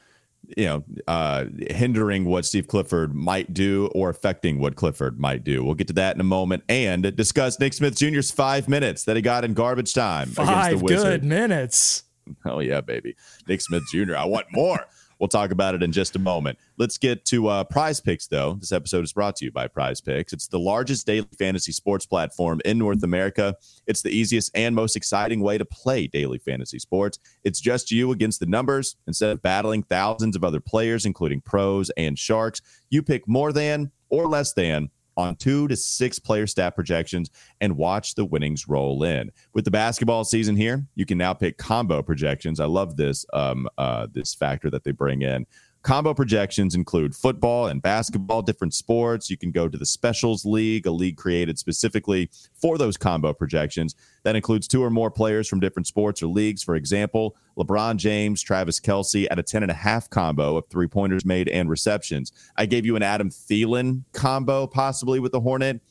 you 0.57 0.65
know, 0.65 0.83
uh, 1.07 1.45
hindering 1.69 2.25
what 2.25 2.43
Steve 2.43 2.67
Clifford 2.67 3.15
might 3.15 3.53
do 3.53 3.89
or 3.95 4.09
affecting 4.09 4.59
what 4.59 4.75
Clifford 4.75 5.17
might 5.17 5.45
do? 5.45 5.63
We'll 5.63 5.75
get 5.75 5.87
to 5.87 5.93
that 5.93 6.13
in 6.13 6.19
a 6.19 6.25
moment 6.25 6.63
and 6.67 7.15
discuss 7.15 7.57
Nick 7.57 7.71
Smith 7.73 7.95
Jr.'s 7.97 8.31
five 8.31 8.67
minutes 8.67 9.05
that 9.05 9.15
he 9.15 9.21
got 9.21 9.45
in 9.45 9.53
garbage 9.53 9.93
time 9.93 10.27
five 10.27 10.49
against 10.49 10.69
the 10.71 10.77
Wizards. 10.83 11.03
good 11.03 11.23
minutes. 11.23 12.03
Oh 12.45 12.59
yeah, 12.59 12.81
baby, 12.81 13.15
Nick 13.47 13.61
Smith 13.61 13.83
Jr. 13.91 14.17
I 14.17 14.25
want 14.25 14.47
more. 14.51 14.85
We'll 15.21 15.27
talk 15.27 15.51
about 15.51 15.75
it 15.75 15.83
in 15.83 15.91
just 15.91 16.15
a 16.15 16.19
moment. 16.19 16.57
Let's 16.77 16.97
get 16.97 17.25
to 17.25 17.47
uh, 17.47 17.63
Prize 17.65 18.01
Picks, 18.01 18.25
though. 18.25 18.55
This 18.55 18.71
episode 18.71 19.03
is 19.03 19.13
brought 19.13 19.35
to 19.35 19.45
you 19.45 19.51
by 19.51 19.67
Prize 19.67 20.01
Picks. 20.01 20.33
It's 20.33 20.47
the 20.47 20.57
largest 20.57 21.05
daily 21.05 21.27
fantasy 21.37 21.71
sports 21.71 22.07
platform 22.07 22.59
in 22.65 22.79
North 22.79 23.03
America. 23.03 23.55
It's 23.85 24.01
the 24.01 24.09
easiest 24.09 24.49
and 24.55 24.75
most 24.75 24.95
exciting 24.95 25.41
way 25.41 25.59
to 25.59 25.65
play 25.65 26.07
daily 26.07 26.39
fantasy 26.39 26.79
sports. 26.79 27.19
It's 27.43 27.61
just 27.61 27.91
you 27.91 28.11
against 28.11 28.39
the 28.39 28.47
numbers. 28.47 28.95
Instead 29.05 29.29
of 29.29 29.43
battling 29.43 29.83
thousands 29.83 30.35
of 30.35 30.43
other 30.43 30.59
players, 30.59 31.05
including 31.05 31.41
pros 31.41 31.91
and 31.91 32.17
sharks, 32.17 32.63
you 32.89 33.03
pick 33.03 33.27
more 33.27 33.53
than 33.53 33.91
or 34.09 34.27
less 34.27 34.53
than 34.53 34.89
on 35.17 35.35
two 35.35 35.67
to 35.67 35.75
six 35.75 36.19
player 36.19 36.47
stat 36.47 36.75
projections 36.75 37.29
and 37.59 37.75
watch 37.77 38.15
the 38.15 38.25
winnings 38.25 38.67
roll 38.67 39.03
in. 39.03 39.31
With 39.53 39.65
the 39.65 39.71
basketball 39.71 40.23
season 40.23 40.55
here, 40.55 40.85
you 40.95 41.05
can 41.05 41.17
now 41.17 41.33
pick 41.33 41.57
combo 41.57 42.01
projections. 42.01 42.59
I 42.59 42.65
love 42.65 42.97
this 42.97 43.25
um, 43.33 43.67
uh, 43.77 44.07
this 44.11 44.33
factor 44.33 44.69
that 44.69 44.83
they 44.83 44.91
bring 44.91 45.21
in. 45.21 45.45
Combo 45.83 46.13
projections 46.13 46.75
include 46.75 47.15
football 47.15 47.65
and 47.65 47.81
basketball, 47.81 48.43
different 48.43 48.73
sports. 48.73 49.31
You 49.31 49.37
can 49.37 49.49
go 49.49 49.67
to 49.67 49.77
the 49.77 49.85
Specials 49.85 50.45
League, 50.45 50.85
a 50.85 50.91
league 50.91 51.17
created 51.17 51.57
specifically 51.57 52.29
for 52.53 52.77
those 52.77 52.97
combo 52.97 53.33
projections. 53.33 53.95
That 54.23 54.35
includes 54.35 54.67
two 54.67 54.83
or 54.83 54.91
more 54.91 55.09
players 55.09 55.47
from 55.47 55.59
different 55.59 55.87
sports 55.87 56.21
or 56.21 56.27
leagues. 56.27 56.61
For 56.61 56.75
example, 56.75 57.35
LeBron 57.57 57.95
James, 57.95 58.43
Travis 58.43 58.79
Kelce 58.79 59.25
at 59.31 59.39
a 59.39 59.43
10 59.43 59.63
and 59.63 59.71
a 59.71 59.75
half 59.75 60.07
combo 60.07 60.55
of 60.55 60.67
three 60.67 60.87
pointers 60.87 61.25
made 61.25 61.49
and 61.49 61.67
receptions. 61.67 62.31
I 62.55 62.67
gave 62.67 62.85
you 62.85 62.95
an 62.95 63.03
Adam 63.03 63.31
Thielen 63.31 64.03
combo, 64.13 64.67
possibly 64.67 65.19
with 65.19 65.31
the 65.31 65.41
Hornet. 65.41 65.81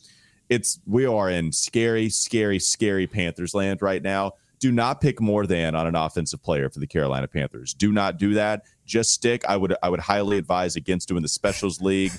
It's 0.48 0.78
we 0.86 1.04
are 1.04 1.28
in 1.30 1.50
scary, 1.50 2.10
scary, 2.10 2.60
scary 2.60 3.08
Panthers 3.08 3.54
land 3.54 3.82
right 3.82 4.02
now 4.02 4.34
do 4.60 4.70
not 4.70 5.00
pick 5.00 5.20
more 5.20 5.46
than 5.46 5.74
on 5.74 5.86
an 5.86 5.96
offensive 5.96 6.42
player 6.42 6.68
for 6.70 6.78
the 6.78 6.86
Carolina 6.86 7.26
Panthers. 7.26 7.74
Do 7.74 7.92
not 7.92 8.18
do 8.18 8.34
that. 8.34 8.64
Just 8.84 9.12
stick. 9.12 9.44
I 9.48 9.56
would 9.56 9.74
I 9.82 9.88
would 9.88 10.00
highly 10.00 10.38
advise 10.38 10.76
against 10.76 11.08
doing 11.08 11.22
the 11.22 11.28
specials 11.28 11.80
league 11.80 12.12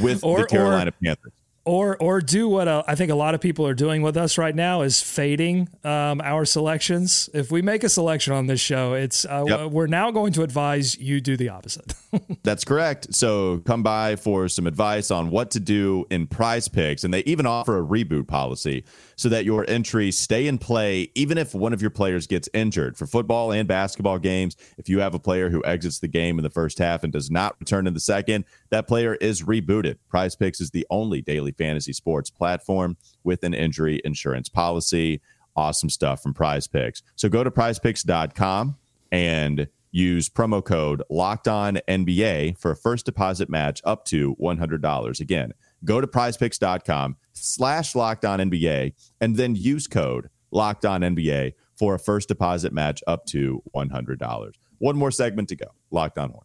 with 0.00 0.24
or, 0.24 0.40
the 0.40 0.46
Carolina 0.46 0.90
or, 0.90 1.04
Panthers 1.04 1.32
or 1.64 1.96
or 1.98 2.20
do 2.20 2.48
what 2.48 2.68
uh, 2.68 2.82
I 2.86 2.94
think 2.94 3.10
a 3.10 3.14
lot 3.14 3.34
of 3.34 3.40
people 3.40 3.66
are 3.66 3.74
doing 3.74 4.02
with 4.02 4.16
us 4.16 4.38
right 4.38 4.54
now 4.54 4.82
is 4.82 5.02
fading 5.02 5.68
um, 5.84 6.20
our 6.22 6.44
selections. 6.44 7.28
If 7.34 7.50
we 7.50 7.62
make 7.62 7.84
a 7.84 7.88
selection 7.88 8.32
on 8.32 8.46
this 8.46 8.60
show, 8.60 8.94
it's 8.94 9.24
uh, 9.24 9.44
yep. 9.46 9.70
we're 9.70 9.86
now 9.86 10.10
going 10.10 10.32
to 10.34 10.42
advise 10.42 10.98
you 10.98 11.20
do 11.20 11.36
the 11.36 11.50
opposite. 11.50 11.94
That's 12.42 12.64
correct. 12.64 13.14
So 13.14 13.58
come 13.58 13.82
by 13.82 14.16
for 14.16 14.48
some 14.48 14.66
advice 14.66 15.10
on 15.10 15.30
what 15.30 15.50
to 15.52 15.60
do 15.60 16.06
in 16.10 16.26
prize 16.26 16.66
picks, 16.68 17.04
and 17.04 17.12
they 17.12 17.20
even 17.20 17.46
offer 17.46 17.78
a 17.78 17.84
reboot 17.84 18.26
policy 18.26 18.84
so 19.20 19.28
that 19.28 19.44
your 19.44 19.68
entries 19.68 20.18
stay 20.18 20.46
in 20.46 20.56
play 20.56 21.10
even 21.14 21.36
if 21.36 21.54
one 21.54 21.74
of 21.74 21.82
your 21.82 21.90
players 21.90 22.26
gets 22.26 22.48
injured. 22.54 22.96
For 22.96 23.06
football 23.06 23.52
and 23.52 23.68
basketball 23.68 24.18
games, 24.18 24.56
if 24.78 24.88
you 24.88 25.00
have 25.00 25.14
a 25.14 25.18
player 25.18 25.50
who 25.50 25.62
exits 25.62 25.98
the 25.98 26.08
game 26.08 26.38
in 26.38 26.42
the 26.42 26.48
first 26.48 26.78
half 26.78 27.04
and 27.04 27.12
does 27.12 27.30
not 27.30 27.54
return 27.60 27.86
in 27.86 27.92
the 27.92 28.00
second, 28.00 28.46
that 28.70 28.88
player 28.88 29.16
is 29.16 29.42
rebooted. 29.42 29.98
Prize 30.08 30.34
Picks 30.34 30.58
is 30.58 30.70
the 30.70 30.86
only 30.88 31.20
daily 31.20 31.52
fantasy 31.52 31.92
sports 31.92 32.30
platform 32.30 32.96
with 33.22 33.44
an 33.44 33.52
injury 33.52 34.00
insurance 34.06 34.48
policy. 34.48 35.20
Awesome 35.54 35.90
stuff 35.90 36.22
from 36.22 36.32
Prize 36.32 36.66
Picks. 36.66 37.02
So 37.16 37.28
go 37.28 37.44
to 37.44 37.50
prizepicks.com 37.50 38.78
and 39.12 39.68
use 39.92 40.30
promo 40.30 40.64
code 40.64 41.02
locked 41.10 41.46
on 41.46 41.78
NBA 41.88 42.56
for 42.56 42.70
a 42.70 42.76
first 42.76 43.04
deposit 43.04 43.50
match 43.50 43.82
up 43.84 44.06
to 44.06 44.34
$100. 44.36 45.20
Again, 45.20 45.52
go 45.84 46.00
to 46.00 46.06
prizepicks.com 46.06 47.16
slash 47.40 47.94
locked 47.94 48.24
on 48.24 48.38
NBA 48.38 48.92
and 49.20 49.36
then 49.36 49.54
use 49.54 49.86
code 49.86 50.28
locked 50.50 50.84
on 50.84 51.00
NBA 51.02 51.54
for 51.78 51.94
a 51.94 51.98
first 51.98 52.28
deposit 52.28 52.72
match 52.72 53.02
up 53.06 53.24
to 53.26 53.62
$100. 53.74 54.52
One 54.78 54.96
more 54.96 55.10
segment 55.10 55.48
to 55.50 55.56
go. 55.56 55.66
Locked 55.90 56.18
on 56.18 56.32
one. 56.32 56.44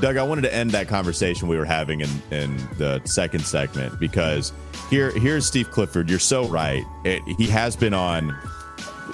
Doug, 0.00 0.18
I 0.18 0.22
wanted 0.22 0.42
to 0.42 0.54
end 0.54 0.72
that 0.72 0.88
conversation 0.88 1.48
we 1.48 1.56
were 1.56 1.64
having 1.64 2.02
in, 2.02 2.10
in 2.30 2.56
the 2.76 3.00
second 3.04 3.46
segment 3.46 3.98
because 3.98 4.52
here 4.90 5.10
here's 5.12 5.46
Steve 5.46 5.70
Clifford. 5.70 6.10
You're 6.10 6.18
so 6.18 6.46
right. 6.48 6.84
It, 7.04 7.22
he 7.38 7.46
has 7.46 7.76
been 7.76 7.94
on 7.94 8.36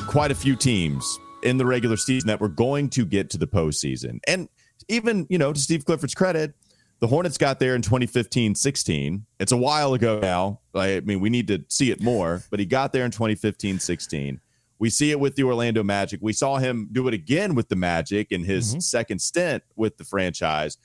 quite 0.09 0.33
a 0.33 0.35
few 0.35 0.57
teams 0.57 1.21
in 1.45 1.57
the 1.57 1.67
regular 1.67 1.97
season 1.97 2.27
that 2.29 2.41
were 2.41 2.49
going 2.49 2.89
to 2.91 3.05
get 3.05 3.31
to 3.31 3.39
the 3.39 3.47
postseason. 3.47 4.19
And 4.27 4.49
even, 4.89 5.27
you 5.31 5.39
know, 5.39 5.53
to 5.53 5.61
Steve 5.61 5.85
Clifford's 5.85 6.15
credit, 6.15 6.55
the 7.03 7.09
Hornets 7.09 7.37
got 7.37 7.59
there 7.59 7.75
in 7.75 7.83
2015 7.83 8.55
16. 8.55 9.27
It's 9.41 9.51
a 9.51 9.57
while 9.57 9.93
ago 9.93 10.21
now. 10.21 10.61
I 10.73 11.01
mean, 11.01 11.19
we 11.19 11.31
need 11.31 11.49
to 11.49 11.65
see 11.69 11.91
it 11.91 12.01
more, 12.01 12.45
but 12.49 12.61
he 12.61 12.65
got 12.65 12.93
there 12.93 13.05
in 13.05 13.11
2015 13.11 13.81
16. 13.81 14.41
We 14.79 14.89
see 14.89 15.11
it 15.11 15.19
with 15.19 15.35
the 15.35 15.43
Orlando 15.43 15.83
Magic. 15.83 16.21
We 16.23 16.33
saw 16.33 16.59
him 16.59 16.89
do 16.93 17.09
it 17.09 17.15
again 17.15 17.57
with 17.57 17.69
the 17.69 17.75
Magic 17.75 18.31
in 18.31 18.45
his 18.45 18.71
mm-hmm. 18.71 18.79
second 18.79 19.21
stint 19.21 19.65
with 19.75 19.97
the 19.97 20.05
franchise. 20.05 20.79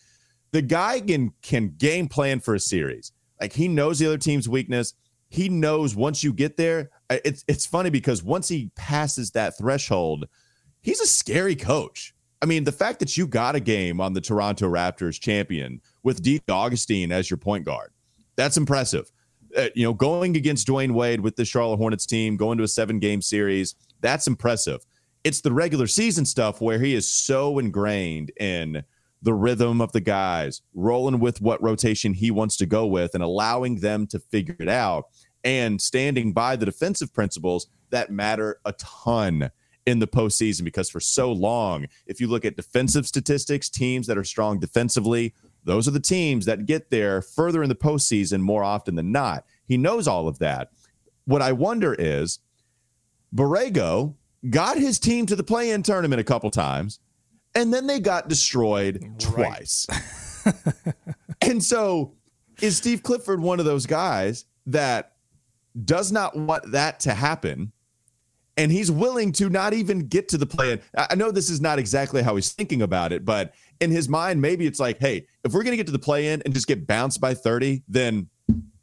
The 0.53 0.63
guy 0.63 1.01
can 1.01 1.33
can 1.43 1.75
game 1.77 2.07
plan 2.07 2.39
for 2.39 2.55
a 2.55 2.59
series. 2.59 3.11
Like 3.39 3.53
he 3.53 3.67
knows 3.67 3.99
the 3.99 4.07
other 4.07 4.17
team's 4.17 4.49
weakness. 4.49 4.95
he 5.29 5.49
knows 5.49 5.95
once 5.95 6.23
you 6.23 6.33
get 6.33 6.57
there, 6.57 6.89
it's 7.11 7.45
it's 7.47 7.67
funny 7.67 7.91
because 7.91 8.23
once 8.23 8.47
he 8.47 8.71
passes 8.75 9.31
that 9.31 9.55
threshold, 9.55 10.25
he's 10.81 10.99
a 10.99 11.05
scary 11.05 11.55
coach. 11.55 12.15
I 12.41 12.45
mean, 12.45 12.65
the 12.65 12.71
fact 12.71 12.99
that 12.99 13.17
you 13.17 13.25
got 13.27 13.55
a 13.55 13.59
game 13.59 13.99
on 13.99 14.13
the 14.13 14.21
Toronto 14.21 14.69
Raptors 14.69 15.19
champion 15.19 15.81
with 16.07 16.23
Dean 16.23 16.39
Augustin 16.47 17.11
as 17.11 17.29
your 17.29 17.35
point 17.35 17.65
guard, 17.65 17.91
that's 18.37 18.55
impressive. 18.55 19.11
Uh, 19.57 19.67
you 19.75 19.83
know, 19.83 19.93
going 19.93 20.37
against 20.37 20.65
Dwyane 20.65 20.93
Wade 20.93 21.19
with 21.19 21.35
the 21.35 21.43
Charlotte 21.43 21.75
Hornets 21.75 22.05
team, 22.05 22.37
going 22.37 22.57
to 22.57 22.63
a 22.63 22.67
seven 22.67 22.97
game 22.97 23.21
series, 23.21 23.75
that's 23.99 24.25
impressive. 24.25 24.85
It's 25.25 25.41
the 25.41 25.51
regular 25.51 25.85
season 25.85 26.23
stuff 26.23 26.61
where 26.61 26.79
he 26.79 26.93
is 26.93 27.11
so 27.11 27.59
ingrained 27.59 28.31
in 28.39 28.85
the 29.21 29.33
rhythm 29.33 29.81
of 29.81 29.91
the 29.91 29.99
guys, 29.99 30.61
rolling 30.73 31.19
with 31.19 31.41
what 31.41 31.61
rotation 31.61 32.13
he 32.13 32.31
wants 32.31 32.55
to 32.57 32.65
go 32.65 32.85
with, 32.85 33.13
and 33.13 33.21
allowing 33.21 33.81
them 33.81 34.07
to 34.07 34.19
figure 34.19 34.55
it 34.59 34.69
out, 34.69 35.07
and 35.43 35.81
standing 35.81 36.31
by 36.31 36.55
the 36.55 36.65
defensive 36.65 37.13
principles 37.13 37.67
that 37.89 38.11
matter 38.11 38.61
a 38.63 38.71
ton 38.73 39.51
in 39.85 39.99
the 39.99 40.07
postseason. 40.07 40.63
Because 40.63 40.89
for 40.89 41.01
so 41.01 41.33
long, 41.33 41.87
if 42.05 42.21
you 42.21 42.27
look 42.27 42.45
at 42.45 42.55
defensive 42.55 43.05
statistics, 43.05 43.69
teams 43.69 44.07
that 44.07 44.17
are 44.17 44.23
strong 44.23 44.59
defensively, 44.59 45.33
those 45.67 45.87
are 45.87 45.91
the 45.91 45.99
teams 45.99 46.45
that 46.45 46.65
get 46.65 46.89
there 46.89 47.21
further 47.21 47.61
in 47.61 47.69
the 47.69 47.75
postseason 47.75 48.41
more 48.41 48.63
often 48.63 48.95
than 48.95 49.11
not. 49.11 49.45
He 49.67 49.77
knows 49.77 50.07
all 50.07 50.27
of 50.27 50.39
that. 50.39 50.71
What 51.25 51.41
I 51.41 51.51
wonder 51.51 51.95
is, 51.97 52.39
Borrego 53.35 54.15
got 54.49 54.77
his 54.77 54.97
team 54.97 55.25
to 55.27 55.35
the 55.35 55.43
play-in 55.43 55.83
tournament 55.83 56.19
a 56.19 56.23
couple 56.23 56.49
times 56.49 56.99
and 57.57 57.73
then 57.73 57.87
they 57.87 57.99
got 57.99 58.29
destroyed 58.29 58.99
right. 59.01 59.19
twice. 59.19 59.87
and 61.41 61.63
so 61.63 62.13
is 62.61 62.77
Steve 62.77 63.01
Clifford 63.01 63.41
one 63.41 63.59
of 63.59 63.65
those 63.65 63.87
guys 63.87 64.45
that 64.67 65.13
does 65.83 66.11
not 66.11 66.35
want 66.35 66.71
that 66.71 66.99
to 67.01 67.13
happen? 67.13 67.71
And 68.57 68.71
he's 68.71 68.91
willing 68.91 69.31
to 69.33 69.49
not 69.49 69.73
even 69.73 70.07
get 70.07 70.29
to 70.29 70.37
the 70.37 70.45
play. 70.45 70.73
In. 70.73 70.81
I 70.97 71.15
know 71.15 71.31
this 71.31 71.49
is 71.49 71.61
not 71.61 71.77
exactly 71.77 72.23
how 72.23 72.35
he's 72.35 72.51
thinking 72.51 72.81
about 72.81 73.11
it, 73.11 73.23
but 73.25 73.53
in 73.79 73.91
his 73.91 74.09
mind, 74.09 74.41
maybe 74.41 74.65
it's 74.65 74.79
like, 74.79 74.99
hey, 74.99 75.27
if 75.43 75.53
we're 75.53 75.63
going 75.63 75.71
to 75.71 75.77
get 75.77 75.85
to 75.87 75.91
the 75.91 75.99
play 75.99 76.29
in 76.29 76.41
and 76.43 76.53
just 76.53 76.67
get 76.67 76.87
bounced 76.87 77.21
by 77.21 77.33
30, 77.33 77.83
then 77.87 78.27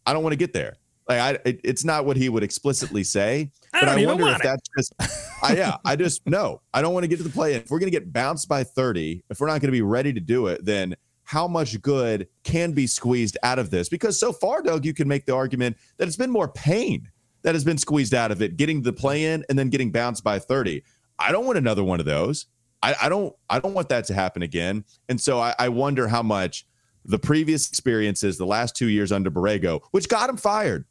I 0.07 0.13
don't 0.13 0.23
want 0.23 0.33
to 0.33 0.39
get 0.39 0.53
there. 0.53 0.75
Like 1.09 1.21
I, 1.21 1.31
it, 1.49 1.61
it's 1.65 1.85
not 1.85 2.07
what 2.07 2.17
he 2.17 2.29
would 2.29 2.43
explicitly 2.43 3.05
say, 3.05 3.51
I 3.73 3.81
but 3.81 3.89
I 3.91 4.07
wonder 4.07 4.27
if 4.29 4.39
that's 4.39 4.69
just, 4.77 4.95
I, 5.43 5.55
yeah, 5.55 5.77
I 5.85 5.97
just 5.97 6.27
no, 6.27 6.63
I 6.73 6.81
don't 6.81 6.95
want 6.95 7.05
to 7.05 7.09
get 7.09 7.19
to 7.19 7.23
the 7.23 7.31
play. 7.31 7.55
In. 7.55 7.61
If 7.61 7.71
we're 7.71 7.79
going 7.79 7.93
to 7.93 7.99
get 7.99 8.13
bounced 8.13 8.49
by 8.49 8.65
thirty, 8.65 9.23
if 9.29 9.39
we're 9.39 9.47
not 9.47 9.61
going 9.61 9.69
to 9.69 9.73
be 9.73 9.83
ready 9.83 10.13
to 10.15 10.21
do 10.21 10.47
it, 10.47 10.65
then 10.65 10.97
how 11.25 11.47
much 11.47 11.81
good 11.83 12.27
can 12.43 12.73
be 12.73 12.87
squeezed 12.87 13.37
out 13.43 13.59
of 13.59 13.71
this? 13.71 13.89
Because 13.89 14.19
so 14.19 14.33
far, 14.33 14.63
Doug, 14.63 14.85
you 14.85 14.95
can 14.95 15.09
make 15.09 15.27
the 15.27 15.35
argument 15.35 15.77
that 15.99 16.07
it's 16.09 16.17
been 16.17 16.31
more 16.31 16.49
pain 16.49 17.11
that 17.43 17.55
has 17.55 17.65
been 17.65 17.79
squeezed 17.79 18.15
out 18.15 18.31
of 18.31 18.41
it, 18.41 18.57
getting 18.57 18.81
the 18.81 18.93
play 18.93 19.27
in 19.27 19.45
and 19.49 19.59
then 19.59 19.69
getting 19.69 19.91
bounced 19.93 20.25
by 20.25 20.39
thirty. 20.39 20.83
I 21.19 21.33
don't 21.33 21.45
want 21.45 21.59
another 21.59 21.85
one 21.85 22.01
of 22.01 22.07
those. 22.07 22.47
I, 22.85 22.95
I 23.03 23.09
don't, 23.09 23.35
I 23.51 23.59
don't 23.61 23.75
want 23.75 23.89
that 23.89 24.05
to 24.07 24.15
happen 24.15 24.43
again. 24.43 24.85
And 25.09 25.21
so 25.21 25.41
I, 25.41 25.55
I 25.59 25.69
wonder 25.69 26.09
how 26.09 26.23
much 26.23 26.67
the 27.05 27.19
previous 27.19 27.69
experiences, 27.69 28.39
the 28.39 28.47
last 28.47 28.77
two 28.77 28.89
years 28.89 29.13
under 29.13 29.31
Borrego, 29.31 29.81
which 29.91 30.09
got 30.09 30.31
him 30.31 30.37
fired 30.37 30.85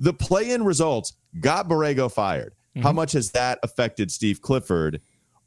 the 0.00 0.14
play 0.14 0.50
in 0.50 0.64
results 0.64 1.12
got 1.38 1.68
Borrego 1.68 2.10
fired. 2.10 2.54
Mm-hmm. 2.74 2.82
How 2.82 2.92
much 2.92 3.12
has 3.12 3.30
that 3.32 3.60
affected 3.62 4.10
Steve 4.10 4.40
Clifford 4.40 5.00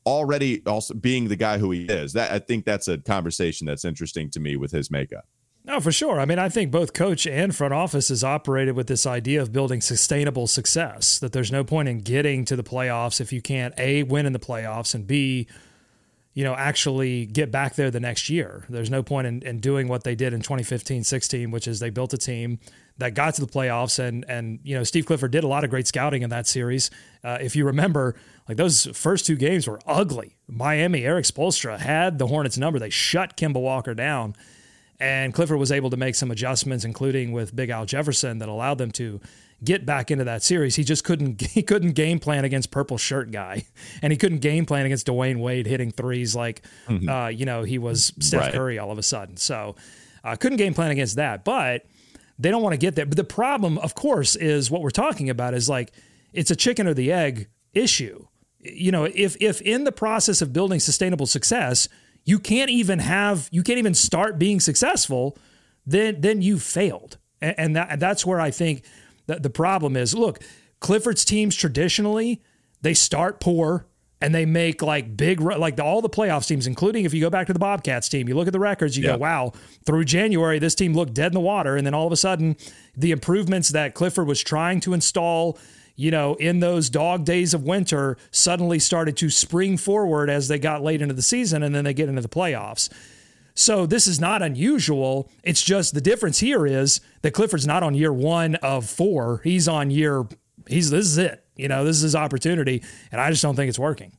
already 0.05 0.61
also 0.65 0.93
being 0.93 1.27
the 1.27 1.35
guy 1.35 1.57
who 1.57 1.71
he 1.71 1.85
is? 1.85 2.13
That 2.13 2.31
I 2.31 2.39
think 2.39 2.63
that's 2.63 2.87
a 2.87 2.99
conversation 2.99 3.67
that's 3.67 3.83
interesting 3.83 4.29
to 4.29 4.39
me 4.39 4.55
with 4.55 4.71
his 4.71 4.89
makeup. 4.89 5.25
No, 5.65 5.79
for 5.79 5.93
sure. 5.93 6.19
I 6.19 6.25
mean, 6.25 6.39
I 6.39 6.49
think 6.49 6.71
both 6.71 6.93
coach 6.93 7.25
and 7.25 7.55
front 7.55 7.73
office 7.73 8.09
has 8.09 8.21
operated 8.21 8.75
with 8.75 8.87
this 8.87 9.05
idea 9.05 9.41
of 9.41 9.53
building 9.53 9.79
sustainable 9.79 10.45
success, 10.45 11.19
that 11.19 11.31
there's 11.31 11.53
no 11.53 11.63
point 11.63 11.87
in 11.87 11.99
getting 11.99 12.43
to 12.45 12.57
the 12.57 12.63
playoffs 12.63 13.21
if 13.21 13.31
you 13.31 13.41
can't 13.41 13.73
A, 13.77 14.03
win 14.03 14.25
in 14.25 14.33
the 14.33 14.39
playoffs, 14.39 14.93
and 14.93 15.07
B, 15.07 15.47
you 16.33 16.43
know, 16.43 16.55
actually 16.55 17.25
get 17.27 17.51
back 17.51 17.75
there 17.75 17.91
the 17.91 17.99
next 17.99 18.29
year. 18.29 18.65
There's 18.67 18.89
no 18.89 19.03
point 19.03 19.27
in, 19.27 19.41
in 19.43 19.59
doing 19.59 19.87
what 19.87 20.03
they 20.03 20.15
did 20.15 20.33
in 20.33 20.41
2015 20.41 21.03
16, 21.03 21.51
which 21.51 21.67
is 21.67 21.79
they 21.79 21.91
built 21.91 22.13
a 22.13 22.17
team 22.17 22.59
that 22.97 23.13
got 23.13 23.35
to 23.35 23.41
the 23.41 23.51
playoffs. 23.51 23.99
And 23.99 24.25
and 24.27 24.59
you 24.63 24.75
know, 24.75 24.83
Steve 24.83 25.05
Clifford 25.05 25.31
did 25.31 25.43
a 25.43 25.47
lot 25.47 25.63
of 25.63 25.69
great 25.69 25.87
scouting 25.87 26.23
in 26.23 26.29
that 26.31 26.47
series. 26.47 26.89
Uh, 27.23 27.37
if 27.39 27.55
you 27.55 27.65
remember, 27.65 28.15
like 28.47 28.57
those 28.57 28.85
first 28.97 29.25
two 29.25 29.35
games 29.35 29.67
were 29.67 29.79
ugly. 29.85 30.35
Miami, 30.47 31.03
Erik 31.05 31.25
Spoelstra 31.25 31.77
had 31.77 32.17
the 32.17 32.27
Hornets 32.27 32.57
number. 32.57 32.79
They 32.79 32.89
shut 32.89 33.37
Kemba 33.37 33.61
Walker 33.61 33.93
down. 33.93 34.35
And 34.99 35.33
Clifford 35.33 35.59
was 35.59 35.71
able 35.71 35.89
to 35.89 35.97
make 35.97 36.15
some 36.15 36.31
adjustments, 36.31 36.85
including 36.85 37.31
with 37.31 37.55
Big 37.55 37.69
Al 37.69 37.85
Jefferson, 37.85 38.37
that 38.39 38.47
allowed 38.47 38.77
them 38.77 38.91
to 38.91 39.19
get 39.63 39.86
back 39.86 40.12
into 40.12 40.23
that 40.23 40.43
series. 40.43 40.76
He 40.76 40.84
just 40.84 41.04
couldn't 41.04 41.41
he 41.41 41.63
couldn't 41.63 41.93
game 41.93 42.19
plan 42.19 42.45
against 42.45 42.71
purple 42.71 42.97
shirt 42.97 43.32
guy, 43.32 43.65
and 44.02 44.12
he 44.12 44.17
couldn't 44.17 44.39
game 44.39 44.65
plan 44.65 44.86
against 44.86 45.08
Dwyane 45.08 45.39
Wade 45.39 45.67
hitting 45.67 45.91
threes 45.91 46.36
like 46.36 46.62
mm-hmm. 46.88 47.10
uh, 47.10 47.28
you 47.28 47.45
know 47.45 47.63
he 47.63 47.78
was 47.78 48.13
Steph 48.19 48.41
right. 48.41 48.54
Curry 48.54 48.80
all 48.80 48.91
of 48.91 48.97
a 48.97 49.04
sudden. 49.04 49.38
So 49.38 49.76
uh, 50.23 50.36
couldn't 50.36 50.58
game 50.58 50.73
plan 50.73 50.91
against 50.91 51.15
that, 51.15 51.43
but 51.43 51.86
they 52.39 52.49
don't 52.49 52.63
want 52.63 52.73
to 52.73 52.78
get 52.78 52.95
there. 52.95 53.06
But 53.06 53.17
the 53.17 53.23
problem, 53.23 53.78
of 53.78 53.95
course, 53.95 54.36
is 54.36 54.71
what 54.71 54.82
we're 54.82 54.89
talking 54.89 55.30
about 55.30 55.54
is 55.54 55.69
like 55.69 55.91
it's 56.32 56.52
a 56.52 56.56
chicken 56.56 56.88
or 56.88 56.93
the 56.93 57.12
egg 57.12 57.47
issue. 57.73 58.28
You 58.60 58.91
know, 58.91 59.04
if 59.06 59.36
if 59.41 59.62
in 59.62 59.84
the 59.84 59.91
process 59.91 60.41
of 60.41 60.54
building 60.54 60.80
sustainable 60.80 61.26
success, 61.26 61.88
you 62.26 62.39
can't 62.39 62.69
even 62.69 62.99
have 62.99 63.49
you 63.52 63.63
can't 63.63 63.80
even 63.80 63.93
start 63.93 64.39
being 64.39 64.60
successful, 64.60 65.38
then 65.86 66.21
then 66.21 66.41
you 66.41 66.60
failed. 66.60 67.17
And, 67.41 67.56
and 67.58 67.76
that, 67.76 67.99
that's 67.99 68.26
where 68.26 68.39
I 68.39 68.52
think 68.52 68.84
that 69.27 69.43
the 69.43 69.49
problem 69.49 69.95
is. 69.95 70.13
Look, 70.13 70.39
Clifford's 70.79 71.25
teams 71.25 71.55
traditionally 71.55 72.41
they 72.83 72.93
start 72.93 73.39
poor 73.39 73.88
and 74.21 74.33
they 74.33 74.45
make 74.45 74.81
like 74.81 75.17
big 75.17 75.41
like 75.41 75.79
all 75.79 76.01
the 76.01 76.09
playoffs 76.09 76.47
teams 76.47 76.67
including 76.67 77.05
if 77.05 77.13
you 77.13 77.19
go 77.19 77.29
back 77.29 77.47
to 77.47 77.53
the 77.53 77.59
bobcats 77.59 78.07
team 78.07 78.29
you 78.29 78.36
look 78.36 78.47
at 78.47 78.53
the 78.53 78.59
records 78.59 78.95
you 78.95 79.03
yeah. 79.03 79.13
go 79.13 79.17
wow 79.17 79.51
through 79.86 80.05
january 80.05 80.59
this 80.59 80.75
team 80.75 80.93
looked 80.93 81.13
dead 81.13 81.27
in 81.27 81.33
the 81.33 81.39
water 81.39 81.75
and 81.75 81.88
then 81.88 81.93
all 81.93 82.05
of 82.05 82.13
a 82.13 82.17
sudden 82.17 82.55
the 82.95 83.12
improvements 83.12 83.69
that 83.69 83.95
clifford 83.95 84.27
was 84.27 84.41
trying 84.41 84.79
to 84.79 84.93
install 84.93 85.57
you 85.95 86.12
know 86.12 86.36
in 86.36 86.59
those 86.59 86.89
dog 86.89 87.25
days 87.25 87.53
of 87.53 87.63
winter 87.63 88.17
suddenly 88.31 88.79
started 88.79 89.17
to 89.17 89.29
spring 89.29 89.75
forward 89.77 90.29
as 90.29 90.47
they 90.47 90.59
got 90.59 90.83
late 90.83 91.01
into 91.01 91.13
the 91.13 91.21
season 91.21 91.63
and 91.63 91.73
then 91.73 91.83
they 91.83 91.93
get 91.93 92.07
into 92.07 92.21
the 92.21 92.29
playoffs 92.29 92.89
so 93.55 93.85
this 93.85 94.07
is 94.07 94.19
not 94.19 94.41
unusual. 94.41 95.29
It's 95.43 95.61
just 95.61 95.93
the 95.93 96.01
difference 96.01 96.39
here 96.39 96.65
is 96.65 97.01
that 97.21 97.31
Clifford's 97.31 97.67
not 97.67 97.83
on 97.83 97.93
year 97.93 98.11
one 98.11 98.55
of 98.55 98.89
four. 98.89 99.41
He's 99.43 99.67
on 99.67 99.91
year. 99.91 100.25
He's 100.67 100.89
this 100.89 101.05
is 101.05 101.17
it. 101.17 101.43
You 101.55 101.67
know, 101.67 101.85
this 101.85 101.97
is 101.97 102.01
his 102.01 102.15
opportunity, 102.15 102.83
and 103.11 103.21
I 103.21 103.29
just 103.29 103.43
don't 103.43 103.55
think 103.55 103.69
it's 103.69 103.79
working. 103.79 104.13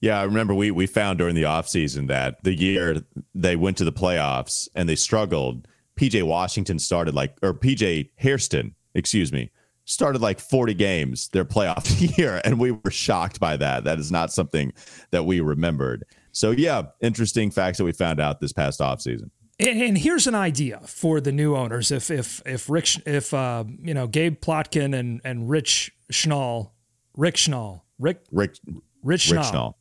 Yeah, 0.00 0.20
I 0.20 0.24
remember 0.24 0.54
we 0.54 0.70
we 0.70 0.86
found 0.86 1.18
during 1.18 1.34
the 1.34 1.42
offseason 1.42 2.08
that 2.08 2.42
the 2.44 2.54
year 2.54 3.02
they 3.34 3.56
went 3.56 3.76
to 3.78 3.84
the 3.84 3.92
playoffs 3.92 4.68
and 4.74 4.88
they 4.88 4.96
struggled, 4.96 5.68
PJ 5.98 6.22
Washington 6.22 6.78
started 6.78 7.14
like 7.14 7.36
or 7.42 7.52
PJ 7.52 8.10
Hairston, 8.16 8.74
excuse 8.94 9.32
me, 9.32 9.50
started 9.84 10.20
like 10.20 10.40
40 10.40 10.74
games 10.74 11.28
their 11.28 11.44
playoff 11.44 12.16
year 12.18 12.40
and 12.44 12.58
we 12.58 12.72
were 12.72 12.90
shocked 12.90 13.40
by 13.40 13.56
that. 13.56 13.84
That 13.84 13.98
is 13.98 14.12
not 14.12 14.32
something 14.32 14.72
that 15.10 15.24
we 15.24 15.40
remembered. 15.40 16.04
So 16.36 16.50
yeah, 16.50 16.82
interesting 17.00 17.50
facts 17.50 17.78
that 17.78 17.84
we 17.84 17.92
found 17.92 18.20
out 18.20 18.40
this 18.40 18.52
past 18.52 18.80
offseason. 18.80 19.30
And, 19.58 19.96
here's 19.96 20.26
an 20.26 20.34
idea 20.34 20.80
for 20.84 21.18
the 21.18 21.32
new 21.32 21.56
owners. 21.56 21.90
If 21.90 22.10
if 22.10 22.42
if 22.44 22.68
Rick 22.68 22.88
if 23.06 23.32
uh, 23.32 23.64
you 23.82 23.94
know 23.94 24.06
Gabe 24.06 24.38
Plotkin 24.38 24.94
and 24.94 25.22
and 25.24 25.48
Rich 25.48 25.92
Schnall, 26.12 26.72
Rick 27.16 27.36
Schnall, 27.36 27.84
Rick 27.98 28.20
Rick 28.30 28.56
Rich 29.02 29.30
Schnall, 29.30 29.50
Schnall. 29.50 29.74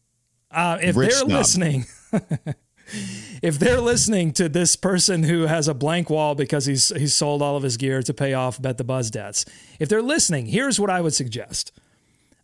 Uh, 0.49 0.77
if 0.81 0.95
Rich 0.95 1.13
they're 1.13 1.25
listening, 1.25 1.87
if 3.41 3.59
they're 3.59 3.81
listening 3.81 4.31
to 4.31 4.47
this 4.47 4.77
person 4.77 5.23
who 5.23 5.47
has 5.47 5.67
a 5.67 5.73
blank 5.73 6.09
wall 6.09 6.35
because 6.35 6.67
he's 6.67 6.87
he's 6.95 7.13
sold 7.13 7.41
all 7.41 7.57
of 7.57 7.63
his 7.63 7.75
gear 7.75 8.01
to 8.01 8.13
pay 8.13 8.33
off 8.33 8.61
bet 8.61 8.77
the 8.77 8.85
buzz 8.85 9.11
debts, 9.11 9.43
if 9.77 9.89
they're 9.89 10.01
listening, 10.01 10.45
here's 10.45 10.79
what 10.79 10.89
I 10.89 11.01
would 11.01 11.13
suggest: 11.13 11.73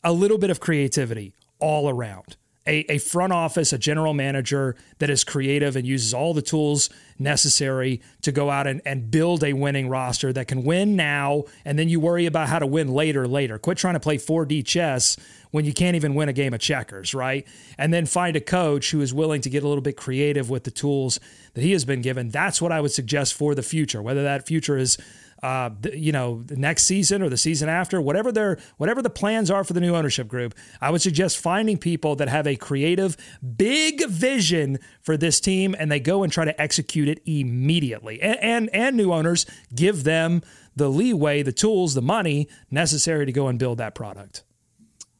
a 0.03 0.11
little 0.11 0.37
bit 0.37 0.49
of 0.49 0.59
creativity 0.59 1.33
all 1.59 1.87
around 1.87 2.35
a, 2.67 2.79
a 2.91 2.97
front 2.99 3.33
office, 3.33 3.73
a 3.73 3.77
general 3.77 4.13
manager 4.13 4.75
that 4.99 5.09
is 5.09 5.23
creative 5.23 5.75
and 5.75 5.87
uses 5.87 6.13
all 6.13 6.33
the 6.33 6.41
tools 6.41 6.89
necessary 7.17 8.01
to 8.21 8.31
go 8.31 8.49
out 8.49 8.67
and, 8.67 8.81
and 8.85 9.09
build 9.09 9.43
a 9.43 9.53
winning 9.53 9.89
roster 9.89 10.31
that 10.33 10.47
can 10.47 10.63
win 10.63 10.95
now 10.95 11.43
and 11.65 11.77
then 11.77 11.89
you 11.89 11.99
worry 11.99 12.25
about 12.25 12.49
how 12.49 12.59
to 12.59 12.67
win 12.67 12.87
later 12.87 13.27
later. 13.27 13.57
Quit 13.57 13.77
trying 13.77 13.95
to 13.95 13.99
play 13.99 14.17
4D 14.17 14.65
chess 14.65 15.17
when 15.49 15.65
you 15.65 15.73
can't 15.73 15.95
even 15.95 16.13
win 16.13 16.29
a 16.29 16.33
game 16.33 16.53
of 16.53 16.59
checkers, 16.59 17.13
right? 17.13 17.47
And 17.77 17.93
then 17.93 18.05
find 18.05 18.35
a 18.35 18.41
coach 18.41 18.91
who 18.91 19.01
is 19.01 19.13
willing 19.13 19.41
to 19.41 19.49
get 19.49 19.63
a 19.63 19.67
little 19.67 19.81
bit 19.81 19.97
creative 19.97 20.49
with 20.49 20.63
the 20.63 20.71
tools 20.71 21.19
that 21.55 21.61
he 21.61 21.71
has 21.71 21.83
been 21.83 22.01
given. 22.01 22.29
That's 22.29 22.61
what 22.61 22.71
I 22.71 22.79
would 22.79 22.91
suggest 22.91 23.33
for 23.33 23.55
the 23.55 23.63
future. 23.63 24.01
Whether 24.01 24.23
that 24.23 24.47
future 24.47 24.77
is 24.77 24.97
uh, 25.43 25.71
you 25.93 26.11
know, 26.11 26.43
next 26.49 26.83
season 26.83 27.21
or 27.21 27.29
the 27.29 27.37
season 27.37 27.67
after, 27.67 27.99
whatever 28.01 28.31
their 28.31 28.59
whatever 28.77 29.01
the 29.01 29.09
plans 29.09 29.49
are 29.49 29.63
for 29.63 29.73
the 29.73 29.81
new 29.81 29.95
ownership 29.95 30.27
group, 30.27 30.53
I 30.79 30.91
would 30.91 31.01
suggest 31.01 31.39
finding 31.39 31.77
people 31.77 32.15
that 32.17 32.29
have 32.29 32.45
a 32.45 32.55
creative, 32.55 33.17
big 33.57 34.07
vision 34.07 34.79
for 35.01 35.17
this 35.17 35.39
team, 35.39 35.75
and 35.77 35.91
they 35.91 35.99
go 35.99 36.23
and 36.23 36.31
try 36.31 36.45
to 36.45 36.61
execute 36.61 37.07
it 37.07 37.21
immediately. 37.25 38.21
And 38.21 38.37
and, 38.39 38.69
and 38.73 38.97
new 38.97 39.11
owners 39.11 39.45
give 39.73 40.03
them 40.03 40.41
the 40.75 40.89
leeway, 40.89 41.41
the 41.43 41.51
tools, 41.51 41.93
the 41.93 42.01
money 42.01 42.47
necessary 42.69 43.25
to 43.25 43.31
go 43.31 43.47
and 43.47 43.57
build 43.57 43.77
that 43.79 43.95
product. 43.95 44.43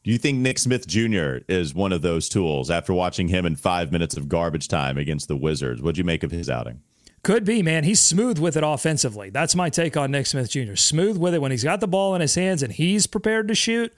Do 0.04 0.10
you 0.10 0.18
think 0.18 0.38
Nick 0.38 0.58
Smith 0.58 0.86
Jr. 0.86 1.38
is 1.48 1.74
one 1.74 1.92
of 1.92 2.02
those 2.02 2.28
tools 2.28 2.70
after 2.70 2.92
watching 2.92 3.28
him 3.28 3.46
in 3.46 3.54
five 3.54 3.92
minutes 3.92 4.16
of 4.16 4.28
garbage 4.28 4.66
time 4.66 4.98
against 4.98 5.28
the 5.28 5.36
Wizards? 5.36 5.80
What'd 5.80 5.98
you 5.98 6.04
make 6.04 6.24
of 6.24 6.32
his 6.32 6.50
outing? 6.50 6.80
Could 7.22 7.44
be, 7.44 7.62
man. 7.62 7.84
He's 7.84 8.00
smooth 8.00 8.38
with 8.38 8.56
it 8.56 8.64
offensively. 8.64 9.30
That's 9.30 9.54
my 9.54 9.70
take 9.70 9.96
on 9.96 10.10
Nick 10.10 10.26
Smith 10.26 10.50
Jr. 10.50 10.74
Smooth 10.74 11.16
with 11.16 11.34
it 11.34 11.40
when 11.40 11.52
he's 11.52 11.62
got 11.62 11.80
the 11.80 11.86
ball 11.86 12.16
in 12.16 12.20
his 12.20 12.34
hands 12.34 12.64
and 12.64 12.72
he's 12.72 13.06
prepared 13.06 13.46
to 13.48 13.54
shoot. 13.54 13.92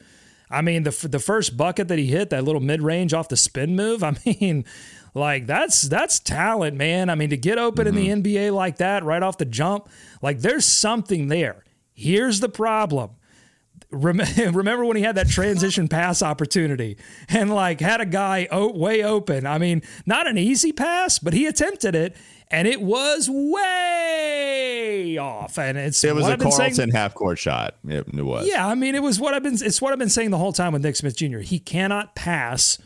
I 0.50 0.60
mean, 0.60 0.82
the 0.82 1.08
the 1.08 1.18
first 1.18 1.56
bucket 1.56 1.88
that 1.88 1.98
he 1.98 2.06
hit, 2.06 2.30
that 2.30 2.44
little 2.44 2.60
mid 2.60 2.82
range 2.82 3.14
off 3.14 3.28
the 3.28 3.36
spin 3.36 3.74
move. 3.74 4.04
I 4.04 4.16
mean, 4.26 4.66
like 5.14 5.46
that's 5.46 5.82
that's 5.82 6.20
talent, 6.20 6.76
man. 6.76 7.08
I 7.08 7.14
mean, 7.14 7.30
to 7.30 7.36
get 7.38 7.56
open 7.56 7.86
mm-hmm. 7.86 7.96
in 7.96 8.22
the 8.22 8.30
mm-hmm. 8.30 8.48
NBA 8.48 8.54
like 8.54 8.76
that 8.76 9.04
right 9.04 9.22
off 9.22 9.38
the 9.38 9.46
jump, 9.46 9.88
like 10.20 10.40
there's 10.40 10.66
something 10.66 11.28
there. 11.28 11.64
Here's 11.94 12.40
the 12.40 12.50
problem. 12.50 13.10
Remember 13.90 14.84
when 14.84 14.96
he 14.96 15.02
had 15.02 15.14
that 15.14 15.28
transition 15.28 15.86
pass 15.86 16.20
opportunity 16.20 16.98
and 17.28 17.54
like 17.54 17.80
had 17.80 18.00
a 18.00 18.06
guy 18.06 18.48
way 18.52 19.02
open? 19.02 19.46
I 19.46 19.58
mean, 19.58 19.82
not 20.04 20.26
an 20.26 20.36
easy 20.36 20.72
pass, 20.72 21.18
but 21.18 21.32
he 21.32 21.46
attempted 21.46 21.94
it 21.94 22.16
and 22.50 22.68
it 22.68 22.80
was 22.80 23.28
way 23.30 25.16
off. 25.18 25.58
And 25.58 25.76
it's 25.78 26.04
it 26.04 26.14
was 26.14 26.26
a 26.26 26.36
Carlton 26.36 26.74
saying, 26.74 26.90
half 26.90 27.14
court 27.14 27.38
shot. 27.38 27.76
It, 27.86 28.06
it, 28.14 28.22
was. 28.22 28.46
Yeah, 28.46 28.66
I 28.66 28.74
mean, 28.74 28.94
it 28.94 29.02
was 29.02 29.18
what 29.18 29.34
I've 29.34 29.42
been. 29.42 29.54
It's 29.54 29.82
what 29.82 29.92
I've 29.92 29.98
been 29.98 30.08
saying 30.08 30.30
the 30.30 30.38
whole 30.38 30.52
time 30.52 30.72
with 30.72 30.82
Nick 30.82 30.96
Smith 30.96 31.16
Jr. 31.16 31.38
He 31.38 31.58
cannot 31.58 32.14
pass 32.14 32.78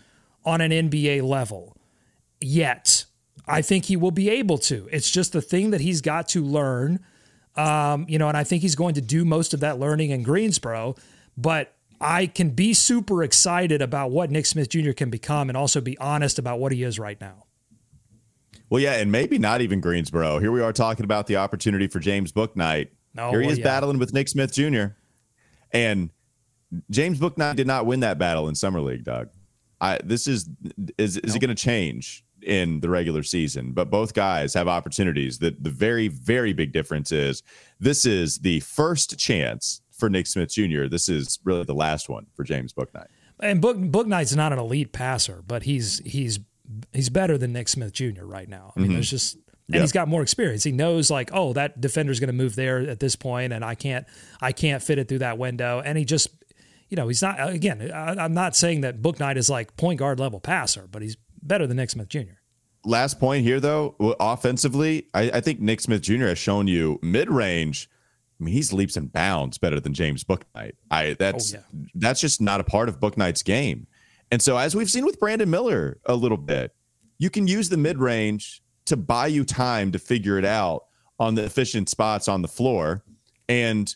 on 0.45 0.61
an 0.61 0.71
NBA 0.71 1.23
level 1.23 1.77
yet. 2.41 3.05
I 3.47 3.63
think 3.63 3.87
he 3.87 3.97
will 3.97 4.11
be 4.11 4.29
able 4.29 4.59
to. 4.59 4.89
It's 4.93 5.11
just 5.11 5.33
the 5.33 5.41
thing 5.41 5.71
that 5.71 5.81
he's 5.81 6.01
got 6.01 6.29
to 6.29 6.45
learn. 6.45 7.01
Um, 7.57 8.07
you 8.09 8.19
know, 8.19 8.29
and 8.29 8.37
I 8.37 8.45
think 8.45 8.63
he's 8.63 8.77
going 8.77 8.95
to 8.95 9.01
do 9.01 9.25
most 9.25 9.55
of 9.55 9.61
that 9.61 9.79
learning 9.79 10.11
in 10.11 10.23
Greensboro. 10.23 10.95
But 11.37 11.75
I 12.01 12.27
can 12.27 12.51
be 12.51 12.75
super 12.75 13.25
excited 13.25 13.83
about 13.83 14.11
what 14.11 14.31
Nick 14.31 14.47
Smith 14.47 14.69
Jr. 14.69 14.93
can 14.93 15.11
become 15.11 15.49
and 15.51 15.57
also 15.57 15.81
be 15.81 15.99
honest 15.99 16.39
about 16.39 16.61
what 16.61 16.73
he 16.73 16.83
is 16.83 16.99
right 16.99 17.21
now. 17.21 17.45
Well, 18.71 18.83
yeah, 18.83 18.95
and 18.95 19.11
maybe 19.11 19.39
not 19.39 19.61
even 19.61 19.81
Greensboro. 19.81 20.39
Here 20.39 20.53
we 20.53 20.61
are 20.61 20.73
talking 20.73 21.05
about 21.05 21.27
the 21.27 21.37
opportunity 21.37 21.87
for 21.89 22.01
James 22.01 22.33
Bouknight. 22.33 22.89
No, 23.15 23.31
Here 23.31 23.41
he 23.41 23.49
is 23.49 23.59
yeah. 23.59 23.65
battling 23.65 23.99
with 23.99 24.13
Nick 24.13 24.29
Smith 24.29 24.53
Jr. 24.53 24.87
And 25.73 26.11
James 26.91 27.19
Bouknight 27.19 27.57
did 27.57 27.67
not 27.67 27.87
win 27.87 28.01
that 28.01 28.19
battle 28.19 28.49
in 28.49 28.55
summer 28.55 28.81
league, 28.81 29.05
Doug. 29.05 29.31
I 29.81 29.99
this 30.05 30.27
is 30.27 30.49
is 30.99 31.17
is 31.19 31.25
nope. 31.25 31.37
it 31.37 31.41
going 31.41 31.57
to 31.57 31.63
change 31.63 32.25
in 32.43 32.81
the 32.81 32.91
regular 32.91 33.23
season? 33.23 33.73
But 33.73 33.91
both 33.91 34.13
guys 34.13 34.55
have 34.55 34.69
opportunities. 34.69 35.39
That 35.39 35.63
the 35.63 35.71
very 35.71 36.09
very 36.09 36.53
big 36.53 36.73
difference 36.73 37.13
is 37.13 37.43
this 37.81 38.05
is 38.05 38.39
the 38.39 38.61
first 38.61 39.19
chance 39.19 39.81
for 39.93 40.11
Nick 40.11 40.27
Smith 40.27 40.51
Jr. 40.51 40.87
This 40.87 41.09
is 41.09 41.39
really 41.45 41.65
the 41.65 41.75
last 41.75 42.09
one 42.09 42.27
for 42.35 42.45
James 42.45 42.73
Bouknight. 42.73 43.09
And 43.41 43.61
Book 43.61 43.77
Bouknight's 43.77 44.35
not 44.35 44.53
an 44.53 44.59
elite 44.59 44.93
passer, 44.93 45.43
but 45.47 45.63
he's 45.63 46.01
he's 46.01 46.41
he's 46.93 47.11
better 47.11 47.39
than 47.39 47.53
Nick 47.53 47.69
Smith 47.69 47.93
Jr. 47.93 48.25
right 48.25 48.49
now. 48.49 48.73
I 48.77 48.81
mean, 48.81 48.89
mm-hmm. 48.89 48.95
there's 48.95 49.11
just 49.11 49.37
and 49.69 49.75
yep. 49.75 49.83
he's 49.83 49.93
got 49.93 50.09
more 50.09 50.23
experience. 50.23 50.65
He 50.65 50.73
knows 50.73 51.11
like, 51.11 51.31
oh, 51.35 51.53
that 51.53 51.79
defender's 51.79 52.21
going 52.21 52.29
to 52.29 52.35
move 52.35 52.57
there 52.57 52.79
at 52.79 53.01
this 53.01 53.17
point, 53.17 53.53
and 53.53 53.63
I 53.63 53.75
can't, 53.75 54.07
I 54.41 54.53
can't 54.53 54.83
fit 54.83 54.99
it 54.99 55.09
through 55.09 55.19
that 55.19 55.37
window. 55.37 55.83
And 55.85 55.99
he 55.99 56.07
just, 56.07 56.29
you 56.89 56.97
know, 56.97 57.07
he's 57.07 57.21
not. 57.21 57.37
Again, 57.51 57.91
I, 57.93 58.25
am 58.25 58.33
not 58.33 58.57
saying 58.57 58.81
that 58.81 59.03
Bouknight 59.03 59.37
is 59.37 59.51
like 59.51 59.77
point 59.77 59.99
guard 59.99 60.19
level 60.19 60.41
passer, 60.41 60.89
but 60.91 61.03
he's 61.03 61.19
better 61.43 61.67
than 61.67 61.77
Nick 61.77 61.91
Smith 61.91 62.09
Jr. 62.09 62.39
Last 62.87 63.21
point 63.21 63.45
here, 63.45 63.61
though, 63.61 63.95
offensively, 64.19 65.09
I, 65.13 65.31
I 65.35 65.41
think 65.43 65.61
Nick 65.61 65.83
Smith 65.83 66.01
Jr. 66.01 66.29
has 66.29 66.39
shown 66.39 66.67
you 66.67 66.99
mid 67.03 67.29
range. 67.29 67.91
I 68.41 68.45
mean, 68.45 68.55
he's 68.55 68.73
leaps 68.73 68.97
and 68.97 69.13
bounds 69.13 69.59
better 69.59 69.81
than 69.81 69.93
James 69.93 70.25
Bouknight. 70.25 70.73
I 70.91 71.13
that's 71.13 71.55
oh, 71.55 71.59
yeah. 71.59 71.89
that's 71.95 72.23
just 72.23 72.41
not 72.41 72.61
a 72.61 72.65
part 72.65 72.89
of 72.89 73.01
Bouknight's 73.01 73.43
game. 73.43 73.87
And 74.31 74.43
so, 74.43 74.57
as 74.57 74.75
we've 74.75 74.91
seen 74.91 75.05
with 75.05 75.19
Brandon 75.19 75.49
Miller 75.49 75.99
a 76.07 76.15
little 76.15 76.37
bit, 76.37 76.75
you 77.19 77.31
can 77.31 77.47
use 77.47 77.69
the 77.69 77.77
mid 77.77 77.99
range 77.99 78.63
to 78.87 78.97
buy 78.97 79.27
you 79.27 79.45
time 79.45 79.93
to 79.93 79.99
figure 79.99 80.39
it 80.39 80.45
out 80.45 80.85
on 81.19 81.35
the 81.35 81.45
efficient 81.45 81.89
spots 81.89 82.29
on 82.29 82.43
the 82.43 82.49
floor. 82.49 83.03
And 83.49 83.95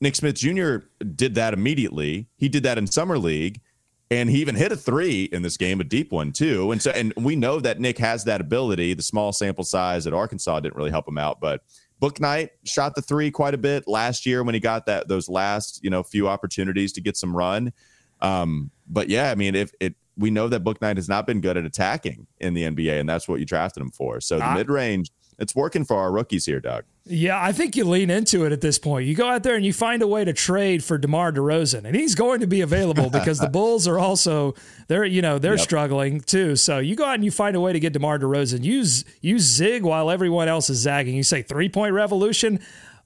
Nick 0.00 0.16
Smith 0.16 0.36
Jr. 0.36 0.78
did 1.14 1.34
that 1.36 1.54
immediately. 1.54 2.28
He 2.36 2.48
did 2.48 2.62
that 2.64 2.78
in 2.78 2.86
Summer 2.86 3.18
League. 3.18 3.60
And 4.08 4.30
he 4.30 4.40
even 4.40 4.54
hit 4.54 4.70
a 4.70 4.76
three 4.76 5.24
in 5.24 5.42
this 5.42 5.56
game, 5.56 5.80
a 5.80 5.84
deep 5.84 6.12
one 6.12 6.30
too. 6.30 6.70
And 6.70 6.80
so, 6.80 6.92
and 6.92 7.12
we 7.16 7.34
know 7.34 7.58
that 7.58 7.80
Nick 7.80 7.98
has 7.98 8.22
that 8.24 8.40
ability. 8.40 8.94
The 8.94 9.02
small 9.02 9.32
sample 9.32 9.64
size 9.64 10.06
at 10.06 10.12
Arkansas 10.12 10.60
didn't 10.60 10.76
really 10.76 10.92
help 10.92 11.08
him 11.08 11.18
out, 11.18 11.40
but 11.40 11.62
Bouknight 12.00 12.50
shot 12.64 12.94
the 12.94 13.02
three 13.02 13.30
quite 13.30 13.54
a 13.54 13.58
bit 13.58 13.88
last 13.88 14.26
year 14.26 14.44
when 14.44 14.54
he 14.54 14.60
got 14.60 14.86
that 14.86 15.08
those 15.08 15.28
last 15.28 15.80
you 15.82 15.90
know 15.90 16.02
few 16.02 16.28
opportunities 16.28 16.92
to 16.92 17.00
get 17.00 17.16
some 17.16 17.34
run. 17.34 17.72
Um, 18.20 18.70
but 18.88 19.08
yeah, 19.08 19.30
I 19.30 19.34
mean, 19.34 19.54
if 19.54 19.72
it 19.80 19.94
we 20.16 20.30
know 20.30 20.48
that 20.48 20.64
Bouknight 20.64 20.96
has 20.96 21.08
not 21.08 21.26
been 21.26 21.40
good 21.40 21.56
at 21.56 21.64
attacking 21.64 22.26
in 22.40 22.54
the 22.54 22.62
NBA, 22.62 22.98
and 23.00 23.08
that's 23.08 23.28
what 23.28 23.38
you 23.38 23.46
drafted 23.46 23.82
him 23.82 23.90
for. 23.90 24.20
So 24.20 24.38
the 24.38 24.54
mid 24.54 24.70
range, 24.70 25.10
it's 25.38 25.54
working 25.54 25.84
for 25.84 25.96
our 25.96 26.10
rookies 26.10 26.46
here, 26.46 26.60
Doug. 26.60 26.84
Yeah, 27.04 27.40
I 27.40 27.52
think 27.52 27.76
you 27.76 27.84
lean 27.84 28.10
into 28.10 28.44
it 28.46 28.52
at 28.52 28.62
this 28.62 28.78
point. 28.78 29.06
You 29.06 29.14
go 29.14 29.28
out 29.28 29.42
there 29.42 29.54
and 29.54 29.64
you 29.64 29.72
find 29.72 30.02
a 30.02 30.06
way 30.06 30.24
to 30.24 30.32
trade 30.32 30.82
for 30.82 30.96
DeMar 30.96 31.32
DeRozan, 31.32 31.84
and 31.84 31.94
he's 31.94 32.14
going 32.14 32.40
to 32.40 32.46
be 32.46 32.62
available 32.62 33.10
because 33.10 33.38
the 33.38 33.48
Bulls 33.52 33.86
are 33.86 33.98
also 33.98 34.54
they're 34.88 35.04
you 35.04 35.20
know 35.20 35.38
they're 35.38 35.52
yep. 35.52 35.60
struggling 35.60 36.20
too. 36.20 36.56
So 36.56 36.78
you 36.78 36.96
go 36.96 37.04
out 37.04 37.14
and 37.14 37.24
you 37.24 37.30
find 37.30 37.54
a 37.54 37.60
way 37.60 37.72
to 37.72 37.80
get 37.80 37.92
DeMar 37.92 38.18
DeRozan. 38.18 38.64
Use 38.64 39.04
use 39.20 39.42
zig 39.42 39.82
while 39.82 40.10
everyone 40.10 40.48
else 40.48 40.70
is 40.70 40.78
zagging. 40.78 41.14
You 41.14 41.22
say 41.22 41.42
three 41.42 41.68
point 41.68 41.92
revolution 41.92 42.60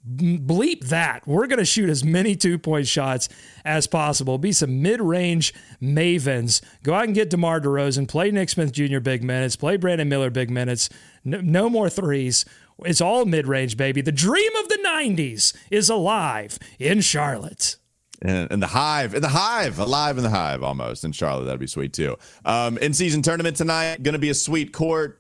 bleep 0.07 0.89
that. 0.89 1.27
We're 1.27 1.47
going 1.47 1.59
to 1.59 1.65
shoot 1.65 1.89
as 1.91 2.05
many 2.05 2.35
two 2.35 2.59
point 2.59 2.87
shots 2.87 3.29
as 3.65 3.87
possible. 3.87 4.39
Be 4.39 4.53
some 4.53 4.83
mid 4.83 5.01
range 5.01 5.55
mavens. 5.81 6.61
Go 6.83 6.95
out 6.95 7.05
and 7.05 7.15
get 7.15 7.31
DeMar 7.31 7.61
DeRozan. 7.61 8.09
Play 8.09 8.31
Nick 8.31 8.49
Smith 8.49 8.73
Jr. 8.73 9.01
big 9.01 9.23
minutes. 9.23 9.57
Play 9.57 9.77
Brandon 9.77 10.09
Miller 10.09 10.31
big 10.31 10.51
minutes. 10.51 10.89
No, 11.25 11.41
no 11.41 11.71
more 11.71 11.91
threes. 11.91 12.45
It's 12.85 13.01
all 13.01 13.27
mid 13.27 13.47
range, 13.47 13.77
baby. 13.77 14.01
The 14.01 14.13
dream 14.13 14.55
of 14.57 14.69
the 14.69 14.79
90s 14.85 15.55
is 15.71 15.91
alive 15.91 16.59
in 16.79 17.01
Charlotte. 17.03 17.77
And, 18.23 18.63
the 18.63 18.67
hive, 18.67 19.15
in 19.15 19.23
the 19.23 19.29
hive, 19.29 19.79
alive 19.79 20.19
in 20.19 20.23
the 20.23 20.31
hive 20.31 20.63
almost 20.63 21.05
in 21.05 21.13
Charlotte. 21.13 21.47
That'd 21.47 21.61
be 21.61 21.67
sweet 21.67 21.95
too. 21.95 22.17
Um, 22.45 22.77
in 22.79 22.93
season 22.93 23.23
tournament 23.23 23.57
tonight, 23.57 24.03
going 24.03 24.13
to 24.13 24.19
be 24.19 24.29
a 24.29 24.35
sweet 24.35 24.75
court 24.75 25.20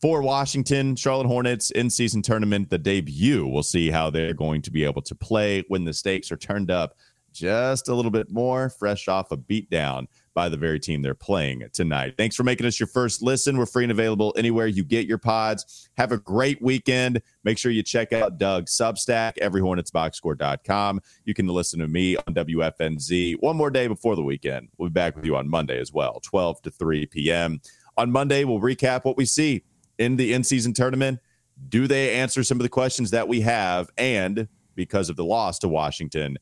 for 0.00 0.22
Washington, 0.22 0.94
Charlotte 0.96 1.26
Hornets 1.26 1.70
in 1.70 1.90
season 1.90 2.22
tournament, 2.22 2.70
the 2.70 2.78
debut. 2.78 3.46
We'll 3.46 3.62
see 3.62 3.90
how 3.90 4.10
they're 4.10 4.34
going 4.34 4.62
to 4.62 4.70
be 4.70 4.84
able 4.84 5.02
to 5.02 5.14
play 5.14 5.64
when 5.68 5.84
the 5.84 5.92
stakes 5.92 6.30
are 6.30 6.36
turned 6.36 6.70
up 6.70 6.94
just 7.32 7.88
a 7.88 7.94
little 7.94 8.10
bit 8.10 8.30
more, 8.30 8.68
fresh 8.68 9.06
off 9.06 9.30
a 9.30 9.36
beatdown 9.36 10.06
by 10.34 10.48
the 10.48 10.56
very 10.56 10.80
team 10.80 11.02
they're 11.02 11.14
playing 11.14 11.64
tonight. 11.72 12.14
Thanks 12.16 12.36
for 12.36 12.42
making 12.42 12.66
us 12.66 12.78
your 12.80 12.86
first 12.86 13.22
listen. 13.22 13.56
We're 13.56 13.66
free 13.66 13.84
and 13.84 13.92
available 13.92 14.34
anywhere 14.36 14.66
you 14.66 14.84
get 14.84 15.06
your 15.06 15.18
pods. 15.18 15.88
Have 15.96 16.12
a 16.12 16.18
great 16.18 16.62
weekend. 16.62 17.20
Make 17.44 17.58
sure 17.58 17.70
you 17.70 17.82
check 17.82 18.12
out 18.12 18.38
Doug's 18.38 18.76
Substack, 18.76 19.36
everyhornetsboxscore.com. 19.38 21.00
You 21.24 21.34
can 21.34 21.46
listen 21.48 21.80
to 21.80 21.88
me 21.88 22.16
on 22.16 22.34
WFNZ 22.34 23.36
one 23.40 23.56
more 23.56 23.70
day 23.70 23.88
before 23.88 24.16
the 24.16 24.22
weekend. 24.22 24.68
We'll 24.78 24.88
be 24.88 24.94
back 24.94 25.16
with 25.16 25.24
you 25.24 25.36
on 25.36 25.48
Monday 25.48 25.78
as 25.80 25.92
well, 25.92 26.20
12 26.22 26.62
to 26.62 26.70
3 26.70 27.06
p.m. 27.06 27.60
On 27.96 28.10
Monday, 28.10 28.44
we'll 28.44 28.60
recap 28.60 29.04
what 29.04 29.16
we 29.16 29.24
see 29.24 29.64
in 29.98 30.16
the 30.16 30.32
in 30.32 30.44
season 30.44 30.72
tournament? 30.72 31.20
Do 31.68 31.86
they 31.86 32.14
answer 32.14 32.44
some 32.44 32.58
of 32.58 32.62
the 32.62 32.68
questions 32.68 33.10
that 33.10 33.26
we 33.26 33.40
have? 33.40 33.90
And 33.98 34.48
because 34.74 35.10
of 35.10 35.16
the 35.16 35.24
loss 35.24 35.58
to 35.60 35.68
Washington, 35.68 36.38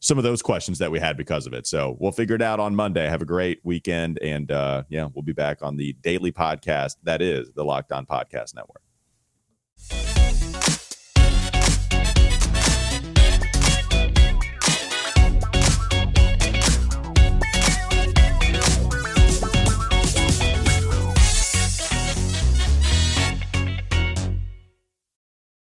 some 0.00 0.18
of 0.18 0.24
those 0.24 0.42
questions 0.42 0.78
that 0.78 0.90
we 0.90 0.98
had 0.98 1.16
because 1.16 1.46
of 1.46 1.52
it. 1.52 1.66
So 1.66 1.96
we'll 1.98 2.12
figure 2.12 2.34
it 2.34 2.42
out 2.42 2.60
on 2.60 2.74
Monday. 2.74 3.06
Have 3.06 3.22
a 3.22 3.26
great 3.26 3.60
weekend. 3.64 4.18
And 4.22 4.50
uh, 4.50 4.84
yeah, 4.88 5.08
we'll 5.14 5.22
be 5.22 5.32
back 5.32 5.62
on 5.62 5.76
the 5.76 5.94
daily 6.02 6.32
podcast 6.32 6.96
that 7.04 7.22
is 7.22 7.50
the 7.52 7.64
Locked 7.64 7.92
On 7.92 8.06
Podcast 8.06 8.54
Network. 8.54 8.82